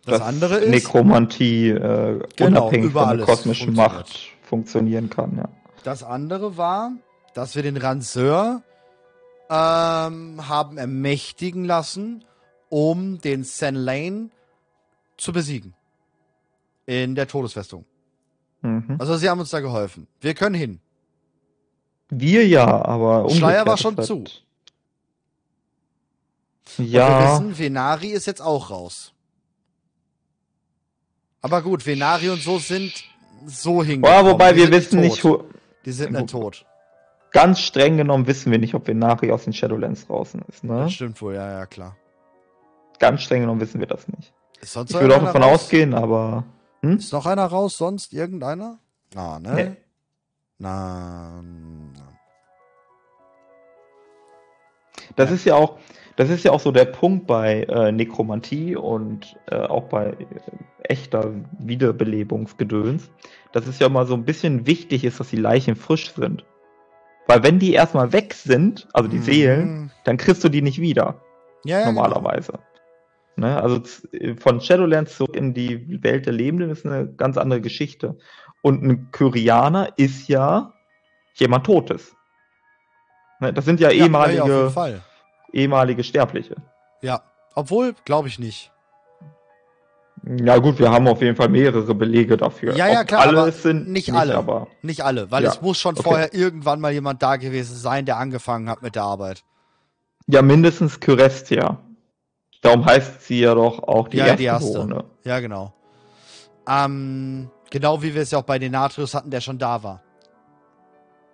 [0.05, 0.71] Das, das andere ist.
[0.71, 5.49] Nekromantie äh, genau, unabhängig von der kosmischen Macht funktionieren kann, ja.
[5.83, 6.93] Das andere war,
[7.35, 8.63] dass wir den Ranseur
[9.49, 12.25] ähm, haben ermächtigen lassen,
[12.69, 14.31] um den Sen Lane
[15.17, 15.75] zu besiegen.
[16.87, 17.85] In der Todesfestung.
[18.63, 18.97] Mhm.
[18.99, 20.07] Also sie haben uns da geholfen.
[20.21, 20.81] Wir können hin.
[22.09, 24.25] Wir ja, aber Schleier war schon zu.
[26.79, 27.37] Ja.
[27.37, 29.13] Und wir wissen, Venari ist jetzt auch raus.
[31.43, 32.93] Aber gut, Venari und so sind
[33.47, 34.33] so hingekommen.
[34.33, 35.23] wobei wir wissen nicht,
[35.85, 36.65] die sind nicht tot.
[37.31, 40.85] Ganz streng genommen wissen wir nicht, ob Venari aus den Shadowlands draußen ist, ne?
[40.85, 41.97] Das stimmt wohl, ja, ja, klar.
[42.99, 44.33] ganz streng genommen wissen wir das nicht.
[44.63, 45.65] Ich würde auch davon raus?
[45.65, 46.45] ausgehen, aber
[46.83, 46.97] hm?
[46.97, 48.79] Ist noch einer raus, sonst irgendeiner?
[49.15, 49.55] Na, ne?
[49.55, 49.77] Nee.
[50.59, 52.03] Na, na.
[55.17, 55.79] Das ist ja auch,
[56.17, 60.17] das ist ja auch so der Punkt bei äh, Nekromantie und äh, auch bei äh,
[60.83, 63.11] echter Wiederbelebungsgedöns,
[63.53, 66.45] dass es ja mal so ein bisschen wichtig ist, dass die Leichen frisch sind.
[67.27, 69.23] Weil wenn die erstmal weg sind, also die Mhm.
[69.23, 71.21] Seelen, dann kriegst du die nicht wieder,
[71.65, 72.59] Ja, ja, normalerweise.
[73.37, 73.61] Ne?
[73.63, 78.17] Also z- von Shadowlands zurück in die Welt der Lebenden ist eine ganz andere Geschichte.
[78.63, 80.73] Und ein Kyrianer ist ja
[81.35, 82.17] jemand Totes.
[83.41, 83.53] Ne?
[83.53, 83.91] Das sind ja.
[83.91, 84.89] Ja, ehemalige ja,
[85.53, 86.57] ehemalige Sterbliche.
[87.03, 87.23] Ja.
[87.55, 88.73] Obwohl, glaube ich nicht.
[90.39, 92.75] Ja gut, wir haben auf jeden Fall mehrere Belege dafür.
[92.75, 94.35] Ja, ja, Ob klar, alle aber sind nicht alle.
[94.37, 96.03] aber Nicht alle, weil Ja, es muss schon okay.
[96.03, 99.45] vorher irgendwann mal jemand da gewesen sein, der angefangen hat mit der Arbeit.
[100.27, 101.79] ja mindestens Kyrestia.
[102.67, 104.39] Darum heißt sie ja doch auch die Ja, erste.
[104.39, 104.73] die erste.
[104.79, 105.05] Drohne.
[105.25, 105.73] Ja, genau.
[106.69, 110.03] Ähm, genau wie wir es ja auch bei Denatrius hatten, der schon da war.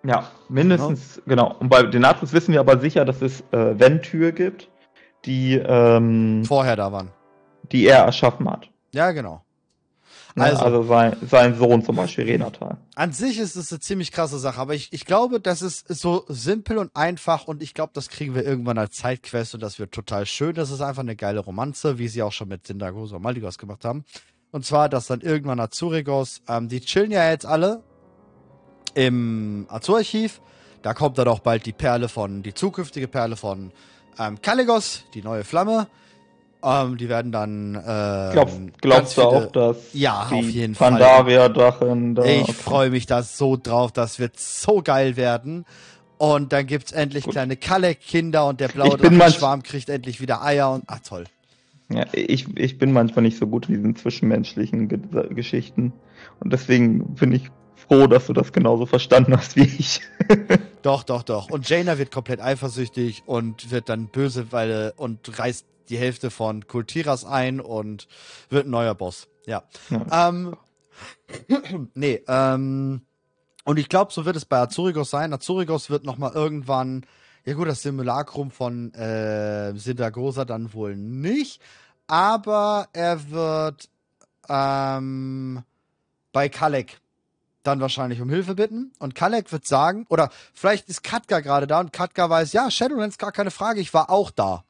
[0.04, 1.54] Ja, mindestens, genau.
[1.60, 4.68] Und bei Denatus wissen wir aber sicher, dass es äh, Ventür gibt,
[5.24, 7.10] die, ähm, Vorher da waren.
[7.70, 8.68] die er erschaffen hat.
[8.92, 9.42] Ja, genau.
[10.34, 10.44] Ne?
[10.44, 12.78] Also- Also, sein, sein Sohn zum Beispiel, Renatal.
[12.94, 16.24] An sich ist es eine ziemlich krasse Sache, aber ich, ich glaube, das ist so
[16.28, 19.92] simpel und einfach und ich glaube, das kriegen wir irgendwann als Zeitquest und das wird
[19.92, 20.54] total schön.
[20.54, 23.84] Das ist einfach eine geile Romanze, wie sie auch schon mit Sindagosa und Maldigos gemacht
[23.84, 24.04] haben.
[24.50, 27.82] Und zwar, dass dann irgendwann Azurigos, ähm, die chillen ja jetzt alle
[28.94, 30.40] im Azurarchiv.
[30.82, 33.72] Da kommt dann auch bald die Perle von, die zukünftige Perle von
[34.18, 35.86] ähm, Caligos, die neue Flamme.
[36.64, 37.74] Ähm, die werden dann.
[37.74, 40.90] Ähm, Glaubst, glaubst du viele- auch, dass Ja, auf jeden Fall.
[40.93, 45.64] Pandaria-Drachen da Ich freue mich da so drauf, das wird so geil werden.
[46.18, 47.32] Und dann gibt's endlich Gut.
[47.32, 48.97] kleine Kalek-Kinder und der blaue
[49.32, 51.24] Schwarm kriegt endlich wieder Eier und ach toll.
[51.93, 55.01] Ja, ich, ich bin manchmal nicht so gut in diesen zwischenmenschlichen Ge
[55.34, 55.93] Geschichten.
[56.39, 60.01] Und deswegen bin ich froh, dass du das genauso verstanden hast wie ich.
[60.82, 61.48] Doch, doch, doch.
[61.48, 66.66] Und Jaina wird komplett eifersüchtig und wird dann böse, weil und reißt die Hälfte von
[66.66, 68.09] Kultiras ein und
[68.50, 69.28] wird ein neuer Boss.
[69.46, 69.64] Ja.
[69.90, 70.28] Ja.
[70.28, 70.56] Ähm,
[71.94, 73.02] nee, ähm,
[73.64, 75.32] und ich glaube, so wird es bei Azurigos sein.
[75.32, 77.06] Azurigos wird nochmal irgendwann,
[77.44, 81.60] ja gut, das Simulacrum von äh, Sindagosa dann wohl nicht,
[82.06, 83.88] aber er wird
[84.48, 85.62] ähm,
[86.32, 87.00] bei Kalek
[87.62, 91.78] dann wahrscheinlich um Hilfe bitten und Kalek wird sagen, oder vielleicht ist Katka gerade da
[91.78, 94.64] und Katka weiß, ja, Shadowlands, gar keine Frage, ich war auch da.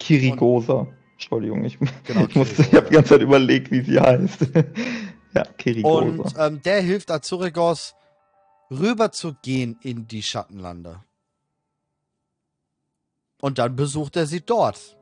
[0.00, 0.88] Kirigosa.
[1.12, 4.46] Entschuldigung, ich, Genau, ich musste, ich habe die ganze Zeit überlegt, wie sie heißt.
[5.34, 6.22] ja, Kirigosa.
[6.22, 7.94] Und ähm, der hilft Azurigos
[8.70, 11.04] rüberzugehen in die Schattenlande.
[13.40, 14.96] Und dann besucht er sie dort.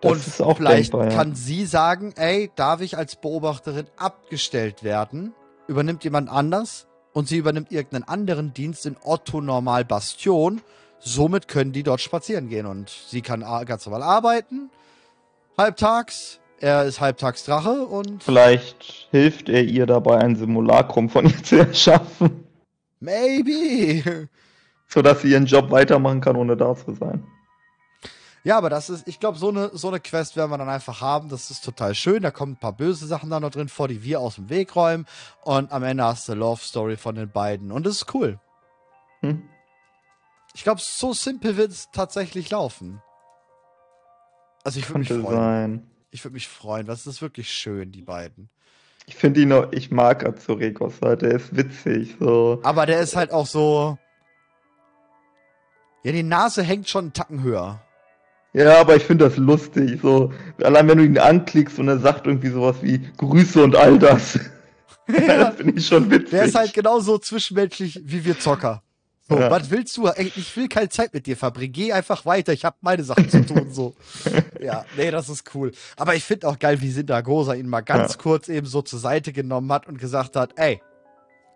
[0.00, 1.16] Das und ist auch vielleicht denkbar, ja.
[1.16, 5.32] kann sie sagen, ey, darf ich als Beobachterin abgestellt werden?
[5.68, 6.88] Übernimmt jemand anders?
[7.12, 10.60] Und sie übernimmt irgendeinen anderen Dienst in Otto Normal Bastion.
[11.04, 12.66] Somit können die dort spazieren gehen.
[12.66, 14.70] Und sie kann ganz normal arbeiten.
[15.58, 16.38] Halbtags.
[16.60, 21.56] Er ist halbtags Drache und Vielleicht hilft er ihr dabei, ein Simulacrum von ihr zu
[21.56, 22.44] erschaffen,
[23.00, 24.28] maybe.
[24.86, 27.26] sodass sie ihren Job weitermachen kann, ohne da zu sein.
[28.44, 31.00] Ja, aber das ist, ich glaube, so eine, so eine Quest werden wir dann einfach
[31.00, 31.28] haben.
[31.28, 32.22] Das ist total schön.
[32.22, 34.76] Da kommen ein paar böse Sachen da noch drin vor, die wir aus dem Weg
[34.76, 35.06] räumen.
[35.42, 37.72] Und am Ende hast du Love Story von den beiden.
[37.72, 38.38] Und das ist cool.
[39.20, 39.42] Hm?
[40.54, 43.00] Ich glaube, so simpel wird es tatsächlich laufen.
[44.64, 45.24] Also ich würde mich freuen.
[45.24, 45.90] sein.
[46.10, 46.86] Ich würde mich freuen.
[46.86, 48.48] Das ist wirklich schön, die beiden.
[49.06, 52.60] Ich finde ihn noch, ich mag Azurigos halt, der ist witzig, so.
[52.62, 53.98] Aber der ist halt auch so.
[56.04, 57.82] Ja, die Nase hängt schon einen Tacken höher.
[58.52, 60.32] Ja, aber ich finde das lustig, so.
[60.62, 64.38] Allein wenn du ihn anklickst und er sagt irgendwie sowas wie Grüße und all das.
[65.06, 66.30] das finde ich schon witzig.
[66.30, 68.82] Der ist halt genauso zwischenmenschlich wie wir Zocker.
[69.32, 69.50] So, Ja.
[69.50, 70.06] was willst du?
[70.06, 71.72] Ey, ich will keine Zeit mit dir verbringen.
[71.72, 72.52] Geh einfach weiter.
[72.52, 73.72] Ich habe meine Sachen zu tun.
[73.72, 73.94] So.
[74.60, 75.72] ja, nee, das ist cool.
[75.96, 78.18] Aber ich finde auch geil, wie Sindagosa ihn mal ganz Ja.
[78.18, 80.82] kurz eben so zur Seite genommen hat und gesagt hat, ey,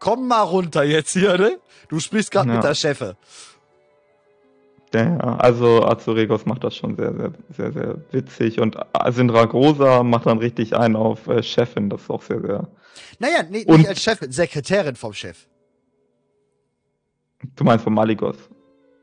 [0.00, 1.58] komm mal runter jetzt hier, ne?
[1.88, 2.54] Du sprichst gerade Ja.
[2.56, 3.16] mit der Chefe.
[4.94, 8.78] Ja, also Azurigos macht das schon sehr, sehr, sehr, sehr witzig und
[9.10, 12.68] Sindragosa macht dann richtig einen auf äh, Chefin, das ist auch sehr, sehr.
[13.18, 15.36] Naja, nee, nicht als Chefin, Sekretärin vom Chef.
[17.54, 18.36] Du meinst von Maligos.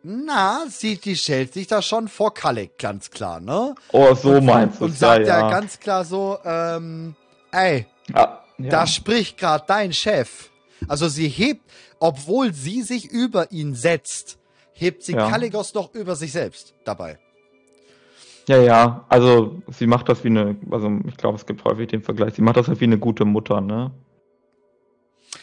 [0.03, 3.73] Na, sie, die stellt sich da schon vor Kalek, ganz klar, ne?
[3.93, 5.49] Oh, so und, meinst du Und ja, sagt ja, ja.
[5.49, 7.15] ganz klar so, ähm,
[7.51, 8.69] ey, Ah, ja.
[8.69, 10.49] Da spricht gerade dein Chef.
[10.89, 11.61] Also sie hebt,
[11.99, 14.37] obwohl sie sich über ihn setzt,
[14.73, 15.29] hebt sie Ja.
[15.29, 17.17] Kaligos noch über sich selbst dabei.
[18.49, 22.01] Ja, ja, also sie macht das wie eine, also ich glaube, es gibt häufig den
[22.03, 23.91] Vergleich, sie macht das halt wie eine gute Mutter, ne?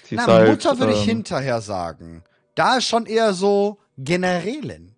[0.04, 2.22] Sie Na, halt, Mutter würde ich ähm, hinterher sagen.
[2.60, 4.94] Da ist schon eher so Generälin.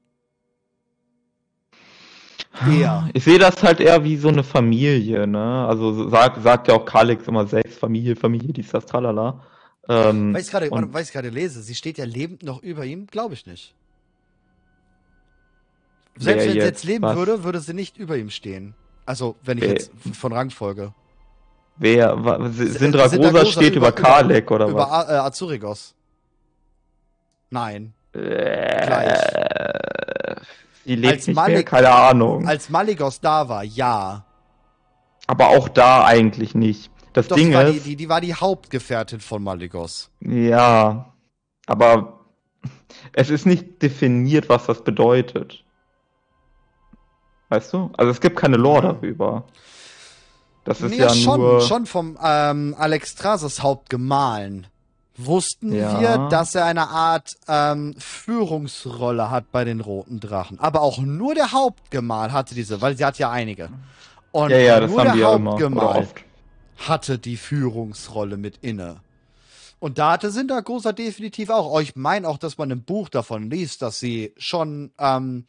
[2.68, 3.08] Eher.
[3.12, 5.64] Ich sehe das halt eher wie so eine Familie, ne?
[5.68, 9.44] Also sagt, sagt ja auch Kalix immer selbst, Familie, Familie, dies, das, tralala.
[9.88, 10.40] Ähm, Weil
[11.02, 13.76] ich gerade, lese, sie steht ja lebend noch über ihm, glaube ich nicht.
[16.16, 17.16] Selbst wenn sie jetzt leben was?
[17.16, 18.74] würde, würde sie nicht über ihm stehen.
[19.06, 20.94] Also, wenn ich Wer- jetzt von Rang folge.
[21.76, 22.18] wer,
[22.50, 24.90] Sindra Grosa steht über, Kalek oder über was?
[24.90, 25.94] A- äh, Azurigos.
[27.52, 27.92] Nein.
[28.14, 30.36] Äh,
[30.84, 32.48] sie lebt Als nicht mehr, Malik- keine Ahnung.
[32.48, 34.24] Als Maligos da war, ja.
[35.26, 36.90] Aber auch da eigentlich nicht.
[37.12, 40.10] Das Doch, Ding die war die, ist, die, die war die Hauptgefährtin von Maligos.
[40.20, 41.12] ja,
[41.66, 42.20] aber
[43.12, 45.64] es ist nicht definiert, was das bedeutet.
[47.50, 47.90] Weißt du?
[47.96, 49.44] Also es gibt keine Lore darüber.
[50.64, 51.60] Das ist Nee, ja, schon, nur.
[51.60, 54.66] schon vom ähm, Alex Trases Haupt gemahlen.
[55.26, 56.00] Wussten Ja.
[56.00, 60.58] wir, dass er eine Art ähm, Führungsrolle hat bei den Roten Drachen.
[60.58, 63.68] Aber auch nur der Hauptgemahl hatte diese, weil sie hat ja einige.
[64.32, 66.08] Und ja, ja, das nur haben der Hauptgemahl
[66.78, 68.96] hatte die Führungsrolle mit inne.
[69.78, 71.70] Und da hatte Sindagosa definitiv auch.
[71.72, 75.44] Oh, Ich meine auch, dass man im Buch davon liest, dass sie schon ähm,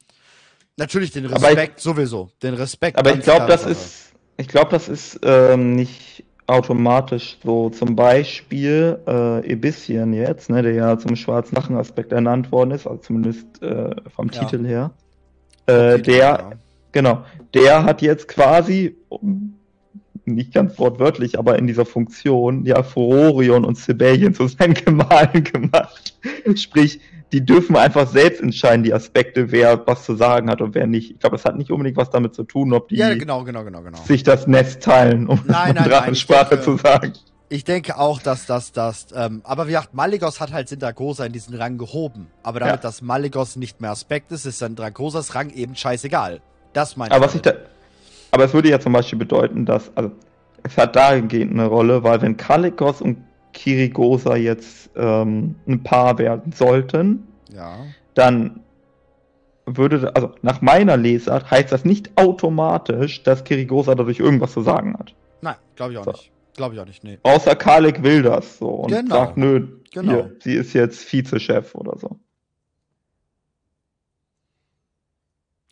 [0.77, 2.97] natürlich den Aber ich- Respekt sowieso, den Respekt.
[2.97, 7.69] Aber ich glaube, das ist, ich glaube, das ist ähm, nicht automatisch so.
[7.69, 13.01] Zum Beispiel äh, Ebissian jetzt, ne, der ja zum schwarzen Lachen-Aspekt ernannt worden ist, also
[13.01, 14.43] zumindest äh, vom Ja.
[14.43, 14.91] Titel her.
[15.65, 16.51] Äh, Titel, der, ja.
[16.91, 18.95] genau, der hat jetzt quasi,
[20.25, 26.17] nicht ganz wortwörtlich, aber in dieser Funktion, ja, Furorion und Sibelian zu seinen Gemahlen gemacht.
[26.55, 26.99] Sprich,
[27.33, 31.11] die dürfen einfach selbst entscheiden, die Aspekte, wer was zu sagen hat und wer nicht.
[31.11, 33.63] Ich glaube, das hat nicht unbedingt was damit zu tun, ob die Ja, genau, genau,
[33.63, 33.97] genau, genau.
[34.03, 37.13] sich das Nest teilen, um Nein, in nein, nein, Drachensprache ich zu denke- sagen.
[37.49, 41.33] Ich denke auch, dass das, das, ähm, aber wie gesagt, Maligos hat halt Sindagosa in
[41.33, 42.27] diesen Rang gehoben.
[42.41, 42.81] Aber damit Ja.
[42.81, 46.41] das Maligos nicht mehr Aspekt ist, ist Sindragosas Rang eben scheißegal.
[46.73, 47.53] Das meine Aber was ich da,
[48.31, 50.11] aber es würde ja zum Beispiel bedeuten, dass, also,
[50.63, 53.17] es hat dahingehend eine Rolle, weil wenn Kalikos und
[53.53, 57.77] Kirigosa jetzt ähm, ein Paar werden sollten, Ja.
[58.15, 58.59] dann
[59.65, 64.93] würde, also nach meiner Lesart heißt das nicht automatisch, dass Kirigosa dadurch irgendwas zu sagen
[64.99, 65.13] hat.
[65.41, 66.11] Nein, glaube ich auch So.
[66.11, 66.31] nicht.
[66.55, 67.17] Glaube ich auch nicht, nee.
[67.23, 69.15] Außer Kalik will das so und Genau.
[69.15, 70.11] sagt, nö, Genau.
[70.11, 72.19] hier, sie ist jetzt Vizechef oder so.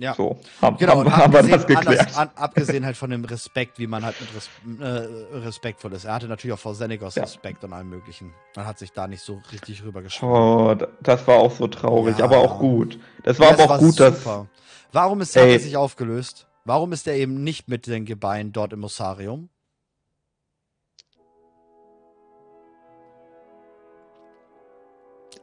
[0.01, 0.15] Ja.
[0.15, 1.99] So, haben, Genau, haben, haben wir das geklärt.
[1.99, 4.49] anders, an, abgesehen halt von dem Respekt, wie man halt mit Res,
[4.81, 6.05] äh, respektvoll ist.
[6.05, 7.21] Er hatte natürlich auch vor Senegos Ja.
[7.21, 8.33] Respekt und allem möglichen.
[8.55, 10.35] Man hat sich da nicht so richtig rübergeschwungen.
[10.35, 12.25] Oh, da- das war auch so traurig, Ja.
[12.25, 12.97] aber auch gut.
[13.23, 14.17] Das war Ja, aber auch gut, dass.
[14.23, 14.47] super.
[14.91, 16.47] Warum ist er sich aufgelöst?
[16.65, 19.49] Warum ist er eben nicht mit den Gebeinen dort im Mossarium?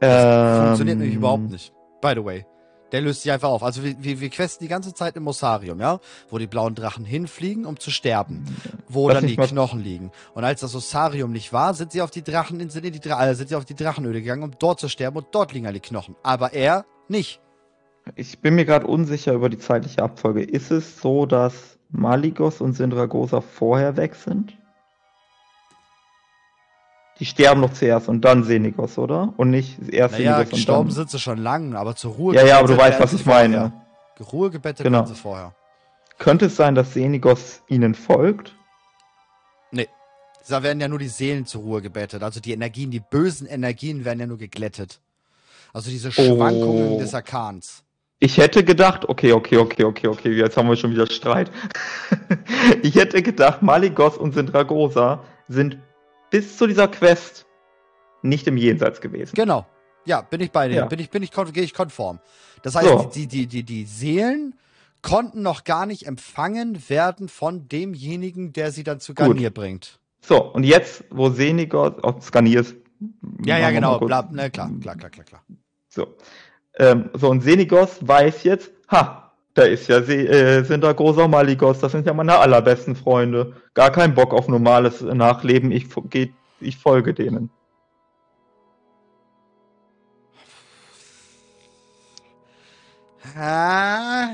[0.01, 1.73] Ähm, Funktioniert nämlich überhaupt nicht.
[2.01, 2.45] By the way.
[2.91, 3.63] Der löst sich einfach auf.
[3.63, 5.99] Also wir, wir, wir questen die ganze Zeit im Mossarium, ja?
[6.29, 8.43] Wo die blauen Drachen hinfliegen, um zu sterben.
[8.87, 10.11] Wo Lass dann die Knochen liegen.
[10.33, 13.27] Und als das Ossarium nicht war, sind sie auf die Drachen, sind, in die, Dra-
[13.27, 15.79] äh, sind sie auf die Drachenöde gegangen, um dort zu sterben und dort liegen alle
[15.79, 16.15] Knochen.
[16.23, 17.41] Aber er nicht.
[18.15, 20.41] Ich bin mir gerade unsicher über die zeitliche Abfolge.
[20.43, 24.57] Ist es so, dass Maligos und Sindragosa vorher weg sind?
[27.19, 29.33] Die sterben noch zuerst und dann Senigos, oder?
[29.37, 32.45] Und nicht erst Naja, Senigos und gestorben sind sie schon lang, aber zur Ruhe Ja,
[32.45, 33.73] ja, aber du weißt, was ich meine.
[34.17, 34.31] vorher.
[34.33, 35.05] Ruhe gebettet Genau.
[35.05, 35.53] sie vorher.
[36.17, 38.55] Könnte es sein, dass Senigos ihnen folgt?
[40.47, 42.23] Da werden ja nur die Seelen zur Ruhe gebettet.
[42.23, 44.99] Also die Energien, die bösen Energien werden ja nur geglättet.
[45.73, 46.97] Also diese Schwankungen Oh.
[46.97, 47.83] des Arkans.
[48.19, 51.51] Ich hätte gedacht, okay, okay, okay, okay, okay, jetzt haben wir schon wieder Streit.
[52.81, 55.77] ich hätte gedacht, Maligos und Sindragosa sind
[56.29, 57.45] bis zu dieser Quest
[58.21, 59.35] nicht im Jenseits gewesen.
[59.35, 59.65] Genau.
[60.05, 60.75] Ja, bin ich bei dir.
[60.75, 60.85] Ja.
[60.85, 62.19] Bin ich, bin ich, gehe ich konform.
[62.63, 63.11] Das heißt, So.
[63.13, 64.55] die, die, die, die Seelen
[65.01, 69.27] konnten noch gar nicht empfangen werden von demjenigen, der sie dann zu Gut.
[69.27, 69.99] Garnier bringt.
[70.21, 72.75] So, und jetzt, wo Senigos, oh, Skanier ist.
[73.45, 73.99] Ja, ja, genau.
[73.99, 75.43] Bla, ne, klar, klar, klar, klar, klar.
[75.87, 76.15] So.
[76.77, 79.28] Ähm, so, und Senigos weiß jetzt, ha,
[79.59, 83.53] da ist ja äh, Sindragosa und Maligos, das sind ja meine allerbesten Freunde.
[83.73, 87.49] Gar kein Bock auf normales Nachleben, ich, fo- geh, ich folge denen.
[93.35, 94.29] Ah,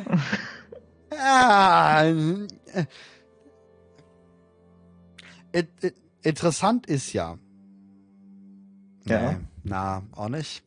[1.19, 2.85] ah, äh,
[5.53, 5.67] it,
[6.21, 7.37] interessant ist ja.
[9.05, 9.31] Ja.
[9.31, 10.63] Nee, na, auch nicht.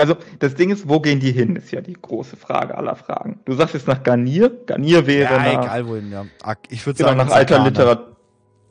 [0.00, 3.38] Also, das Ding ist, wo gehen die hin, ist ja die große Frage aller Fragen.
[3.44, 4.48] Du sagst jetzt nach Garnier.
[4.66, 6.24] Garnier wäre Ja, nach, egal wohin, ja.
[6.70, 7.68] Ich würde genau, sagen, nach alter Arkane.
[7.70, 8.16] Literatur.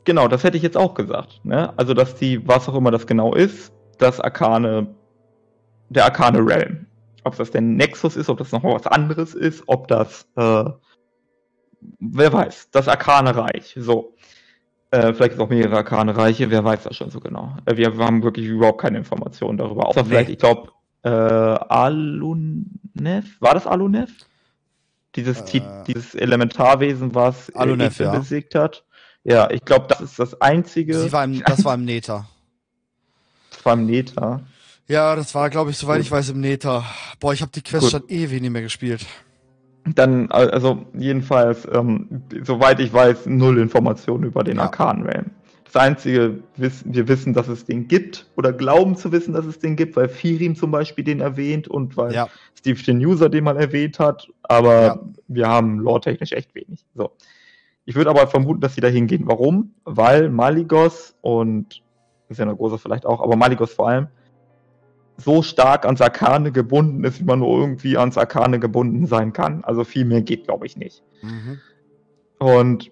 [0.04, 1.40] Genau, das hätte ich jetzt auch gesagt.
[1.44, 1.72] Ne?
[1.78, 4.88] Also, dass die, was auch immer das genau ist, das Arkane,
[5.88, 6.86] der Arkane Realm.
[7.22, 10.64] Ob das der Nexus ist, ob das noch was anderes ist, ob das, äh,
[12.00, 13.74] wer weiß, das Arkane Reich.
[13.78, 14.16] So.
[14.90, 17.54] Äh, vielleicht ist auch mehrere Arkane Reiche, wer weiß das schon so genau.
[17.66, 19.86] Äh, wir, wir haben wirklich überhaupt keine Informationen darüber.
[19.86, 20.08] Außer Nee.
[20.08, 22.60] vielleicht, ich glaube, äh, Alunef,
[23.40, 24.10] war das Alunef?
[25.16, 25.62] Dieses, Äh.
[25.86, 28.18] dieses Elementarwesen, was Alunef, Ethan ja.
[28.20, 28.84] besiegt hat.
[29.24, 30.98] Ja, ich glaube, das ist das einzige.
[30.98, 32.26] Sie war im, das war im Nether.
[33.64, 34.40] beim Neta.
[34.88, 36.06] Ja, das war, glaube ich, soweit Gut.
[36.06, 36.84] ich weiß, im Nether.
[37.20, 37.90] Boah, ich habe die Quest Gut.
[37.90, 39.06] schon ewig nicht mehr gespielt.
[39.84, 44.64] Dann, also jedenfalls, ähm, soweit ich weiß, null Informationen über den Ja.
[44.64, 45.26] Arkan Realm.
[45.72, 49.76] Das einzige, wir wissen, dass es den gibt oder glauben zu wissen, dass es den
[49.76, 52.28] gibt, weil Firim zum Beispiel den erwähnt und weil Ja,
[52.58, 55.00] Steve den User den mal erwähnt hat, aber Ja.
[55.28, 56.84] wir haben lore-technisch echt wenig.
[56.96, 57.12] So.
[57.84, 59.22] Ich würde aber vermuten, dass sie da hingehen.
[59.26, 59.72] Warum?
[59.84, 61.82] Weil Maligos und
[62.28, 64.08] Xenogosa vielleicht auch, aber Maligos vor allem
[65.18, 69.62] so stark ans Arkane gebunden ist, wie man nur irgendwie ans Arkane gebunden sein kann.
[69.64, 71.04] Also viel mehr geht, glaube ich, nicht.
[71.22, 71.60] mhm.
[72.40, 72.90] Und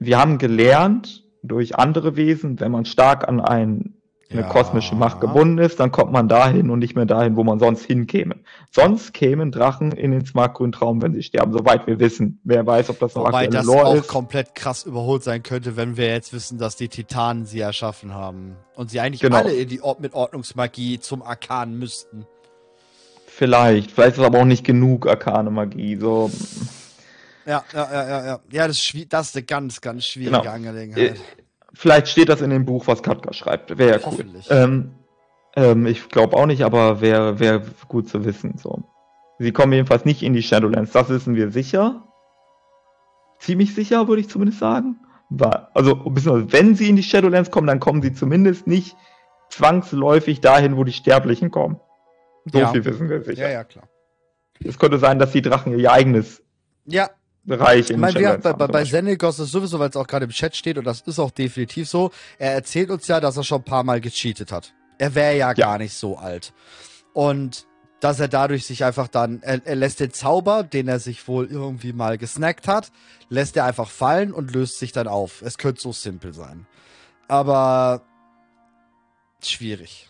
[0.00, 3.94] wir haben gelernt durch andere Wesen, wenn man stark an ein,
[4.30, 4.46] eine Ja.
[4.48, 7.84] kosmische Macht gebunden ist, dann kommt man dahin und nicht mehr dahin, wo man sonst
[7.86, 8.36] hinkäme.
[8.70, 12.38] Sonst kämen Drachen in den smartgrünen Traum, wenn sie sterben, soweit wir wissen.
[12.44, 14.08] Wer weiß, ob das noch Wobei das Lore auch ist.
[14.08, 18.56] komplett krass überholt sein könnte, wenn wir jetzt wissen, dass die Titanen sie erschaffen haben.
[18.74, 19.38] Und sie eigentlich Genau.
[19.38, 22.26] alle in die Ord mit Ordnungsmagie zum Arkan müssten.
[23.26, 23.92] Vielleicht.
[23.92, 25.96] Vielleicht ist es aber auch nicht genug arkane Magie.
[25.96, 26.30] So,
[27.48, 28.40] Ja, ja, ja, ja, ja.
[28.50, 30.50] Ja, das ist, das ist eine ganz, ganz schwierige Genau.
[30.52, 31.16] Angelegenheit.
[31.16, 31.20] Äh,
[31.72, 33.76] Vielleicht steht das in dem Buch, was Katka schreibt.
[33.78, 34.24] Wäre ja cool.
[34.50, 34.94] Ähm,
[35.56, 38.58] ähm, ich glaube auch nicht, aber wäre wär gut zu wissen.
[38.58, 38.82] So.
[39.38, 40.92] Sie kommen jedenfalls nicht in die Shadowlands.
[40.92, 42.04] Das wissen wir sicher.
[43.38, 44.96] Ziemlich sicher, würde ich zumindest sagen.
[45.74, 48.96] Also, wenn sie in die Shadowlands kommen, dann kommen sie zumindest nicht
[49.50, 51.80] zwangsläufig dahin, wo die Sterblichen kommen.
[52.46, 52.72] So Ja.
[52.72, 53.42] viel wissen wir sicher.
[53.42, 53.88] ja, ja, klar.
[54.64, 56.42] Es könnte sein, dass die Drachen ihr eigenes
[56.84, 57.10] Ja,
[57.50, 58.58] Reich ich in meine, den wir, bei, haben.
[58.58, 58.84] bei, bei.
[58.84, 61.88] Senegos ist sowieso, weil es auch gerade im Chat steht, und das ist auch definitiv
[61.88, 64.74] so, er erzählt uns ja, dass er schon ein paar Mal gecheatet hat.
[64.98, 66.52] Er wäre ja, gar nicht so alt.
[67.12, 67.66] Und
[68.00, 71.46] dass er dadurch sich einfach dann, er, er lässt den Zauber, den er sich wohl
[71.46, 72.92] irgendwie mal gesnackt hat,
[73.28, 75.42] lässt er einfach fallen und löst sich dann auf.
[75.42, 76.66] Es könnte so simpel sein.
[77.26, 78.02] Aber
[79.42, 80.08] schwierig.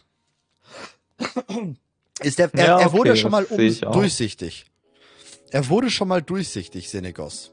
[2.20, 4.66] Ist der, er, Ja, er wurde okay, schon mal um, ich durchsichtig.
[5.50, 7.52] Er wurde schon mal durchsichtig, Senegos.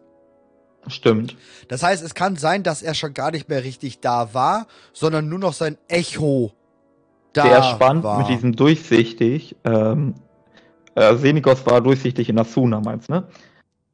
[0.88, 1.36] Stimmt.
[1.68, 5.28] Das heißt, es kann sein, dass er schon gar nicht mehr richtig da war, sondern
[5.30, 6.54] nur noch sein Echo
[7.34, 8.20] da Sehr spannend war.
[8.20, 9.56] mit diesem durchsichtig.
[9.64, 10.16] Ähm,
[10.94, 13.28] äh, Senigos war durchsichtig in Asuna, meinst du, ne?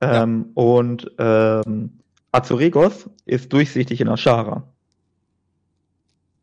[0.02, 2.00] Ähm, Und ähm,
[2.32, 4.64] Azuregos ist durchsichtig in Ashara.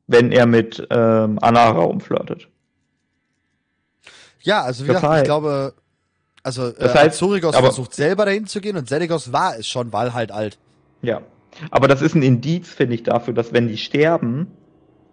[0.06, 2.48] Wenn er mit ähm, Anara umflirtet.
[4.40, 5.74] Ja, also wie Das gesagt, ich glaube,
[6.42, 9.66] also Das äh, heißt, Azorigos aber- versucht selber dahin zu gehen und Senegos war es
[9.68, 10.58] schon, weil halt alt.
[11.02, 11.22] Ja.
[11.70, 14.46] Aber das ist ein Indiz, finde ich, dafür, dass wenn die sterben,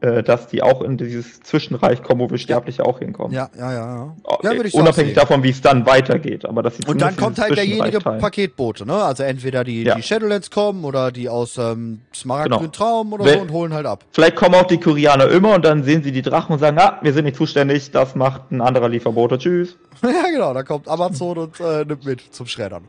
[0.02, 3.34] äh, dass die auch in dieses Zwischenreich kommen, wo wir Sterbliche auch hinkommen.
[3.34, 3.96] Ja, ja, ja.
[3.96, 4.16] ja.
[4.24, 6.46] Oh, Ja, Unabhängig davon, wie es dann weitergeht.
[6.46, 8.20] Aber dass sie Und dann kommt halt derjenige teilen.
[8.20, 8.94] Paketbote, ne?
[9.04, 9.96] Also entweder die, Ja.
[9.96, 12.72] die Shadowlands kommen oder die aus ähm, Smaragdgrün Genau.
[12.72, 14.04] Traum oder Wenn- so und holen halt ab.
[14.12, 17.00] Vielleicht kommen auch die Kurianer immer und dann sehen sie die Drachen und sagen, ah,
[17.02, 19.78] wir sind nicht zuständig, das macht ein anderer Lieferbote, tschüss.
[20.04, 22.84] ja, genau, da kommt Amazon und äh, nimmt mit zum Schreddern.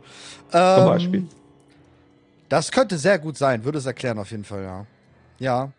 [0.51, 1.25] Zum Ähm, Beispiel.
[2.49, 4.87] Das könnte sehr gut sein, würde es erklären auf jeden Fall, ja.
[5.39, 5.71] Ja.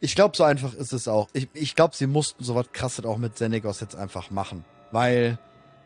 [0.00, 1.28] Ich glaube, so einfach ist es auch.
[1.32, 4.64] Ich, ich glaube, sie mussten sowas krasses auch mit Senegos jetzt einfach machen.
[4.92, 5.38] Weil,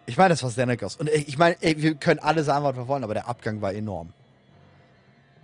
[0.07, 0.97] ich meine, das war Senegos.
[0.97, 3.73] Und ich ich meine, wir können alle sagen, was wir wollen, aber der Abgang war
[3.75, 4.13] enorm.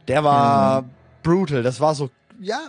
[0.09, 0.91] Der war Mhm.
[1.23, 1.63] brutal.
[1.63, 2.11] Das war so,
[2.41, 2.69] ja.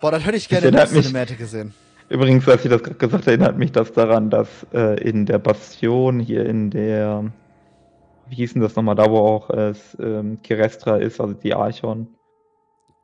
[0.00, 1.74] Boah, das hätte ich gerne in der Cinematic gesehen.
[2.08, 5.38] Übrigens, als ich das gerade gesagt habe, erinnert mich das daran, dass äh, in der
[5.38, 7.32] Bastion hier in der,
[8.28, 12.08] wie hieß denn das nochmal, da wo auch es ähm, Kirestra ist, also die Archon.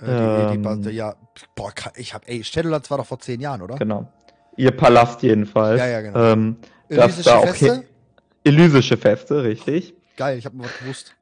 [0.00, 0.06] Äh,
[0.52, 0.82] die, die, Ähm.
[0.82, 1.14] die, ja,
[1.54, 3.76] boah, ich hab, ey, Shadowlands war doch vor zehn Jahren, oder?
[3.76, 4.12] Genau.
[4.56, 5.78] Ihr Palast jedenfalls.
[5.78, 6.18] Ja, ja, genau.
[6.18, 6.56] Ähm,
[6.88, 7.84] Elysische da auch Feste?
[8.44, 9.94] Elysische Feste, richtig.
[10.16, 11.14] Geil, ich habe mal was gewusst.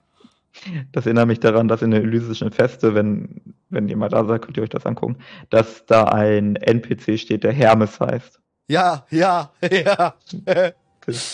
[0.93, 4.43] Das erinnert mich daran, dass in den Elysischen Feste, wenn, wenn ihr mal da seid,
[4.43, 5.19] könnt ihr euch das angucken,
[5.51, 8.41] dass da ein NPC steht, der Hermes heißt.
[8.69, 10.15] Ja, ja, ja.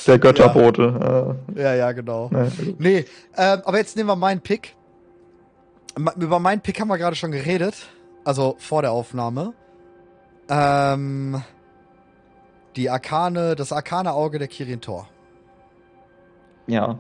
[0.06, 1.36] Der Götterbote.
[1.54, 2.30] ja, ja, genau.
[2.30, 3.04] Äh, ne, Nee,
[3.36, 4.74] ähm, aber jetzt nehmen wir meinen Pick.
[6.16, 7.74] Über meinen Pick haben wir gerade schon geredet.
[8.24, 9.52] Also vor der Aufnahme.
[10.48, 11.42] Ähm,
[12.76, 15.08] die Arkane, das arkane Auge der Kirin Tor.
[16.66, 16.98] Ja.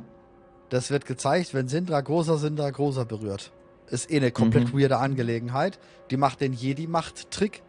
[0.68, 3.52] Das wird gezeigt, wenn Sindra großer Sindra großer berührt.
[3.88, 4.78] Ist eh eine komplett Mhm.
[4.80, 5.78] weirde Angelegenheit.
[6.10, 7.62] Die macht den Jedi-Macht-Trick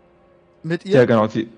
[0.63, 0.95] mit ihr.
[0.95, 1.27] Ja, genau.
[1.27, 1.49] Sie,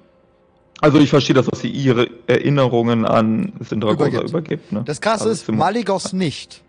[0.82, 4.30] also ich verstehe das, dass sie ihre Erinnerungen an Sindragosa Übergibt.
[4.30, 4.72] übergibt.
[4.72, 4.84] ne?
[4.86, 6.64] Das krasse Also ist, Maligos nicht.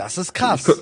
[0.00, 0.66] Das ist krass.
[0.66, 0.74] Ich,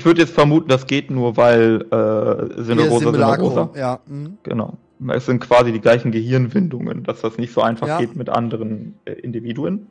[0.00, 3.70] ich würde jetzt vermuten, das geht nur, weil äh, Simulacrum, Sindragosa.
[3.74, 4.00] Ja.
[4.06, 4.38] mhm.
[4.42, 4.78] Genau.
[5.08, 7.98] Es sind quasi die gleichen Gehirnwindungen, dass das nicht so einfach Ja.
[7.98, 9.88] geht mit anderen äh, Individuen.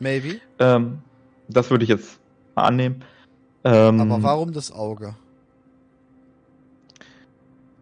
[0.00, 0.40] Maybe.
[0.58, 0.98] Ähm,
[1.48, 2.18] das würde ich jetzt
[2.56, 3.04] mal annehmen.
[3.62, 5.14] Ähm, Aber warum das Auge?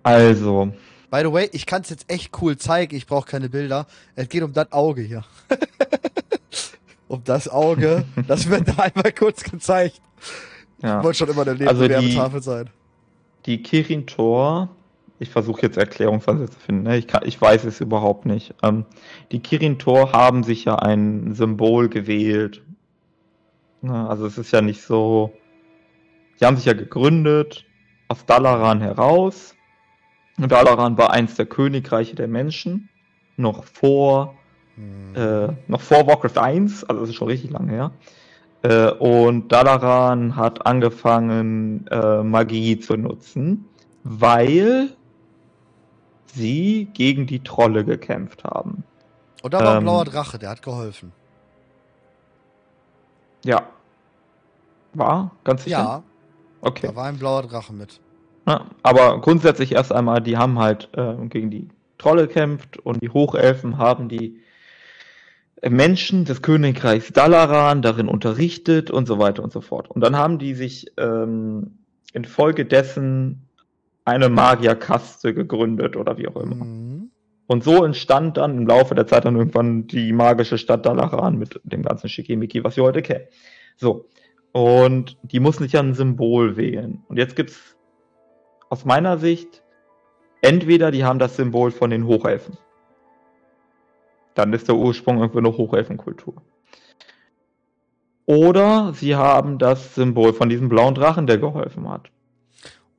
[0.02, 0.72] Also,
[1.10, 2.94] By the way, ich kann es jetzt echt cool zeigen.
[2.94, 3.86] Ich brauche keine Bilder.
[4.16, 5.24] Es geht um das Auge hier.
[7.08, 8.04] um das Auge.
[8.26, 10.00] Das wird da einmal kurz gezeigt.
[10.82, 11.02] ja.
[11.02, 12.70] Wollte schon immer eine Also die- sein.
[13.46, 14.68] Die Kirin Tor,
[15.18, 16.98] ich versuche jetzt Erklärungsansätze zu finden, ne?
[16.98, 18.54] ich, kann, ich weiß es überhaupt nicht.
[18.62, 18.84] Ähm,
[19.32, 22.62] die Kirin Tor haben sich ja ein Symbol gewählt.
[23.80, 25.32] Na, also es ist ja nicht so.
[26.40, 27.64] Die haben sich ja gegründet
[28.08, 29.54] aus Dalaran heraus.
[30.36, 32.88] Und Dalaran war eins der Königreiche der Menschen,
[33.36, 34.34] noch vor
[34.78, 35.14] Hm.
[35.16, 37.90] äh, noch vor Warcraft 1, also das ist schon richtig lange her.
[38.62, 43.64] Äh, und Dalaran hat angefangen, äh, Magie zu nutzen,
[44.04, 44.90] weil
[46.26, 48.84] sie gegen die Trolle gekämpft haben.
[49.42, 51.12] Und da war ein ähm, blauer Drache, der hat geholfen.
[53.44, 53.62] Ja.
[54.94, 55.32] War?
[55.44, 55.78] Ganz sicher?
[55.78, 56.02] Ja,
[56.60, 56.88] Okay.
[56.88, 58.00] da war ein blauer Drache mit.
[58.46, 61.68] Ja, aber grundsätzlich erst einmal, die haben halt äh, gegen die
[61.98, 64.40] Trolle gekämpft und die Hochelfen haben die
[65.62, 69.90] Menschen des Königreichs Dalaran darin unterrichtet und so weiter und so fort.
[69.90, 71.78] Und dann haben die sich ähm,
[72.12, 73.48] infolgedessen
[74.04, 76.64] eine Magierkaste gegründet oder wie auch immer.
[76.64, 77.10] Mhm.
[77.46, 81.60] Und so entstand dann im Laufe der Zeit dann irgendwann die magische Stadt Dalaran mit
[81.64, 83.24] dem ganzen Schickimicki, was wir heute kennen.
[83.76, 84.06] So.
[84.52, 87.02] Und die mussten sich ja ein Symbol wählen.
[87.08, 87.76] Und jetzt gibt's
[88.70, 89.62] aus meiner Sicht
[90.42, 92.58] entweder die haben das Symbol von den Hochelfen.
[94.38, 96.34] Dann ist der Ursprung irgendwie eine Hochelfenkultur.
[98.24, 102.12] Oder sie haben das Symbol von diesem blauen Drachen, der geholfen hat.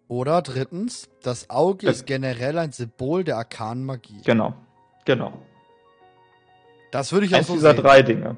[0.09, 4.21] Oder drittens, das Auge ist generell ein Symbol der arkanen Magie.
[4.25, 4.53] Genau.
[5.05, 5.31] Genau.
[6.91, 7.83] Das würde ich auch Eins so dieser sehen.
[7.83, 8.35] drei Dinge.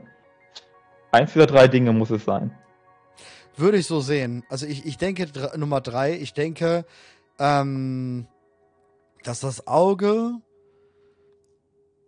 [1.11, 2.55] Eins dieser drei Dinge muss es sein.
[3.57, 4.43] Würde ich so sehen.
[4.47, 6.85] Also ich, ich denke, Nummer drei, ich denke,
[7.39, 8.27] ähm,
[9.23, 10.33] dass das Auge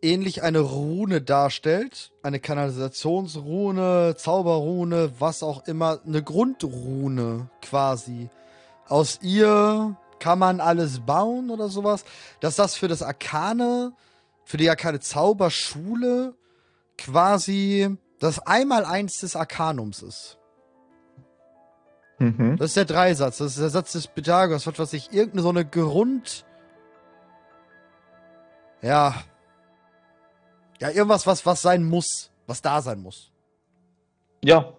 [0.03, 2.11] ähnlich eine Rune darstellt.
[2.21, 5.99] Eine Kanalisationsrune, Zauberrune, was auch immer.
[6.05, 8.29] Eine Grundrune quasi.
[8.87, 12.05] Aus ihr kann man alles bauen oder sowas.
[12.39, 13.93] Dass das für das Arkane,
[14.43, 16.35] für die Arkane Zauberschule
[16.97, 20.37] quasi das Einmaleins des Arkanums ist.
[22.19, 22.57] Mhm.
[22.57, 23.39] Das ist der Dreisatz.
[23.39, 24.67] Das ist der Satz des Pythagoras.
[24.67, 26.45] Was weiß ich, irgendeine so eine Grund.
[28.81, 29.15] Ja.
[30.83, 32.29] Ja, irgendwas, was, was sein muss.
[32.45, 33.31] Was da sein muss.
[34.43, 34.73] Ja.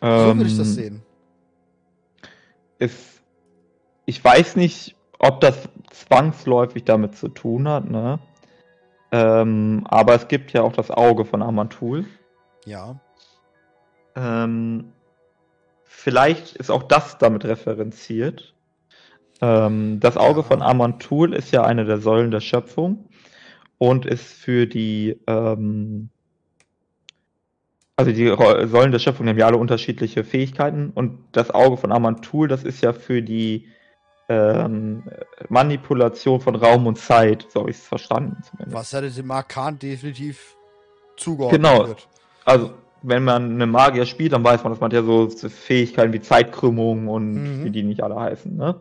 [0.00, 1.02] So Ähm, würde ich das sehen.
[2.78, 3.20] Ist,
[4.06, 8.20] ich weiß nicht, ob das zwangsläufig damit zu tun hat, ne?
[9.10, 12.06] Ähm, aber es gibt ja auch das Auge von Amantul.
[12.64, 13.00] Ja.
[14.14, 14.92] Ähm,
[15.82, 18.54] vielleicht ist auch das damit referenziert.
[19.40, 20.46] Ähm, das Auge Ja.
[20.46, 23.06] von Amantul ist ja eine der Säulen der Schöpfung
[23.80, 26.10] und ist für die, ähm,
[27.96, 28.26] also die
[28.68, 32.82] Säulen der Schöpfung haben ja alle unterschiedliche Fähigkeiten und das Auge von Amantul, das ist
[32.82, 33.68] ja für die
[34.28, 35.02] ähm,
[35.48, 38.76] Manipulation von Raum und Zeit, so habe ich es verstanden zumindest.
[38.76, 40.56] Was ja dem Arkan definitiv
[41.16, 41.86] zugeordnet Genau.
[41.88, 42.06] wird.
[42.44, 46.20] Also, wenn man eine Magier spielt, dann weiß man, dass man ja so Fähigkeiten wie
[46.20, 47.64] Zeitkrümmung und Mhm.
[47.64, 48.54] wie die nicht alle heißen.
[48.54, 48.78] Ne?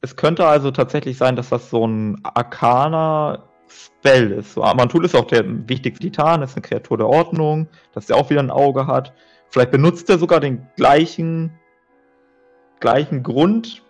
[0.00, 4.54] Es könnte also tatsächlich sein, dass das so ein arkaner Spell ist.
[4.54, 8.30] So, Amantul ist auch der wichtigste Titan, ist eine Kreatur der Ordnung, dass der auch
[8.30, 9.12] wieder ein Auge hat.
[9.48, 11.52] Vielleicht benutzt er sogar den gleichen,
[12.80, 13.82] gleichen Grund,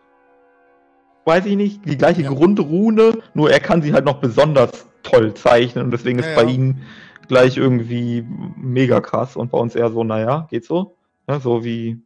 [1.25, 2.31] weiß ich nicht, die gleiche Ja.
[2.31, 6.45] Grundrune, nur er kann sie halt noch besonders toll zeichnen und deswegen ist Ja, bei
[6.45, 6.51] ja.
[6.51, 6.83] ihm
[7.29, 10.97] gleich irgendwie mega krass und bei uns eher so, naja, geht so.
[11.29, 12.03] Ja, so wie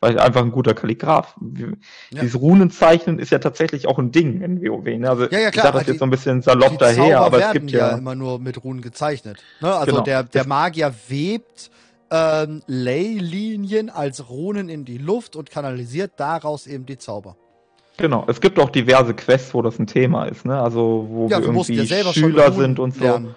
[0.00, 1.34] weil einfach ein guter Kalligraph.
[1.40, 1.76] Wie-
[2.10, 2.22] Ja.
[2.22, 4.84] Dieses Runenzeichnen ist ja tatsächlich auch ein Ding in WoW.
[4.98, 5.08] Ne?
[5.08, 7.44] Also Ja, ja, ich klar, sag das die- jetzt so ein bisschen salopp daher, aber
[7.46, 9.42] es gibt ja, ja, immer nur mit Runen gezeichnet.
[9.60, 9.72] Ne?
[9.74, 10.04] Also Genau.
[10.04, 11.70] der, der Das- Magier webt
[12.12, 17.36] ähm, Leylinien als Runen in die Luft und kanalisiert daraus eben die Zauber.
[17.98, 20.60] Genau, es gibt auch diverse Quests, wo das ein Thema ist, ne?
[20.60, 23.04] Also wo Ja, wir irgendwie Schüler sind und so.
[23.04, 23.34] lernen.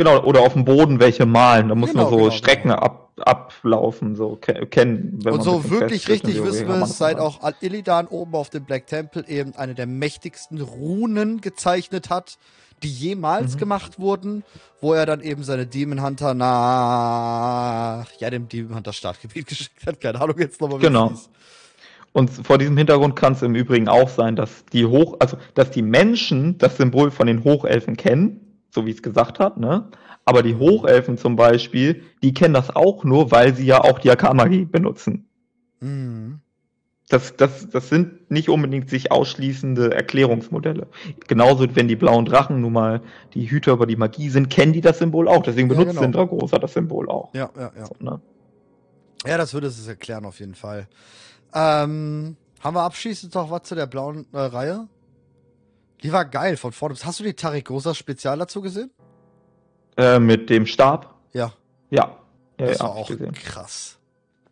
[0.00, 1.68] Genau, oder auf dem Boden welche malen.
[1.68, 5.18] Da muss Genau, man so genau, Strecken ab, ablaufen, so ke kennen.
[5.22, 7.26] Wenn Und so wirklich richtig wissen wir es, seit machen.
[7.26, 12.38] auch Al-Illidan oben auf dem Black Temple eben eine der mächtigsten Runen gezeichnet hat,
[12.82, 13.58] die jemals Mhm.
[13.58, 14.42] gemacht wurden,
[14.80, 20.00] wo er dann eben seine Demon Hunter nach, ja, dem Demon Hunter Startgebiet geschickt hat.
[20.00, 21.12] Keine Ahnung jetzt nochmal, wie Genau.
[22.12, 25.70] Und vor diesem Hintergrund kann es im Übrigen auch sein, dass die Hoch, also dass
[25.70, 29.88] die Menschen das Symbol von den Hochelfen kennen, so wie es gesagt hat, ne?
[30.24, 34.10] Aber die Hochelfen zum Beispiel, die kennen das auch nur, weil sie ja auch die
[34.10, 35.26] Akamagie benutzen.
[35.80, 36.40] Mhm.
[37.08, 40.86] Das, das, das sind nicht unbedingt sich ausschließende Erklärungsmodelle.
[41.26, 43.02] Genauso, wenn die blauen Drachen nun mal
[43.34, 45.42] die Hüter über die Magie sind, kennen die das Symbol auch.
[45.42, 46.02] Deswegen Ja, benutzt genau.
[46.02, 47.34] Sindragosa das Symbol auch.
[47.34, 47.86] Ja, ja, ja.
[47.86, 48.20] So, ne?
[49.26, 50.86] Ja, das würde es erklären auf jeden Fall.
[51.52, 54.86] Ähm, haben wir abschließend noch was zu der blauen äh, Reihe?
[56.02, 56.94] Die war geil von vorne.
[57.02, 58.90] Hast du die Tarigosa Spezial dazu gesehen?
[59.96, 61.14] äh, mit dem Stab.
[61.32, 61.52] Ja,
[61.90, 62.16] Ja.
[62.58, 63.32] Ja, das ja, war auch gesehen.
[63.32, 63.98] krass.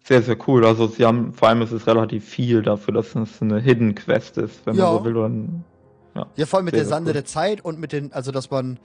[0.04, 0.64] Sehr, sehr cool.
[0.66, 4.36] Also sie haben, vor allem ist es relativ viel dafür, dass es eine Hidden Quest
[4.38, 4.86] ist, wenn Ja.
[4.90, 5.14] man so will.
[5.14, 5.64] Dann,
[6.36, 7.12] Ja, vor allem mit Sehr, der Sande cool.
[7.14, 8.78] der Zeit und mit den, also dass man,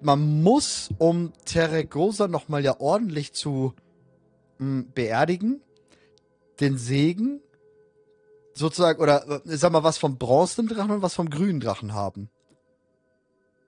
[0.00, 3.74] man muss, um Terragosa nochmal ja ordentlich zu
[4.58, 5.60] mh, beerdigen,
[6.60, 7.40] den Segen
[8.54, 11.92] sozusagen, oder äh, ich sag mal, was vom bronzenen Drachen und was vom grünen Drachen
[11.94, 12.30] haben.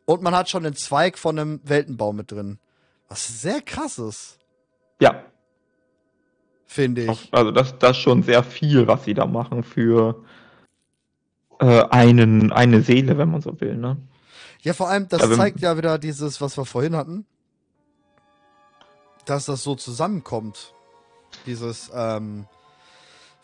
[0.05, 2.59] Und man hat schon einen Zweig von einem Weltenbaum mit drin.
[3.09, 4.39] Was sehr krass ist,
[5.01, 5.25] ja,
[6.65, 7.29] finde ich.
[7.33, 10.25] also das, das ist schon sehr viel, was sie da machen für
[11.61, 13.77] äh, einen, eine Seele, wenn man so will.
[13.77, 13.97] Ne?
[14.63, 17.27] Ja, vor allem, das wenn- zeigt ja wieder dieses, was wir vorhin hatten,
[19.25, 20.73] dass das so zusammenkommt.
[21.47, 22.47] Dieses, ähm,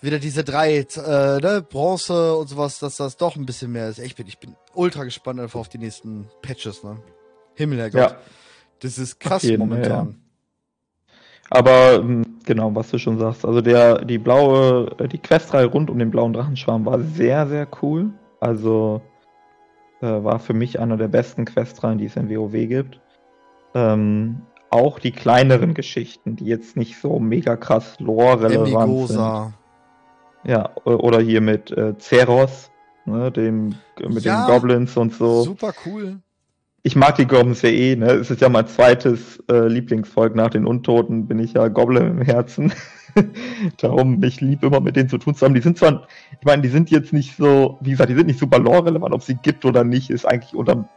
[0.03, 3.99] wieder diese drei, äh, ne, Bronze und sowas, dass das doch ein bisschen mehr ist.
[3.99, 6.99] Ich bin, ich bin ultra gespannt einfach auf die nächsten Patches, ne?
[7.55, 8.01] Himmel, Herrgott.
[8.01, 8.17] Ja.
[8.81, 10.21] Das ist krass jeden, momentan.
[11.51, 15.91] Aber ähm, genau, was du schon sagst, also der, die blaue, äh, die Questreihe rund
[15.91, 18.11] um den blauen Drachenschwarm war sehr, sehr cool.
[18.41, 19.03] Also
[20.01, 23.01] äh, war für mich einer der besten Questreihen, die es in WoW gibt.
[23.75, 29.55] Ähm, auch die kleineren Geschichten, die jetzt nicht so mega krass lore-relevant sind.
[30.45, 32.71] Ja, oder hier mit äh, Zeros,
[33.05, 33.75] ne, dem,
[34.09, 35.43] mit Ja, den Goblins und so.
[35.43, 36.21] Super cool.
[36.85, 38.11] Ich mag die Goblins ja eh, ne?
[38.11, 42.23] Es ist ja mein zweites äh, Lieblingsvolk nach den Untoten, bin ich ja Goblin im
[42.23, 42.73] Herzen.
[43.79, 45.55] Darum, ich liebe immer mit denen zu tun zu haben.
[45.55, 46.09] Die sind zwar,
[46.41, 49.23] ich meine, die sind jetzt nicht so, wie gesagt, die sind nicht super lore-relevant, ob
[49.23, 50.89] sie gibt oder nicht, ist eigentlich unterm,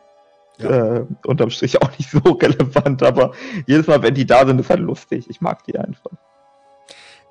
[0.58, 0.96] Ja.
[0.98, 3.34] äh, unterm Strich auch nicht so relevant, aber
[3.68, 5.26] jedes Mal, wenn die da sind, ist halt lustig.
[5.30, 6.12] Ich mag die einfach.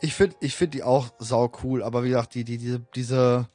[0.00, 3.48] Ich finde ich find die auch sau cool, aber wie gesagt, die, die, diese, diese,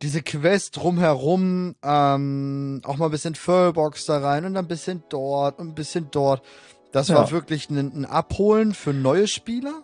[0.00, 5.60] diese Quest drumherum, ähm, auch mal ein bisschen Furbox da rein und ein bisschen dort
[5.60, 6.42] und ein bisschen dort.
[6.90, 7.16] Das Ja.
[7.16, 9.82] war wirklich ein, ein Abholen für neue Spieler,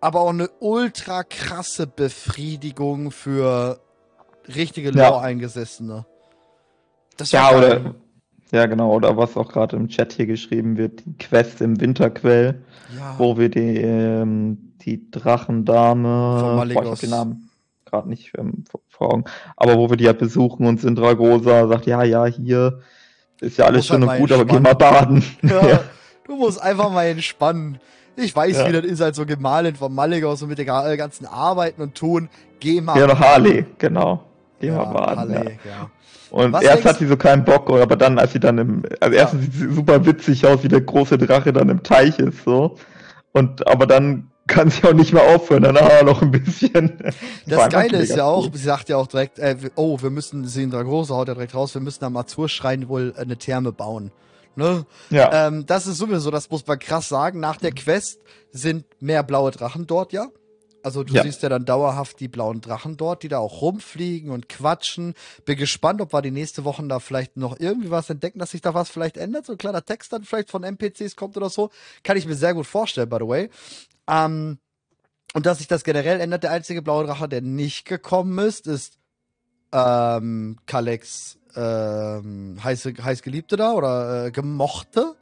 [0.00, 3.80] aber auch eine ultra krasse Befriedigung für
[4.48, 4.90] richtige.
[4.90, 6.04] Lore-Eingesessene.
[7.16, 7.94] Das Ja, oder,
[8.52, 12.62] ja, genau, oder was auch gerade im Chat hier geschrieben wird, die Quest im Winterquell.
[12.96, 13.14] ja.
[13.18, 17.50] wo wir die, ähm, die Drachendame, boah, ich hab den Namen
[17.84, 19.24] gerade nicht ähm, vor- Augen,
[19.56, 22.80] aber wo wir die halt besuchen und Sindragosa sagt, ja, ja, hier
[23.40, 25.24] ist ja alles halt schön mal und gut, aber geh mal baden.
[25.42, 25.80] Ja,
[26.26, 27.78] du musst einfach mal entspannen.
[28.16, 28.68] Ich weiß, Ja.
[28.68, 31.94] wie das ist, halt so gemahlen von Maligos und mit den ga- ganzen Arbeiten und
[31.94, 32.28] Tun.
[32.60, 32.98] Geh mal.
[32.98, 34.22] Ja, noch Harley, genau.
[34.60, 35.32] Geh Ja, mal baden.
[35.32, 35.38] Ja.
[35.38, 35.90] Halle, ja.
[36.30, 39.14] Und Was erst hat sie so keinen Bock, aber dann, als sie dann im, also
[39.16, 39.22] Ja.
[39.22, 42.76] erstens sieht sie super witzig aus, wie der große Drache dann im Teich ist, so.
[43.32, 46.98] Und, aber dann kann sie auch nicht mehr aufhören, dann ah, noch ein bisschen.
[47.46, 50.44] Das Geile ist ja auch, sie sagt ja auch direkt, äh, wir- oh, wir müssen,
[50.46, 54.12] Sindragosa haut ja direkt raus, wir müssen am Azurschrein wohl eine Therme bauen.
[54.56, 54.84] Ne?
[55.10, 57.38] Ja, Ähm, das ist sowieso, das muss man krass sagen.
[57.40, 58.20] Nach der Quest
[58.50, 60.26] sind mehr blaue Drachen dort, ja.
[60.82, 61.22] Also du Ja.
[61.22, 65.14] siehst ja dann dauerhaft die blauen Drachen dort, die da auch rumfliegen und quatschen.
[65.44, 68.60] Bin gespannt, ob wir die nächste Woche da vielleicht noch irgendwie was entdecken, dass sich
[68.62, 69.46] da was vielleicht ändert.
[69.46, 71.70] So ein kleiner Text dann vielleicht von NPCs kommt oder so.
[72.02, 73.50] Kann ich mir sehr gut vorstellen, by the way.
[74.08, 74.58] Ähm,
[75.34, 78.98] und dass sich das generell ändert, der einzige blaue Drache, der nicht gekommen ist, ist
[79.72, 85.14] ähm, Kalex ähm, heiße, heiß Geliebte da oder äh, Gemochte.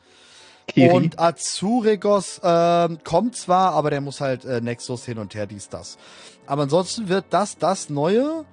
[0.68, 0.90] Kiri.
[0.94, 5.68] Und Azuregos ähm, kommt zwar, aber der muss halt äh, Nexus hin und her, dies,
[5.68, 5.98] das.
[6.46, 8.44] Aber ansonsten wird das das neue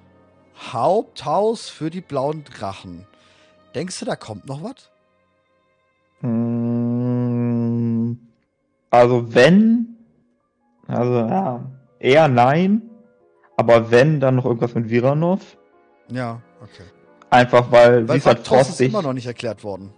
[0.72, 3.06] Haupthaus für die blauen Drachen.
[3.74, 4.90] Denkst du, da kommt noch was?
[6.86, 8.14] Mm,
[8.90, 9.96] Also wenn,
[10.86, 11.60] also ja,
[11.98, 12.82] eher nein,
[13.58, 15.56] Aber wenn, dann noch irgendwas mit Viranov.
[16.10, 16.84] Ja, okay.
[17.30, 18.88] Einfach weil, Weil sie ist halt Vaktos ist frostig.
[18.90, 19.92] immer noch nicht erklärt worden.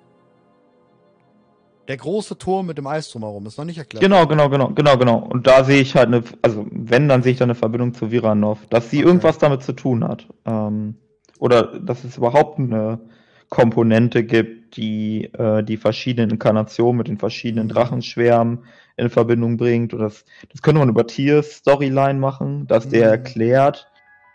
[1.88, 4.04] Der große Turm mit dem Eis drumherum ist noch nicht erklärt.
[4.04, 5.18] Genau, genau, genau, genau, genau.
[5.18, 8.10] Und da sehe ich halt eine, also wenn, dann sehe ich da eine Verbindung zu
[8.10, 9.06] Viranov, dass sie Okay.
[9.06, 10.26] irgendwas damit zu tun hat.
[10.44, 10.96] Ähm,
[11.38, 13.00] oder dass es überhaupt eine
[13.48, 17.72] Komponente gibt, die äh, die verschiedenen Inkarnationen mit den verschiedenen Mhm.
[17.72, 18.64] Drachenschwärmen
[18.98, 19.94] in Verbindung bringt.
[19.94, 23.12] Oder das, das könnte man über Tiers Storyline machen, dass der Mhm.
[23.12, 23.90] erklärt,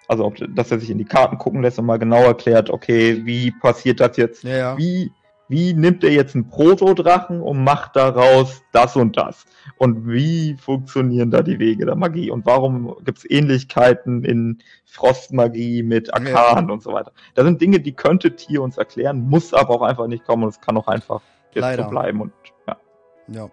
[0.08, 3.24] also ob, dass er sich in die Karten gucken lässt und mal genau erklärt, okay,
[3.26, 4.78] wie passiert das jetzt Ja, ja.
[4.78, 5.12] wie,
[5.50, 9.46] wie nimmt er jetzt einen Protodrachen und macht daraus das und das?
[9.78, 12.32] Und wie funktionieren da die Wege der Magie?
[12.32, 17.12] Und warum gibt es Ähnlichkeiten in Frostmagie mit Arkan und so weiter?
[17.36, 20.50] Das sind Dinge, die könnte Tier uns erklären, muss aber auch einfach nicht kommen und
[20.50, 21.22] es kann auch einfach
[21.52, 21.84] jetzt Leider.
[21.84, 22.22] so bleiben.
[22.22, 22.34] Und
[22.68, 22.78] ja.
[23.28, 23.50] Ja.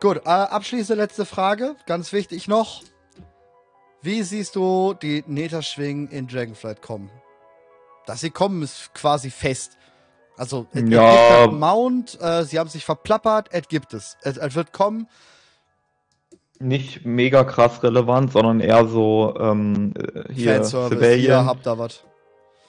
[0.00, 2.82] Gut, äh, abschließende letzte Frage, ganz wichtig noch.
[4.02, 7.10] Wie siehst du die Netherschwingen in Dragonflight kommen?
[8.06, 9.76] Dass sie kommen, ist quasi fest.
[10.40, 11.42] Also, es, Ja.
[11.46, 14.16] gibt Mount, äh, sie haben sich verplappert, es gibt es.
[14.22, 15.06] Es, es wird kommen.
[16.58, 21.20] Nicht mega krass relevant, sondern eher so ähm, äh, hier Fanservice, Civilian.
[21.20, 22.04] hier habt ihr was.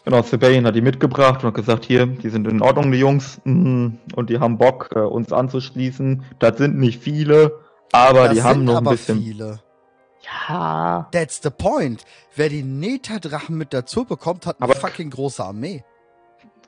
[0.03, 3.39] Genau, Sebastian hat die mitgebracht und hat gesagt, hier, die sind in Ordnung, die Jungs,
[3.45, 6.23] mhm, und die haben Bock, äh, uns anzuschließen.
[6.39, 7.57] Das sind nicht viele,
[7.93, 9.19] aber Das die haben noch ein aber bisschen.
[9.22, 9.60] viele.
[10.49, 11.07] Ja.
[11.11, 12.03] That's the point.
[12.35, 15.84] Wer die Netherdrachen mit dazu bekommt, hat eine Aber- fucking große Armee.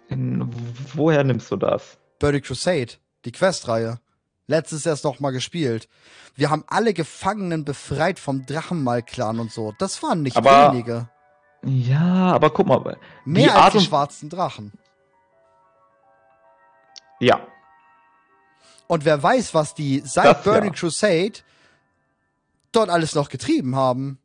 [0.10, 0.50] In,
[0.94, 1.98] woher nimmst du das?
[2.20, 2.94] Birdie Crusade,
[3.26, 4.00] die Questreihe.
[4.48, 5.88] Letztes erst noch mal gespielt.
[6.36, 9.74] Wir haben alle Gefangenen befreit vom Drachenmal-Clan und so.
[9.80, 11.10] Das waren nicht Aber- wenige.
[11.66, 12.98] Ja, aber guck mal.
[13.24, 14.74] Mehr die als Art die schwarzen Drachen.
[17.20, 17.40] Ja,
[18.88, 20.52] Und wer weiß, was die seit Das ja.
[20.52, 21.34] Burning Crusade
[22.74, 24.20] dort alles noch getrieben haben.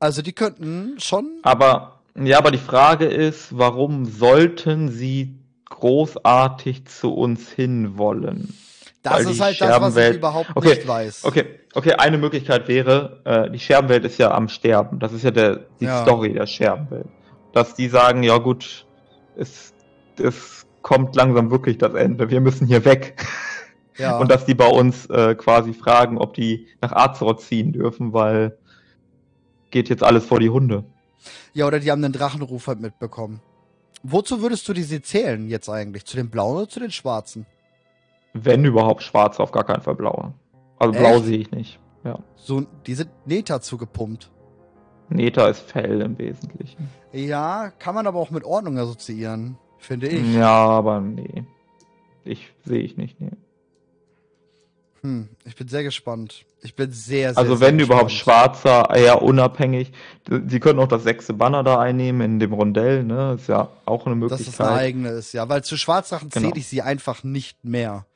[0.00, 1.38] Also die könnten schon.
[1.44, 5.38] aber, ja, aber die Frage ist, warum sollten sie
[5.68, 8.54] großartig zu uns hinwollen?
[9.02, 11.24] Das weil ist halt das, was ich überhaupt Okay, nicht weiß.
[11.24, 11.44] Okay,
[11.74, 14.98] okay, eine Möglichkeit wäre, äh, die Scherbenwelt ist ja am Sterben.
[14.98, 16.02] Das ist ja der, die Ja.
[16.02, 17.06] Story der Scherbenwelt.
[17.52, 18.86] Dass die sagen, ja gut,
[19.36, 19.72] es,
[20.20, 23.24] es kommt langsam wirklich das Ende, wir müssen hier weg.
[23.98, 24.18] Ja.
[24.18, 28.58] Und dass die bei uns äh, quasi fragen, ob die nach Azeroth ziehen dürfen, weil
[29.70, 30.84] geht jetzt alles vor die Hunde.
[31.52, 33.40] Ja, oder die haben den Drachenruf halt mitbekommen.
[34.02, 36.04] Wozu würdest du diese zählen jetzt eigentlich?
[36.04, 37.46] Zu den blauen oder zu den schwarzen?
[38.34, 40.34] Wenn überhaupt schwarz, auf gar keinen Fall blaue.
[40.78, 41.24] Also blau Echt?
[41.24, 41.80] sehe ich nicht.
[42.04, 42.18] Ja.
[42.36, 44.30] So, die sind Neta zugepumpt.
[45.08, 46.88] Neta ist Fell im Wesentlichen.
[47.12, 50.34] Ja, kann man aber auch mit Ordnung assoziieren, finde ich.
[50.34, 51.44] Ja, aber nee.
[52.24, 53.30] Ich sehe ich nicht, nee.
[55.02, 56.44] Hm, ich bin sehr gespannt.
[56.62, 58.56] Ich bin sehr, sehr Also sehr wenn überhaupt gespannt.
[58.56, 59.92] Schwarzer, eher unabhängig.
[60.48, 63.34] Sie können auch das sechste Banner da einnehmen in dem Rondell, ne?
[63.38, 64.78] Ist ja auch eine Dass das eine Möglichkeit.
[64.78, 65.48] eigene ist, ja.
[65.48, 66.48] Weil zu Schwarzdrachen Genau.
[66.48, 68.06] zähle ich sie einfach nicht mehr.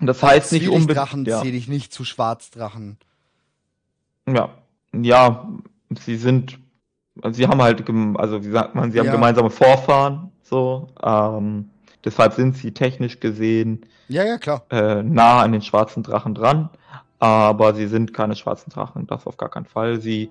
[0.00, 0.80] Das heißt nicht Drachen
[1.20, 1.28] unbedingt.
[1.28, 1.40] Ja.
[1.42, 2.98] zähle ich nicht zu Schwarzdrachen.
[4.28, 4.48] ja.
[4.96, 5.48] Ja,
[5.98, 6.58] sie sind,
[7.32, 7.82] sie haben halt,
[8.16, 9.12] also wie sagt man, sie haben Ja.
[9.12, 10.88] gemeinsame Vorfahren, so.
[11.02, 11.68] Ähm,
[12.04, 14.62] deshalb sind sie technisch gesehen Ja, ja, klar.
[14.70, 16.70] äh, nah an den schwarzen Drachen dran,
[17.18, 20.00] aber sie sind keine schwarzen Drachen, das auf gar keinen Fall.
[20.00, 20.30] Sie,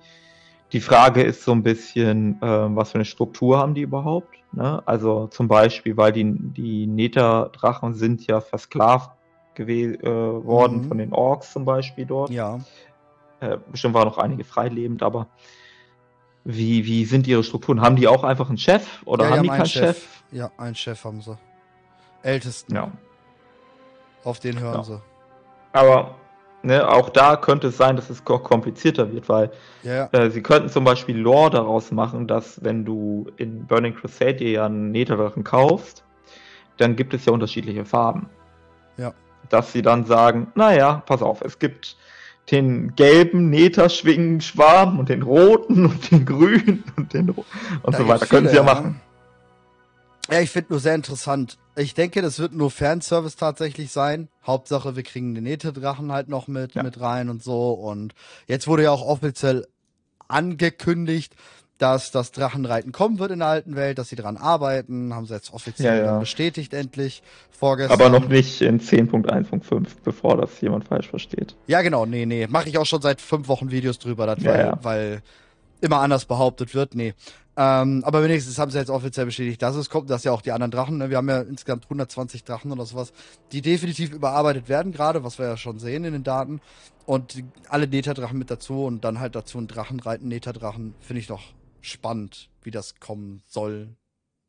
[0.72, 4.36] die Frage ist so ein bisschen, äh, was für eine Struktur haben die überhaupt?
[4.52, 4.82] Ne?
[4.86, 9.12] Also zum Beispiel, weil die, die Nether-Drachen sind ja versklavt
[9.56, 9.66] äh,
[10.08, 10.84] worden Mhm.
[10.86, 12.32] von den Orks zum Beispiel dort.
[12.32, 12.60] Ja.
[13.40, 15.28] Äh, bestimmt waren noch einige freilebend, aber
[16.44, 17.82] wie, wie sind ihre Strukturen?
[17.82, 20.24] Haben die auch einfach einen Chef oder ja, haben die einen keinen Chef?
[20.32, 21.38] Ja, einen Chef haben sie.
[22.24, 22.76] Ältesten.
[22.76, 22.92] Ja.
[24.24, 24.84] Auf den hören Ja.
[24.84, 25.02] sie.
[25.74, 26.16] Aber
[26.62, 29.52] ne, auch da könnte es sein, dass es ko- komplizierter wird, weil
[29.84, 30.20] Ja, ja.
[30.20, 34.50] äh, sie könnten zum Beispiel Lore daraus machen, dass wenn du in Burning Crusade dir
[34.52, 36.04] ja einen Netherdrachen kaufst,
[36.78, 38.30] dann gibt es ja unterschiedliche Farben.
[38.98, 39.14] Ja.
[39.50, 41.98] Dass sie dann sagen, naja, pass auf, es gibt
[42.52, 47.46] den gelben Nether-Schwingen-Schwarm und den roten und den grünen und den und
[47.84, 48.26] Da so weiter.
[48.26, 49.02] Können sie ja viele, machen.
[50.32, 51.58] Ja, ich finde nur sehr interessant.
[51.76, 54.30] Ich denke, das wird nur Fanservice tatsächlich sein.
[54.46, 56.84] Hauptsache, wir kriegen den Netherdrachen halt noch mit, Ja.
[56.84, 57.72] mit rein und so.
[57.74, 58.14] Und
[58.48, 59.68] jetzt wurde ja auch offiziell
[60.28, 61.36] angekündigt,
[61.78, 65.14] dass das Drachenreiten kommen wird in der alten Welt, dass sie dran arbeiten.
[65.14, 66.20] Haben sie jetzt offiziell Ja, ja.
[66.20, 68.00] bestätigt endlich vorgestern.
[68.00, 71.56] Aber noch nicht in 10.1.5, bevor das jemand falsch versteht.
[71.68, 72.48] Ja, genau, nee, nee.
[72.48, 75.22] Mache ich auch schon seit fünf Wochen Videos drüber, das Ja, weil, weil
[75.82, 76.96] immer anders behauptet wird.
[76.96, 77.14] Nee.
[77.56, 80.52] Ähm, aber wenigstens haben sie jetzt offiziell bestätigt, dass es kommt, dass ja auch die
[80.52, 81.12] anderen Drachen, ne?
[81.12, 83.14] wir haben ja insgesamt 120 Drachen oder sowas,
[83.52, 86.62] die definitiv überarbeitet werden gerade, was wir ja schon sehen in den Daten.
[87.06, 91.28] Und die, alle Neta-Drachen mit dazu und dann halt dazu ein Drachenreiten, Neta-Drachen, finde ich
[91.28, 91.42] doch
[91.82, 93.90] spannend, wie das kommen soll.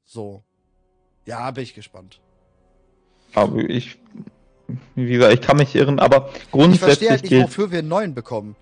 [0.06, 0.42] So.
[1.26, 2.20] Ja, bin ich gespannt.
[3.34, 3.98] Aber ich,
[4.94, 6.72] wie gesagt, ich kann mich irren, aber grundsätzlich.
[6.72, 8.56] Ich verstehe halt nicht, wofür wir einen neuen bekommen.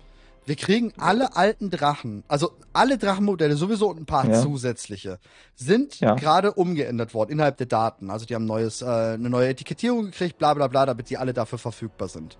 [0.45, 4.41] Wir kriegen alle alten Drachen, also alle Drachenmodelle sowieso und ein paar ja.
[4.41, 5.19] zusätzliche,
[5.55, 6.15] sind ja.
[6.15, 8.09] gerade umgeändert worden innerhalb der Daten.
[8.09, 11.33] Also die haben neues, äh, eine neue Etikettierung gekriegt, bla bla bla, damit die alle
[11.33, 12.37] dafür verfügbar sind.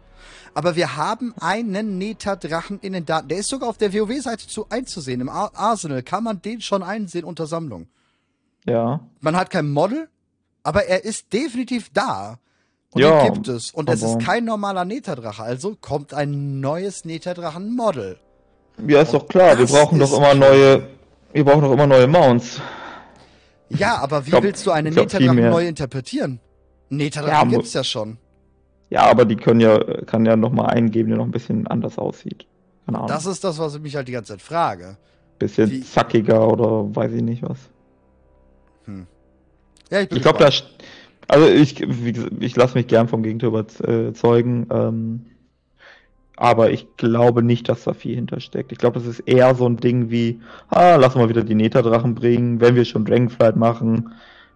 [0.53, 3.30] Aber wir haben einen Neta-Drachen in den Daten.
[3.30, 5.21] Der ist sogar auf der WoW-Seite zu einzusehen.
[5.21, 7.88] Im Ar Arsenal kann man den schon einsehen unter Sammlung.
[8.65, 9.01] Ja.
[9.19, 10.09] Man hat kein Model,
[10.63, 12.39] aber er ist definitiv da.
[12.93, 13.71] Und ja, den gibt es.
[13.71, 15.43] Und es ist kein normaler Netadrache.
[15.43, 18.17] Also kommt ein neues Netadrachen-Model.
[18.87, 19.57] Ja, ist doch klar.
[19.57, 20.87] Wir brauchen doch immer neue.
[21.31, 22.61] Wir brauchen doch immer neue Mounts.
[23.69, 26.39] Ja, aber wie glaub, willst du einen Netadrachen neu interpretieren?
[26.89, 28.17] Netadrachen ja, gibt's ja schon.
[28.89, 31.97] Ja, aber die können ja, kann ja noch mal eingeben, der noch ein bisschen anders
[31.97, 32.45] aussieht.
[32.85, 33.07] Keine Ahnung.
[33.07, 34.97] Das ist das, was ich mich halt die ganze Zeit frage.
[35.39, 37.57] Bisschen wie, zackiger oder weiß ich nicht was.
[38.85, 39.07] Hm.
[39.89, 40.49] Ja, ich, ich glaube, da,
[41.27, 44.67] also ich, ich lasse mich gern vom Gegenteil überzeugen.
[44.71, 45.25] Ähm,
[46.35, 48.71] aber ich glaube nicht, dass da viel hintersteckt.
[48.71, 52.15] Ich glaube, das ist eher so ein Ding wie, ah, lass mal wieder die Neta-Drachen
[52.15, 54.11] bringen, wenn wir schon Dragonflight machen,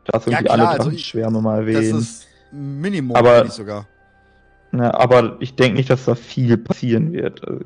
[0.06, 1.91] dass irgendwie ja, klar, alle Drachenschwärme also mal erwähnen.
[1.91, 3.88] Das ist Minimum, aber, sogar.
[4.72, 7.48] Na, aber ich denke nicht, dass da viel passieren wird.
[7.48, 7.64] Also,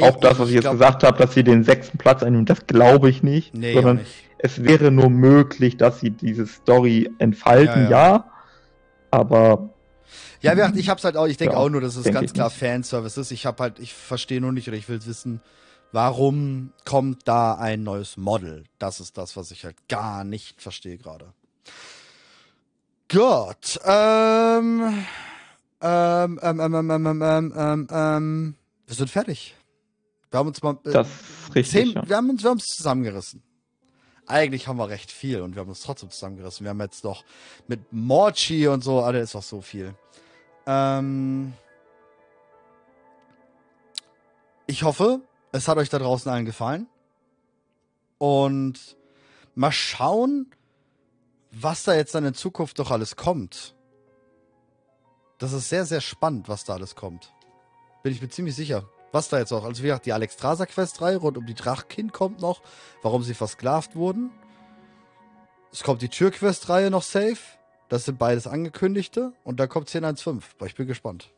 [0.00, 0.74] auch das, was ich, ich jetzt glaub...
[0.74, 3.54] gesagt habe, dass sie den sechsten Platz einnehmen, das glaube ich nicht.
[3.54, 7.88] Nee, sondern nicht es wäre nur möglich, dass sie diese Story entfalten, ja.
[7.88, 8.32] ja.
[9.10, 9.70] aber.
[10.42, 12.50] Ja, ich hab's halt auch, ich denke ja, auch nur, dass es ganz klar.
[12.50, 13.30] Fanservice ist.
[13.30, 15.40] Ich hab halt, ich verstehe nur nicht oder ich will wissen,
[15.92, 18.64] warum kommt da ein neues Model?
[18.78, 21.32] Das ist das, was ich halt gar nicht verstehe gerade.
[23.08, 25.06] Gott, ähm
[25.80, 28.54] ähm, ähm, ähm, ähm, ähm, ähm, ähm, ähm,
[28.86, 29.54] wir sind fertig.
[30.30, 30.78] Wir haben uns mal.
[30.84, 31.70] Äh, das ist richtig.
[31.70, 32.06] Zehn, ja.
[32.06, 33.42] wir, haben uns, wir haben uns zusammengerissen
[34.26, 36.64] eigentlich haben wir recht viel und wir haben uns trotzdem zusammengerissen.
[36.64, 37.24] Wir haben jetzt noch
[37.66, 39.94] mit Morchi und so, Alter, ist doch so viel.
[40.66, 41.52] Ähm
[44.66, 45.20] ich hoffe,
[45.52, 46.86] es hat euch da draußen allen gefallen.
[48.18, 48.96] Und
[49.54, 50.50] mal schauen,
[51.50, 53.74] was da jetzt dann in Zukunft doch alles kommt.
[55.38, 57.32] Das ist sehr, sehr spannend, was da alles kommt.
[58.02, 59.64] Bin ich mir ziemlich sicher was da jetzt auch.
[59.64, 62.60] Also wie gesagt, die Alexstrasza Quest 3 rund um die Drachkind kommt noch,
[63.02, 64.30] warum sie versklavt wurden.
[65.72, 67.38] Es kommt die Türquest-Reihe noch safe.
[67.88, 69.32] Das sind beides angekündigte.
[69.44, 70.42] Und da kommt 10.1.5.
[70.58, 71.30] Aber ich bin gespannt.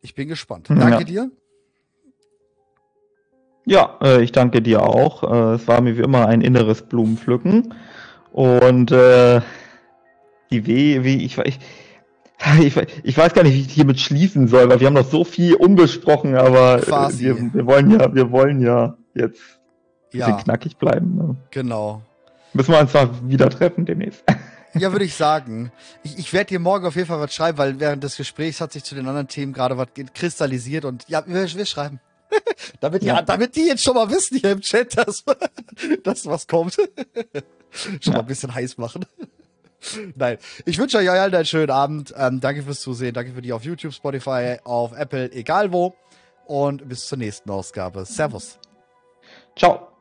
[0.00, 0.68] Ich bin gespannt.
[0.68, 1.04] Danke ja.
[1.04, 1.30] dir.
[3.66, 5.22] Ja, äh, ich danke dir auch.
[5.22, 7.74] Äh, es war mir wie immer ein inneres Blumenpflücken.
[8.32, 9.40] Und äh,
[10.50, 11.58] die W, wie ich, ich
[12.60, 15.24] ich, ich, weiß gar nicht, wie ich hiermit schließen soll, weil wir haben noch so
[15.24, 19.40] viel unbesprochen, aber äh, wir, wir, wollen ja, wir wollen ja jetzt
[20.12, 20.26] ein ja.
[20.26, 21.16] bisschen knackig bleiben.
[21.16, 21.36] Ne?
[21.50, 22.02] Genau.
[22.52, 24.24] Müssen wir uns mal wieder treffen demnächst.
[24.78, 25.72] Ja, würde ich sagen.
[26.02, 28.72] Ich, ich werde dir morgen auf jeden Fall was schreiben, weil während des Gesprächs hat
[28.72, 31.98] sich zu den anderen Themen gerade was kristallisiert und ja, wir, wir schreiben.
[32.80, 33.14] damit, ja.
[33.14, 33.22] ja.
[33.22, 35.24] damit die jetzt schon mal wissen hier im Chat, dass,
[36.02, 36.74] dass was kommt.
[36.74, 36.90] schon
[38.02, 38.12] ja.
[38.12, 39.06] mal ein bisschen heiß machen.
[40.14, 42.14] Nein, ich wünsche euch allen einen schönen Abend.
[42.16, 43.14] Ähm, danke fürs Zusehen.
[43.14, 45.94] Danke für die auf YouTube, Spotify, auf Apple, egal wo.
[46.46, 48.04] Und bis zur nächsten Ausgabe.
[48.04, 48.58] Servus.
[49.56, 49.95] Ciao.